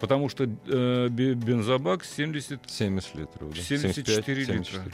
Потому 0.00 0.28
что 0.28 0.44
э, 0.44 1.08
бе- 1.08 1.34
бензобак 1.34 2.04
70, 2.04 2.68
70 2.68 3.14
литров. 3.14 3.54
Да? 3.54 3.62
74 3.62 4.40
литра. 4.44 4.54
74. 4.54 4.92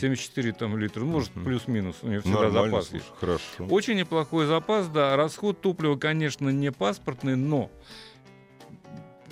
74 0.00 0.52
там 0.52 0.76
литра, 0.76 1.00
ну, 1.00 1.06
может, 1.12 1.30
плюс-минус. 1.30 1.96
У 2.02 2.08
меня 2.08 2.20
всегда 2.20 2.40
Нормально, 2.42 2.70
запас 2.70 2.88
слушай, 2.88 3.02
есть. 3.02 3.14
хорошо. 3.18 3.64
Очень 3.70 3.96
неплохой 3.96 4.46
запас, 4.46 4.88
да. 4.88 5.16
Расход 5.16 5.60
топлива, 5.60 5.96
конечно, 5.96 6.48
не 6.50 6.72
паспортный, 6.72 7.36
но 7.36 7.70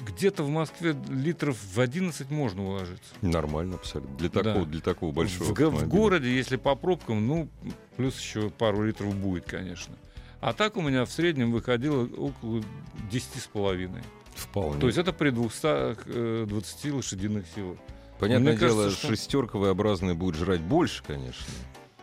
где-то 0.07 0.45
в 0.45 0.49
Москве 0.49 0.97
литров 1.11 1.59
в 1.75 1.81
11 1.81 2.31
можно 2.31 2.65
уложиться. 2.65 3.13
Нормально 3.21 3.75
абсолютно. 3.75 4.17
Для 4.17 4.29
Да. 4.31 4.43
такого, 4.45 4.67
для 4.67 4.81
такого 4.81 5.13
большого 5.13 5.53
В, 5.53 5.59
в 5.83 5.89
городе, 5.89 6.35
если 6.35 6.57
по 6.57 6.75
пробкам, 6.77 7.27
ну, 7.27 7.49
плюс 7.97 8.19
еще 8.19 8.49
пару 8.51 8.85
литров 8.85 9.15
будет, 9.17 9.45
конечно. 9.45 9.95
А 10.41 10.53
так 10.53 10.77
у 10.77 10.83
меня 10.83 11.05
в 11.05 11.11
среднем 11.11 11.51
выходило 11.53 12.05
около 12.05 12.63
10 13.11 13.43
с 13.43 13.47
половиной. 13.47 14.03
Вполне. 14.35 14.81
То 14.81 14.87
есть 14.87 14.99
это 14.99 15.13
при 15.13 15.31
220 15.31 16.93
лошадиных 16.93 17.45
силах. 17.55 17.77
Понятное 18.21 18.53
мне 18.53 18.59
дело, 18.61 18.83
кажется, 18.83 18.99
что- 18.99 19.09
шестерка 19.17 19.59
V-образная 19.59 20.15
будет 20.15 20.37
жрать 20.37 20.61
больше, 20.61 21.03
конечно. 21.05 21.45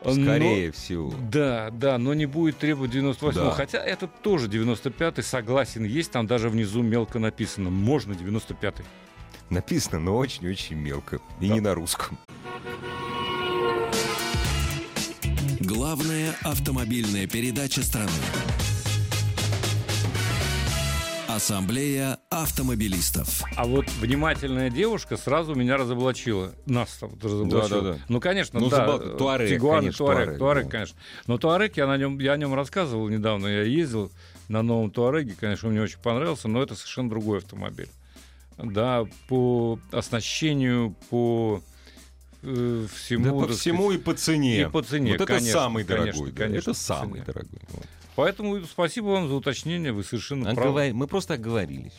Но- 0.03 0.11
Скорее 0.13 0.71
всего. 0.71 1.13
Да, 1.31 1.69
да, 1.71 1.97
но 1.97 2.13
не 2.13 2.25
будет 2.25 2.57
требовать 2.57 2.91
98 2.91 3.39
Да. 3.41 3.51
Хотя 3.51 3.79
это 3.79 4.07
тоже 4.07 4.47
95-й, 4.47 5.23
согласен, 5.23 5.83
есть 5.83 6.11
там 6.11 6.27
даже 6.27 6.49
внизу 6.49 6.83
мелко 6.83 7.17
написано. 7.19 7.69
Можно 7.69 8.13
95-й. 8.13 8.85
Написано, 9.49 9.99
но 9.99 10.17
очень-очень 10.17 10.75
мелко. 10.75 11.19
И 11.39 11.47
Да. 11.47 11.53
не 11.55 11.59
на 11.61 11.73
русском. 11.73 12.17
Главная 15.95 16.35
автомобильная 16.43 17.25
передача 17.25 17.81
страны. 17.81 18.09
Ассамблея 21.29 22.17
автомобилистов. 22.29 23.41
А 23.55 23.63
вот 23.65 23.89
внимательная 24.01 24.69
девушка 24.69 25.15
сразу 25.15 25.55
меня 25.55 25.77
разоблачила. 25.77 26.51
Нас 26.65 26.99
разоблачила. 27.01 27.69
Да, 27.69 27.91
да, 27.91 27.93
да. 27.93 27.99
Ну, 28.09 28.19
конечно, 28.19 28.59
Ну, 28.59 28.69
да. 28.69 28.75
забавно. 28.75 29.13
Туарек, 29.13 29.49
Тигуан, 29.49 29.79
конечно, 29.79 29.97
Туарек, 29.99 30.25
Туарек, 30.25 30.37
Туарек, 30.39 30.63
да. 30.65 30.69
конечно. 30.71 30.97
Но 31.27 31.37
Туарек, 31.37 31.77
я, 31.77 31.87
на 31.87 31.95
нем, 31.95 32.19
я 32.19 32.33
о 32.33 32.37
нем 32.37 32.53
рассказывал 32.53 33.07
недавно. 33.07 33.47
Я 33.47 33.61
ездил 33.61 34.11
на 34.49 34.63
новом 34.63 34.91
Туареге, 34.91 35.33
конечно, 35.39 35.69
мне 35.69 35.81
очень 35.81 35.99
понравился, 35.99 36.49
но 36.49 36.61
это 36.61 36.75
совершенно 36.75 37.09
другой 37.09 37.37
автомобиль. 37.37 37.89
Да, 38.57 39.05
по 39.29 39.79
оснащению, 39.93 40.93
по 41.09 41.61
э, 42.45 42.87
всему. 42.95 43.25
Да 43.25 43.31
по 43.31 43.39
сказать, 43.43 43.59
всему 43.59 43.91
и 43.91 43.97
по 43.97 44.13
цене. 44.13 44.61
И 44.61 44.65
по 44.65 44.81
цене, 44.81 45.11
Вот 45.13 45.21
это 45.21 45.25
конечно, 45.25 45.51
самый 45.51 45.83
конечно, 45.83 46.11
дорогой. 46.13 46.31
да, 46.31 46.43
конечно, 46.45 46.69
это 46.71 46.79
самый 46.79 47.13
цене. 47.21 47.23
дорогой. 47.25 47.59
Вот. 47.69 47.85
Поэтому 48.15 48.63
спасибо 48.63 49.07
вам 49.07 49.27
за 49.27 49.33
уточнение, 49.35 49.91
вы 49.91 50.01
совершенно 50.05 50.55
правы. 50.55 50.79
Оговор- 50.87 50.93
Мы 50.93 51.07
просто 51.07 51.33
оговорились. 51.33 51.91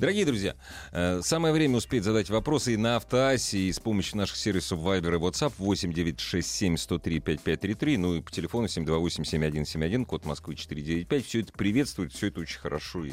Дорогие 0.00 0.24
друзья, 0.26 0.56
э, 0.90 1.20
самое 1.22 1.54
время 1.54 1.76
успеть 1.76 2.02
задать 2.02 2.28
вопросы 2.30 2.74
и 2.74 2.76
на 2.76 2.96
автоасе, 2.96 3.58
и 3.58 3.72
с 3.72 3.78
помощью 3.78 4.16
наших 4.16 4.36
сервисов 4.38 4.80
Viber 4.80 5.14
и 5.14 5.18
WhatsApp 5.18 5.52
8967 5.58 6.76
103 6.76 7.20
5533, 7.20 7.96
ну 7.96 8.16
и 8.16 8.22
по 8.22 8.30
телефону 8.32 8.66
728 8.66 9.22
7171, 9.24 10.04
код 10.04 10.24
Москвы 10.24 10.56
495. 10.56 11.24
Все 11.24 11.40
это 11.42 11.52
приветствует, 11.52 12.12
все 12.12 12.26
это 12.26 12.40
очень 12.40 12.58
хорошо. 12.58 13.04
И... 13.04 13.12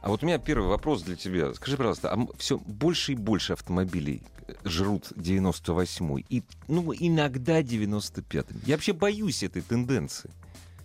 А 0.00 0.08
вот 0.08 0.22
у 0.22 0.26
меня 0.26 0.38
первый 0.38 0.68
вопрос 0.68 1.02
для 1.02 1.16
тебя. 1.16 1.52
Скажи, 1.54 1.76
пожалуйста, 1.76 2.12
а 2.12 2.26
все 2.38 2.58
больше 2.58 3.12
и 3.12 3.14
больше 3.16 3.54
автомобилей 3.54 4.22
э, 4.46 4.54
жрут 4.64 5.12
98-й, 5.16 6.24
и, 6.28 6.42
ну, 6.68 6.94
иногда 6.98 7.60
95-й. 7.60 8.66
Я 8.66 8.76
вообще 8.76 8.92
боюсь 8.92 9.42
этой 9.42 9.62
тенденции. 9.62 10.30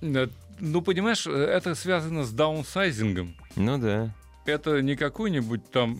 Ну, 0.01 0.82
понимаешь, 0.82 1.28
э, 1.28 1.32
это 1.32 1.76
связано 1.76 2.24
с 2.24 2.32
даунсайзингом. 2.32 3.36
Ну 3.55 3.78
да. 3.78 4.14
Это 4.45 4.82
не 4.82 4.95
какой-нибудь 4.95 5.70
там 5.72 5.99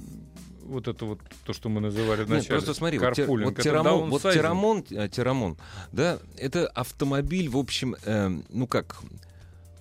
вот 0.66 0.88
это 0.88 1.06
вот 1.06 1.20
то, 1.46 1.54
что 1.54 1.70
мы 1.70 1.82
называли 1.82 2.20
Нет, 2.20 2.28
вначале. 2.28 2.50
просто 2.50 2.74
смотри, 2.74 2.98
карпулинг. 2.98 3.50
вот 3.50 3.54
Это 3.54 3.64
Терамон, 3.64 4.10
вот. 4.10 4.22
Терамон, 4.22 4.86
э, 4.90 5.10
Терамон, 5.10 5.58
да, 5.92 6.20
это 6.38 6.68
автомобиль, 6.68 7.50
в 7.50 7.58
общем, 7.58 7.96
э, 8.06 8.30
ну 8.50 8.68
как, 8.68 9.02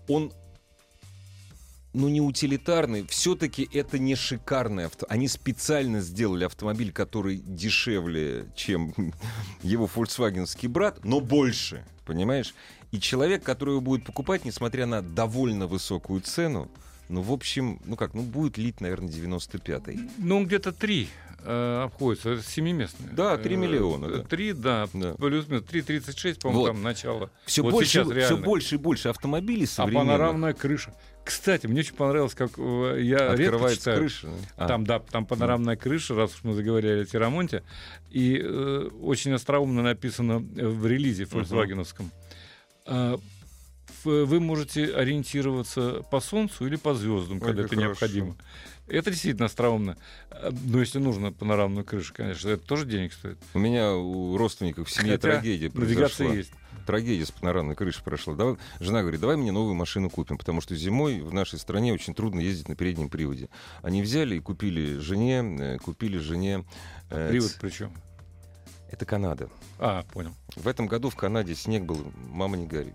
он 0.08 0.32
ну, 1.92 2.08
не 2.08 2.20
утилитарный, 2.20 3.06
все-таки 3.06 3.68
это 3.72 3.98
не 3.98 4.14
шикарный 4.14 4.86
авто. 4.86 5.06
Они 5.08 5.28
специально 5.28 6.00
сделали 6.00 6.44
автомобиль, 6.44 6.92
который 6.92 7.36
дешевле, 7.36 8.46
чем 8.54 8.94
его 9.62 9.86
фольксвагенский 9.86 10.68
брат, 10.68 11.04
но 11.04 11.20
больше, 11.20 11.84
понимаешь? 12.06 12.54
И 12.90 13.00
человек, 13.00 13.42
который 13.42 13.70
его 13.70 13.80
будет 13.80 14.04
покупать, 14.04 14.44
несмотря 14.44 14.86
на 14.86 15.02
довольно 15.02 15.66
высокую 15.66 16.20
цену, 16.20 16.70
ну, 17.08 17.20
в 17.20 17.32
общем, 17.32 17.80
ну 17.84 17.96
как, 17.96 18.14
ну, 18.14 18.22
будет 18.22 18.56
лить, 18.56 18.80
наверное, 18.80 19.08
95-й. 19.08 20.00
Ну, 20.18 20.38
он 20.38 20.46
где-то 20.46 20.72
три 20.72 21.08
э, 21.44 21.82
обходится. 21.84 22.30
Это 22.30 22.42
семиместный. 22.42 23.08
Да, 23.12 23.36
три 23.36 23.54
Э, 23.54 23.58
миллиона, 23.58 24.08
да. 24.08 24.18
Три, 24.22 24.52
да. 24.52 24.88
Да. 24.92 25.14
Плюс-минус. 25.14 25.64
3,36, 25.64 26.40
по-моему, 26.40 26.60
Вот. 26.60 26.66
там 26.72 26.82
начало. 26.82 27.30
Все 27.46 27.62
Вот 27.62 27.72
больше, 27.72 28.04
все 28.04 28.36
больше 28.36 28.74
и 28.76 28.78
больше 28.78 29.08
автомобилей 29.08 29.68
А 29.76 29.86
панорамная 29.86 30.52
крыша. 30.52 30.94
Кстати, 31.24 31.66
мне 31.68 31.80
очень 31.80 31.94
понравилось, 31.94 32.34
как 32.34 32.50
э, 32.58 32.98
я 33.02 33.18
редко 33.18 33.32
открывается 33.44 33.78
читаю. 33.80 33.98
крыша. 34.00 34.28
А, 34.56 34.66
Там, 34.66 34.84
да, 34.84 34.98
там 34.98 35.24
панорамная 35.24 35.76
крыша, 35.76 36.14
раз 36.16 36.34
уж 36.34 36.42
мы 36.42 36.54
заговорили 36.54 37.02
о 37.02 37.04
Тирамонте. 37.04 37.62
И 38.10 38.40
э, 38.42 38.88
очень 39.00 39.32
остроумно 39.32 39.82
написано 39.82 40.38
в 40.38 40.84
релизе 40.86 41.24
фольксвагеновском. 41.26 42.10
А, 42.86 43.18
вы 44.04 44.40
можете 44.40 44.86
ориентироваться 44.86 46.02
по 46.10 46.18
Солнцу 46.20 46.66
или 46.66 46.74
по 46.74 46.92
звездам, 46.92 47.36
Ой, 47.36 47.40
когда 47.46 47.62
это 47.62 47.76
необходимо. 47.76 48.34
Это 48.88 49.10
действительно 49.10 49.46
остроумно. 49.46 49.96
А, 50.30 50.52
Но 50.66 50.80
если 50.80 50.98
нужно 50.98 51.32
панорамную 51.32 51.84
крышу, 51.84 52.12
конечно, 52.14 52.48
это 52.48 52.64
тоже 52.64 52.84
денег 52.84 53.12
стоит. 53.12 53.38
У 53.54 53.58
меня 53.58 53.94
у 53.94 54.36
родственников 54.36 54.88
в 54.88 54.90
семье 54.90 55.12
Хотя 55.12 55.32
трагедия 55.32 55.70
произошла. 55.70 56.26
есть. 56.26 56.52
Трагедия 56.86 57.24
с 57.24 57.30
панорамной 57.30 57.76
крышей 57.76 58.02
прошла. 58.02 58.34
Давай, 58.34 58.56
жена 58.80 59.02
говорит, 59.02 59.20
давай 59.20 59.36
мне 59.36 59.52
новую 59.52 59.74
машину 59.74 60.10
купим, 60.10 60.36
потому 60.36 60.60
что 60.60 60.74
зимой 60.74 61.20
в 61.20 61.32
нашей 61.32 61.60
стране 61.60 61.92
очень 61.92 62.12
трудно 62.12 62.40
ездить 62.40 62.68
на 62.68 62.74
переднем 62.74 63.08
приводе. 63.08 63.48
Они 63.82 64.02
взяли 64.02 64.36
и 64.36 64.40
купили 64.40 64.98
жене, 64.98 65.44
э, 65.60 65.78
купили 65.78 66.18
жене... 66.18 66.64
э, 67.10 67.28
Привод 67.30 67.56
причем. 67.60 67.92
Это 68.90 69.06
Канада. 69.06 69.48
А, 69.78 70.02
понял. 70.12 70.34
В 70.56 70.66
этом 70.66 70.86
году 70.86 71.08
в 71.08 71.14
Канаде 71.16 71.54
снег 71.54 71.84
был, 71.84 72.12
мама 72.30 72.56
не 72.56 72.66
горит. 72.66 72.94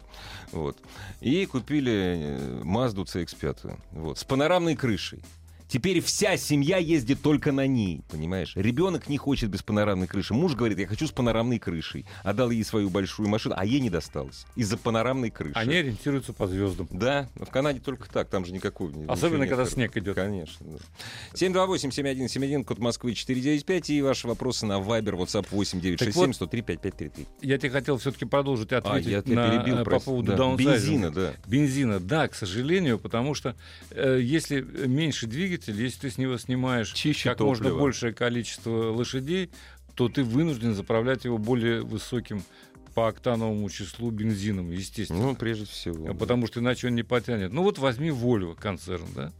Вот. 0.51 0.77
И 1.21 1.45
купили 1.45 1.91
э, 1.93 2.61
Mazda 2.63 3.05
CX-5. 3.05 3.79
Вот. 3.93 4.19
С 4.19 4.23
панорамной 4.25 4.75
крышей. 4.75 5.23
Теперь 5.67 6.01
вся 6.01 6.37
семья 6.37 6.77
ездит 6.77 7.21
только 7.21 7.51
на 7.51 7.67
ней, 7.67 8.01
понимаешь? 8.09 8.53
Ребенок 8.55 9.09
не 9.09 9.17
хочет 9.17 9.49
без 9.49 9.63
панорамной 9.63 10.07
крыши. 10.07 10.33
Муж 10.33 10.55
говорит, 10.55 10.79
я 10.79 10.87
хочу 10.87 11.07
с 11.07 11.11
панорамной 11.11 11.59
крышей. 11.59 12.05
Отдал 12.23 12.51
ей 12.51 12.63
свою 12.63 12.89
большую 12.89 13.27
машину, 13.27 13.55
а 13.57 13.65
ей 13.65 13.79
не 13.79 13.89
досталось. 13.89 14.45
Из-за 14.55 14.77
панорамной 14.77 15.29
крыши. 15.29 15.57
Они 15.57 15.75
ориентируются 15.75 16.33
по 16.33 16.47
звездам. 16.47 16.87
Да, 16.91 17.29
в 17.35 17.45
Канаде 17.47 17.79
только 17.79 18.09
так, 18.09 18.29
там 18.29 18.45
же 18.45 18.53
ничего 18.53 18.67
Особенно, 19.07 19.41
нет. 19.41 19.49
когда 19.49 19.65
снег 19.65 19.95
идет. 19.97 20.15
Конечно. 20.15 20.65
Да. 20.65 20.77
728-7171, 21.33 22.63
код 22.63 22.79
Москвы 22.79 23.13
495, 23.13 23.89
и 23.89 24.01
ваши 24.01 24.27
вопросы 24.27 24.65
на 24.65 24.79
Viber, 24.79 25.17
WhatsApp 25.17 25.47
8967 25.51 26.33
103 26.33 26.61
5533. 26.61 27.25
Я 27.41 27.57
тебе 27.57 27.69
хотел 27.69 27.97
все-таки 27.97 28.25
продолжить 28.25 28.71
ответить 28.71 29.07
А, 29.07 29.09
я 29.09 29.17
на, 29.17 29.49
перебил, 29.49 29.77
э, 29.79 29.83
по 29.83 29.99
поводу 29.99 30.31
Да. 30.31 30.37
даунсайзинга. 30.37 31.09
Бензина, 31.09 31.11
да. 31.11 31.33
Бензина, 31.47 31.99
да, 31.99 32.27
к 32.27 32.35
сожалению, 32.35 32.99
потому 32.99 33.33
что 33.33 33.55
э, 33.91 34.19
если 34.21 34.61
меньше 34.61 35.27
двигатель, 35.57 35.81
если 35.81 36.01
ты 36.01 36.11
с 36.11 36.17
него 36.17 36.37
снимаешь 36.37 36.91
Чище 36.91 37.29
как 37.29 37.39
можно 37.39 37.65
топливо. 37.65 37.79
большее 37.79 38.13
количество 38.13 38.91
лошадей, 38.91 39.49
то 39.95 40.09
ты 40.09 40.23
вынужден 40.23 40.73
заправлять 40.73 41.25
его 41.25 41.37
более 41.37 41.81
высоким 41.81 42.43
по 42.93 43.07
октановому 43.07 43.69
числу 43.69 44.09
бензином, 44.11 44.71
естественно. 44.71 45.21
Ну, 45.21 45.35
прежде 45.35 45.65
всего. 45.65 46.13
Потому 46.13 46.47
что 46.47 46.59
иначе 46.59 46.87
он 46.87 46.95
не 46.95 47.03
потянет. 47.03 47.51
Ну 47.53 47.63
вот 47.63 47.77
возьми 47.77 48.09
Volvo 48.09 48.55
концерн, 48.55 49.05
да? 49.15 49.31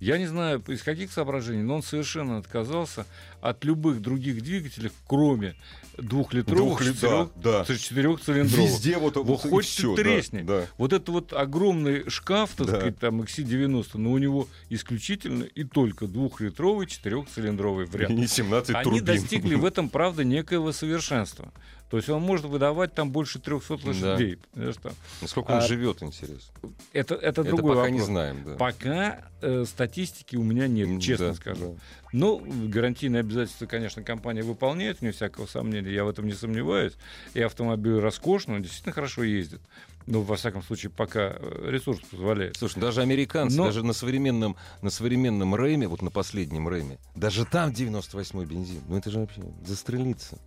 Я 0.00 0.18
не 0.18 0.26
знаю, 0.26 0.62
из 0.68 0.82
каких 0.82 1.10
соображений, 1.10 1.62
но 1.62 1.76
он 1.76 1.82
совершенно 1.82 2.38
отказался 2.38 3.04
от 3.40 3.64
любых 3.64 4.00
других 4.02 4.42
двигателей, 4.42 4.90
кроме 5.06 5.54
двухлитровых, 5.96 6.80
Двухли- 6.80 6.94
четырех, 6.94 7.28
да, 7.36 7.64
да. 7.64 7.74
четырехцилиндровых. 7.76 8.70
Везде 8.70 8.98
вот, 8.98 9.16
Вот 9.16 9.40
хоть 9.40 9.66
всё, 9.66 9.96
ты 9.96 10.22
да. 10.32 10.42
Да, 10.60 10.66
Вот 10.78 10.92
это 10.92 11.10
вот 11.10 11.32
огромный 11.32 12.08
шкаф, 12.08 12.50
так 12.56 12.66
Да. 12.68 12.76
сказать, 12.76 12.98
там 12.98 13.20
XC90, 13.22 13.98
но 13.98 14.12
у 14.12 14.18
него 14.18 14.46
исключительно 14.70 15.42
и 15.44 15.64
только 15.64 16.06
двухлитровый 16.06 16.86
четырехцилиндровый 16.86 17.86
вариант. 17.86 18.14
не 18.14 18.26
17 18.28 18.74
Они 18.76 18.84
турбин. 18.84 19.04
достигли 19.04 19.54
в 19.56 19.64
этом, 19.64 19.88
правда, 19.88 20.22
некоего 20.24 20.70
совершенства. 20.72 21.52
То 21.90 21.96
есть 21.96 22.10
он 22.10 22.20
может 22.22 22.44
выдавать 22.44 22.92
там 22.94 23.10
больше 23.10 23.38
300 23.38 23.78
лошадей. 23.86 24.38
Понимаешь, 24.52 24.76
там. 24.82 24.92
Насколько 25.22 25.52
он 25.52 25.58
А, 25.58 25.60
живет, 25.62 26.02
интересно. 26.02 26.52
Это, 26.92 27.14
это 27.14 27.40
Это 27.40 27.44
другой 27.44 27.76
пока 27.76 27.80
вопрос. 27.80 27.98
не 27.98 28.04
знаем, 28.04 28.42
да. 28.44 28.54
Пока 28.56 29.24
э, 29.40 29.64
статистики 29.66 30.36
у 30.36 30.42
меня 30.42 30.66
нет, 30.68 31.00
честно 31.00 31.28
да, 31.28 31.34
скажу. 31.34 31.76
да. 31.78 31.80
Ну, 32.12 32.42
гарантийные 32.68 33.20
обязательства, 33.28 33.66
конечно, 33.66 34.02
компания 34.02 34.42
выполняет, 34.42 35.00
вне 35.00 35.12
всякого 35.12 35.46
сомнения, 35.46 35.92
я 35.92 36.04
в 36.04 36.08
этом 36.08 36.26
не 36.26 36.32
сомневаюсь. 36.32 36.94
И 37.34 37.40
автомобиль 37.40 37.98
роскошный, 37.98 38.56
он 38.56 38.62
действительно 38.62 38.92
хорошо 38.94 39.22
ездит. 39.22 39.60
Ну, 40.10 40.22
во 40.22 40.36
всяком 40.36 40.62
случае, 40.62 40.88
пока 40.88 41.36
э, 41.38 41.68
ресурс 41.70 42.00
позволяет. 42.10 42.56
Слушай, 42.56 42.80
даже 42.80 43.02
американцы, 43.02 43.58
Но- 43.58 43.66
даже 43.66 43.84
на 43.84 43.92
современном, 43.92 44.56
на 44.80 44.88
современном 44.88 45.54
Рэме, 45.54 45.86
вот 45.86 46.00
на 46.00 46.10
последнем 46.10 46.66
Рэме, 46.66 46.96
даже 47.14 47.44
там 47.44 47.70
98-й 47.72 48.46
бензин. 48.46 48.80
Ну 48.88 48.96
это 48.96 49.10
же 49.10 49.18
вообще 49.18 49.42
застрелиться. 49.66 50.38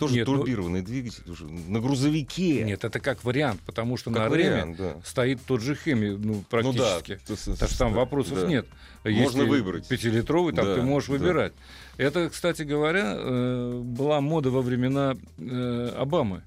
Тоже 0.00 0.14
Нет, 0.16 0.26
ну- 0.26 0.38
турбированный 0.38 0.82
двигатель, 0.82 1.22
тоже 1.22 1.46
на 1.46 1.78
грузовике. 1.80 2.64
Нет, 2.64 2.82
это 2.84 2.98
как 2.98 3.22
вариант, 3.22 3.60
потому 3.64 3.96
что 3.96 4.10
Как 4.10 4.24
на 4.24 4.28
вариант, 4.30 4.78
Реме 4.80 4.94
да. 4.96 5.00
стоит 5.06 5.40
тот 5.46 5.60
же 5.60 5.76
Хеми, 5.76 6.08
ну, 6.08 6.18
Ну 6.18 6.34
да. 6.72 6.98
практически. 6.98 7.20
т- 7.24 7.36
с- 7.36 7.56
Так 7.56 7.68
что 7.70 7.78
там 7.78 7.92
да, 7.92 7.98
вопросов 8.00 8.40
да. 8.40 8.46
нет. 8.48 8.66
Можно 9.04 9.16
Если 9.20 9.44
выбрать. 9.44 9.86
Пятилитровый, 9.86 10.52
там 10.54 10.64
Да, 10.64 10.74
ты 10.74 10.82
можешь 10.82 11.08
да. 11.08 11.14
выбирать. 11.14 11.52
Это, 11.96 12.28
кстати 12.28 12.62
говоря, 12.62 13.14
э, 13.16 13.80
была 13.82 14.20
мода 14.20 14.50
во 14.50 14.62
времена 14.62 15.14
э, 15.38 15.88
Обамы. 15.96 16.42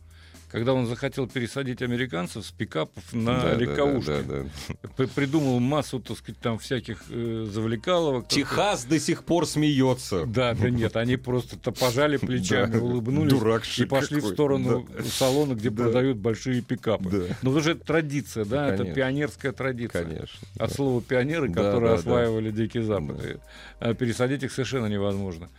Когда 0.50 0.74
он 0.74 0.86
захотел 0.88 1.28
пересадить 1.28 1.82
американцев 1.82 2.45
с 2.45 2.52
пикапов 2.52 3.04
на 3.12 3.36
Да, 3.36 3.41
да, 3.52 3.56
легковушки. 3.56 4.08
да, 4.08 4.22
да, 4.24 4.43
да. 4.43 4.88
П- 4.95 5.08
Придумал 5.08 5.60
массу, 5.60 6.00
так 6.00 6.18
сказать, 6.18 6.39
там 6.39 6.58
всяких 6.58 7.04
э, 7.10 7.45
завлекаловок. 7.52 8.30
Техас 8.30 8.86
до 8.86 8.98
сих 8.98 9.26
пор 9.26 9.45
смеется. 9.45 10.26
Да, 10.26 10.54
да 10.54 10.70
нет, 10.70 10.95
они 10.95 11.18
просто-то 11.18 11.74
пожали 11.74 12.16
плечами, 12.28 12.72
Да. 12.72 12.80
улыбнулись 12.80 13.32
Дурак 13.34 13.64
и 13.78 13.84
пошли 13.86 14.22
в 14.22 14.28
сторону 14.28 14.88
Да. 14.89 15.04
салона, 15.04 15.54
где 15.54 15.70
Да. 15.70 15.84
продают 15.84 16.18
большие 16.18 16.62
пикапы. 16.62 17.10
Да. 17.10 17.18
Ну, 17.18 17.52
потому 17.52 17.60
что 17.60 17.72
это 17.72 17.86
традиция, 17.86 18.45
да, 18.45 18.74
это 18.74 18.86
пионерская 18.86 19.52
традиция. 19.52 20.04
Конечно. 20.06 20.48
От 20.60 20.72
слова 20.72 21.02
пионеры, 21.02 21.50
Да, 21.50 21.56
которые 21.56 21.82
да, 21.82 21.88
да. 21.95 22.00
осваивали 22.00 22.52
Дикий 22.52 22.82
Запад. 22.84 23.18
Да. 23.18 23.30
И, 23.32 23.36
а, 23.82 23.93
пересадить 23.93 24.43
их 24.43 24.54
совершенно 24.54 24.86
невозможно. 24.86 25.50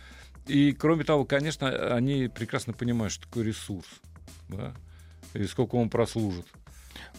И, 0.46 0.72
кроме 0.72 1.04
того, 1.04 1.26
конечно, 1.26 1.68
они 1.94 2.28
прекрасно 2.34 2.72
понимают, 2.72 3.12
что 3.12 3.24
такое 3.24 3.44
ресурс. 3.44 3.86
Да? 4.48 4.74
И 5.34 5.44
сколько 5.44 5.76
он 5.76 5.90
прослужит. 5.90 6.46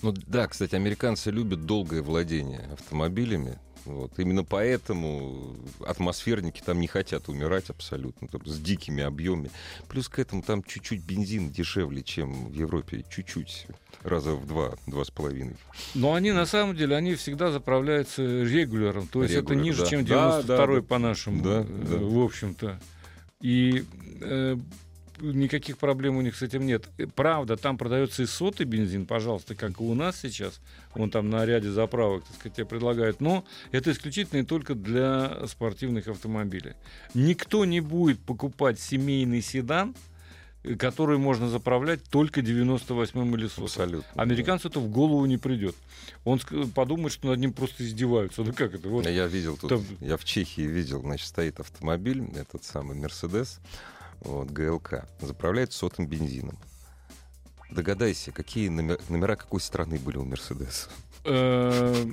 Ну 0.02 0.12
да, 0.12 0.48
кстати, 0.48 0.76
американцы 0.76 1.32
любят 1.32 1.66
долгое 1.66 2.02
владение 2.02 2.70
автомобилями. 2.74 3.58
Вот. 3.86 4.20
Именно 4.20 4.44
поэтому 4.44 5.56
атмосферники 5.86 6.62
там 6.64 6.80
не 6.80 6.88
хотят 6.88 7.30
умирать 7.30 7.70
абсолютно, 7.70 8.28
там, 8.28 8.46
с 8.46 8.60
дикими 8.60 9.04
объемами. 9.04 9.50
Плюс 9.88 10.10
к 10.10 10.20
этому 10.20 10.44
там 10.44 10.64
чуть-чуть 10.64 11.02
бензин 11.04 11.50
дешевле, 11.50 12.04
чем 12.04 12.50
в 12.50 12.54
Европе, 12.54 13.06
чуть-чуть, 13.10 13.68
раза 14.04 14.34
в 14.34 14.46
два, 14.46 14.74
два 14.86 15.06
с 15.06 15.10
половиной. 15.10 15.56
Но 15.96 16.14
они 16.14 16.32
на 16.32 16.46
самом 16.46 16.76
деле, 16.76 16.96
они 16.96 17.16
всегда 17.16 17.52
заправляются 17.52 18.22
регуляром, 18.22 19.08
то 19.08 19.24
есть 19.24 19.34
Регуляр, 19.34 19.58
это 19.58 19.64
ниже, 19.64 19.82
да. 19.82 19.88
чем 19.88 20.06
Да, 20.06 20.40
92-й 20.42 20.46
да, 20.46 20.68
да. 20.68 20.82
по-нашему, 20.82 21.44
Да, 21.44 21.62
э, 21.62 21.86
да. 21.90 21.98
в 21.98 22.20
общем-то. 22.20 22.80
И 23.42 23.86
э, 24.22 24.58
никаких 25.22 25.78
проблем 25.78 26.18
у 26.18 26.22
них 26.22 26.36
с 26.36 26.42
этим 26.42 26.66
нет. 26.66 26.88
Э, 26.98 27.08
Правда, 27.08 27.58
там 27.58 27.78
продается 27.78 28.24
и 28.24 28.26
сотый 28.26 28.66
бензин, 28.66 29.06
пожалуйста, 29.06 29.56
как 29.56 29.80
и 29.80 29.84
у 29.84 29.94
нас 29.94 30.20
сейчас. 30.20 30.60
Вон 30.96 31.10
там 31.12 31.30
на 31.30 31.46
ряде 31.46 31.70
заправок, 31.72 32.24
так 32.26 32.36
сказать, 32.36 32.56
тебе 32.56 32.66
предлагают. 32.66 33.22
Но 33.22 33.44
это 33.72 33.92
исключительно 33.92 34.40
и 34.40 34.44
только 34.44 34.76
для 34.76 35.46
спортивных 35.48 36.08
автомобилей. 36.08 36.74
Никто 37.14 37.66
не 37.66 37.80
будет 37.82 38.20
покупать 38.20 38.80
семейный 38.80 39.42
седан, 39.42 39.96
э, 40.64 40.76
который 40.76 41.18
можно 41.18 41.48
заправлять 41.50 42.04
только 42.10 42.42
98-м 42.42 43.36
или 43.36 43.48
сотым. 43.48 43.66
Абсолютно. 43.66 44.22
Американцу 44.22 44.68
это 44.70 44.80
в 44.80 44.90
голову 44.90 45.26
не 45.26 45.38
придет. 45.38 45.76
Он 46.26 46.40
подумает, 46.76 47.14
что 47.14 47.28
над 47.30 47.40
ним 47.40 47.54
просто 47.54 47.84
издеваются. 47.86 48.44
Ну 48.44 48.52
как 48.54 48.74
это? 48.74 48.90
Вот. 48.90 49.08
Я 49.08 49.28
видел 49.28 49.58
тут, 49.58 49.70
Там- 49.70 49.86
я 50.02 50.18
в 50.18 50.26
Чехии 50.26 50.62
видел, 50.64 51.02
значит, 51.02 51.28
стоит 51.28 51.60
автомобиль, 51.60 52.24
этот 52.36 52.64
самый 52.64 52.96
Мерседес, 52.98 53.60
вот, 54.22 54.50
ГЛК, 54.52 55.06
заправляет 55.22 55.74
сотым 55.74 56.08
бензином. 56.08 56.58
Догадайся, 57.72 58.32
какие 58.32 58.70
номер- 58.70 59.00
номера 59.10 59.36
какой 59.36 59.62
страны 59.62 60.00
были 60.00 60.18
у 60.18 60.26
Мерседеса? 60.26 60.90
Э, 61.26 62.06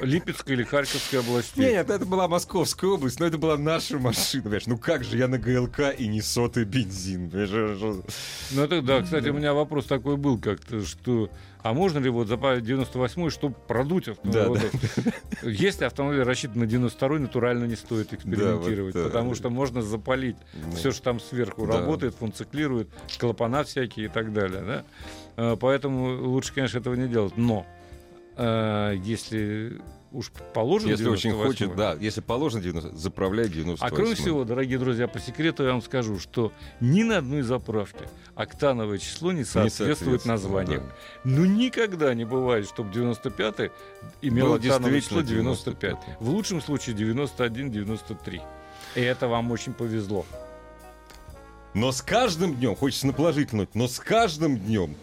Липецкой 0.00 0.54
или 0.56 0.64
Харьковской 0.64 1.20
области. 1.20 1.58
Нет, 1.60 1.90
это 1.90 2.06
была 2.06 2.26
Московская 2.28 2.88
область, 2.90 3.20
но 3.20 3.26
это 3.26 3.36
была 3.38 3.58
наша 3.58 3.98
машина, 3.98 4.42
понимаешь? 4.44 4.66
Ну 4.66 4.78
как 4.78 5.04
же 5.04 5.18
я 5.18 5.28
на 5.28 5.38
ГЛК 5.38 5.94
и 5.96 6.08
не 6.08 6.22
сотый 6.22 6.64
бензин? 6.64 7.30
Ну 7.30 8.62
это 8.62 8.82
да, 8.82 9.02
кстати, 9.02 9.28
у 9.28 9.34
меня 9.34 9.52
вопрос 9.52 9.84
такой 9.86 10.16
был 10.16 10.38
как-то, 10.38 10.84
что 10.84 11.30
а 11.68 11.74
можно 11.74 11.98
ли 11.98 12.08
вот 12.08 12.28
заправить 12.28 12.64
98-й, 12.64 13.30
чтобы 13.30 13.54
продуть 13.66 14.08
автомобиль? 14.08 14.42
Да, 14.42 14.48
Вот, 14.48 15.12
Если 15.42 15.84
автомобиль 15.84 16.22
рассчитан 16.22 16.60
на 16.60 16.64
92-й, 16.64 17.18
натурально 17.20 17.64
не 17.66 17.76
стоит 17.76 18.14
экспериментировать, 18.14 18.94
Да, 18.94 19.00
вот, 19.02 19.08
потому 19.08 19.30
да. 19.30 19.36
что 19.36 19.50
можно 19.50 19.82
запалить 19.82 20.36
Ну, 20.54 20.72
все, 20.72 20.92
что 20.92 21.02
там 21.02 21.20
сверху 21.20 21.66
Да. 21.66 21.78
работает, 21.80 22.14
функционирует, 22.14 22.88
клапана 23.18 23.64
всякие 23.64 24.06
и 24.06 24.08
так 24.08 24.32
далее. 24.32 24.62
Да? 24.62 24.84
Э, 25.36 25.56
Поэтому 25.60 26.22
лучше, 26.28 26.54
конечно, 26.54 26.78
этого 26.78 26.94
не 26.94 27.06
делать. 27.06 27.36
Но 27.36 27.66
э, 28.36 28.94
если 29.02 29.78
уж 30.12 30.30
положено 30.54 30.90
Если 30.90 31.08
очень 31.08 31.30
98-й, 31.30 31.46
хочет, 31.46 31.76
да, 31.76 31.96
если 31.98 32.20
положено 32.20 32.62
90, 32.62 32.96
заправляй 32.96 33.48
98 33.48 33.84
А 33.84 33.90
кроме 33.90 34.14
всего, 34.14 34.44
дорогие 34.44 34.78
друзья, 34.78 35.08
по 35.08 35.18
секрету 35.18 35.64
я 35.64 35.72
вам 35.72 35.82
скажу, 35.82 36.18
что 36.18 36.52
ни 36.80 37.02
на 37.02 37.18
одной 37.18 37.42
заправке 37.42 38.08
октановое 38.34 38.98
число 38.98 39.32
не 39.32 39.44
соответствует 39.44 40.24
названию. 40.24 40.80
да. 40.80 40.94
Ну, 41.24 41.44
никогда 41.44 42.14
не 42.14 42.24
бывает, 42.24 42.66
чтобы 42.66 42.90
95-й 42.90 43.70
имел 44.22 44.46
Был 44.46 44.54
октановое 44.54 45.00
число 45.00 45.20
действительно 45.22 45.54
95. 45.54 45.90
95. 45.90 46.20
В 46.20 46.30
лучшем 46.30 46.60
случае 46.60 46.96
91-93. 46.96 48.40
И 48.94 49.00
это 49.00 49.28
вам 49.28 49.50
очень 49.50 49.74
повезло. 49.74 50.24
Но 51.74 51.92
с 51.92 52.02
каждым 52.02 52.56
днем, 52.56 52.74
хочется 52.74 53.06
на 53.06 53.12
положительную, 53.12 53.66
ноте, 53.66 53.78
но 53.78 53.88
с 53.88 53.98
каждым 53.98 54.58
днем 54.58 54.96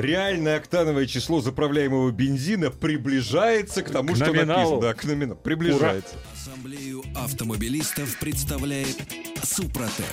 реальное 0.00 0.56
октановое 0.56 1.06
число 1.06 1.40
заправляемого 1.40 2.10
бензина 2.10 2.70
приближается 2.70 3.82
к 3.82 3.90
тому, 3.90 4.12
К 4.12 4.16
что 4.16 4.26
номиналу. 4.26 4.58
написано. 4.58 4.80
Да, 4.80 4.94
к 4.94 5.04
номиналу. 5.04 5.40
Приближается. 5.40 6.14
Ассамблею 6.34 7.02
автомобилистов 7.16 8.18
представляет 8.18 8.96
Супротек. 9.42 10.06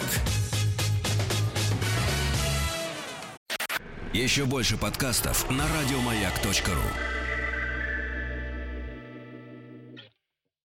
Еще 4.14 4.46
больше 4.46 4.78
подкастов 4.78 5.50
на 5.50 5.66
радиомаяк.ру. 5.68 7.22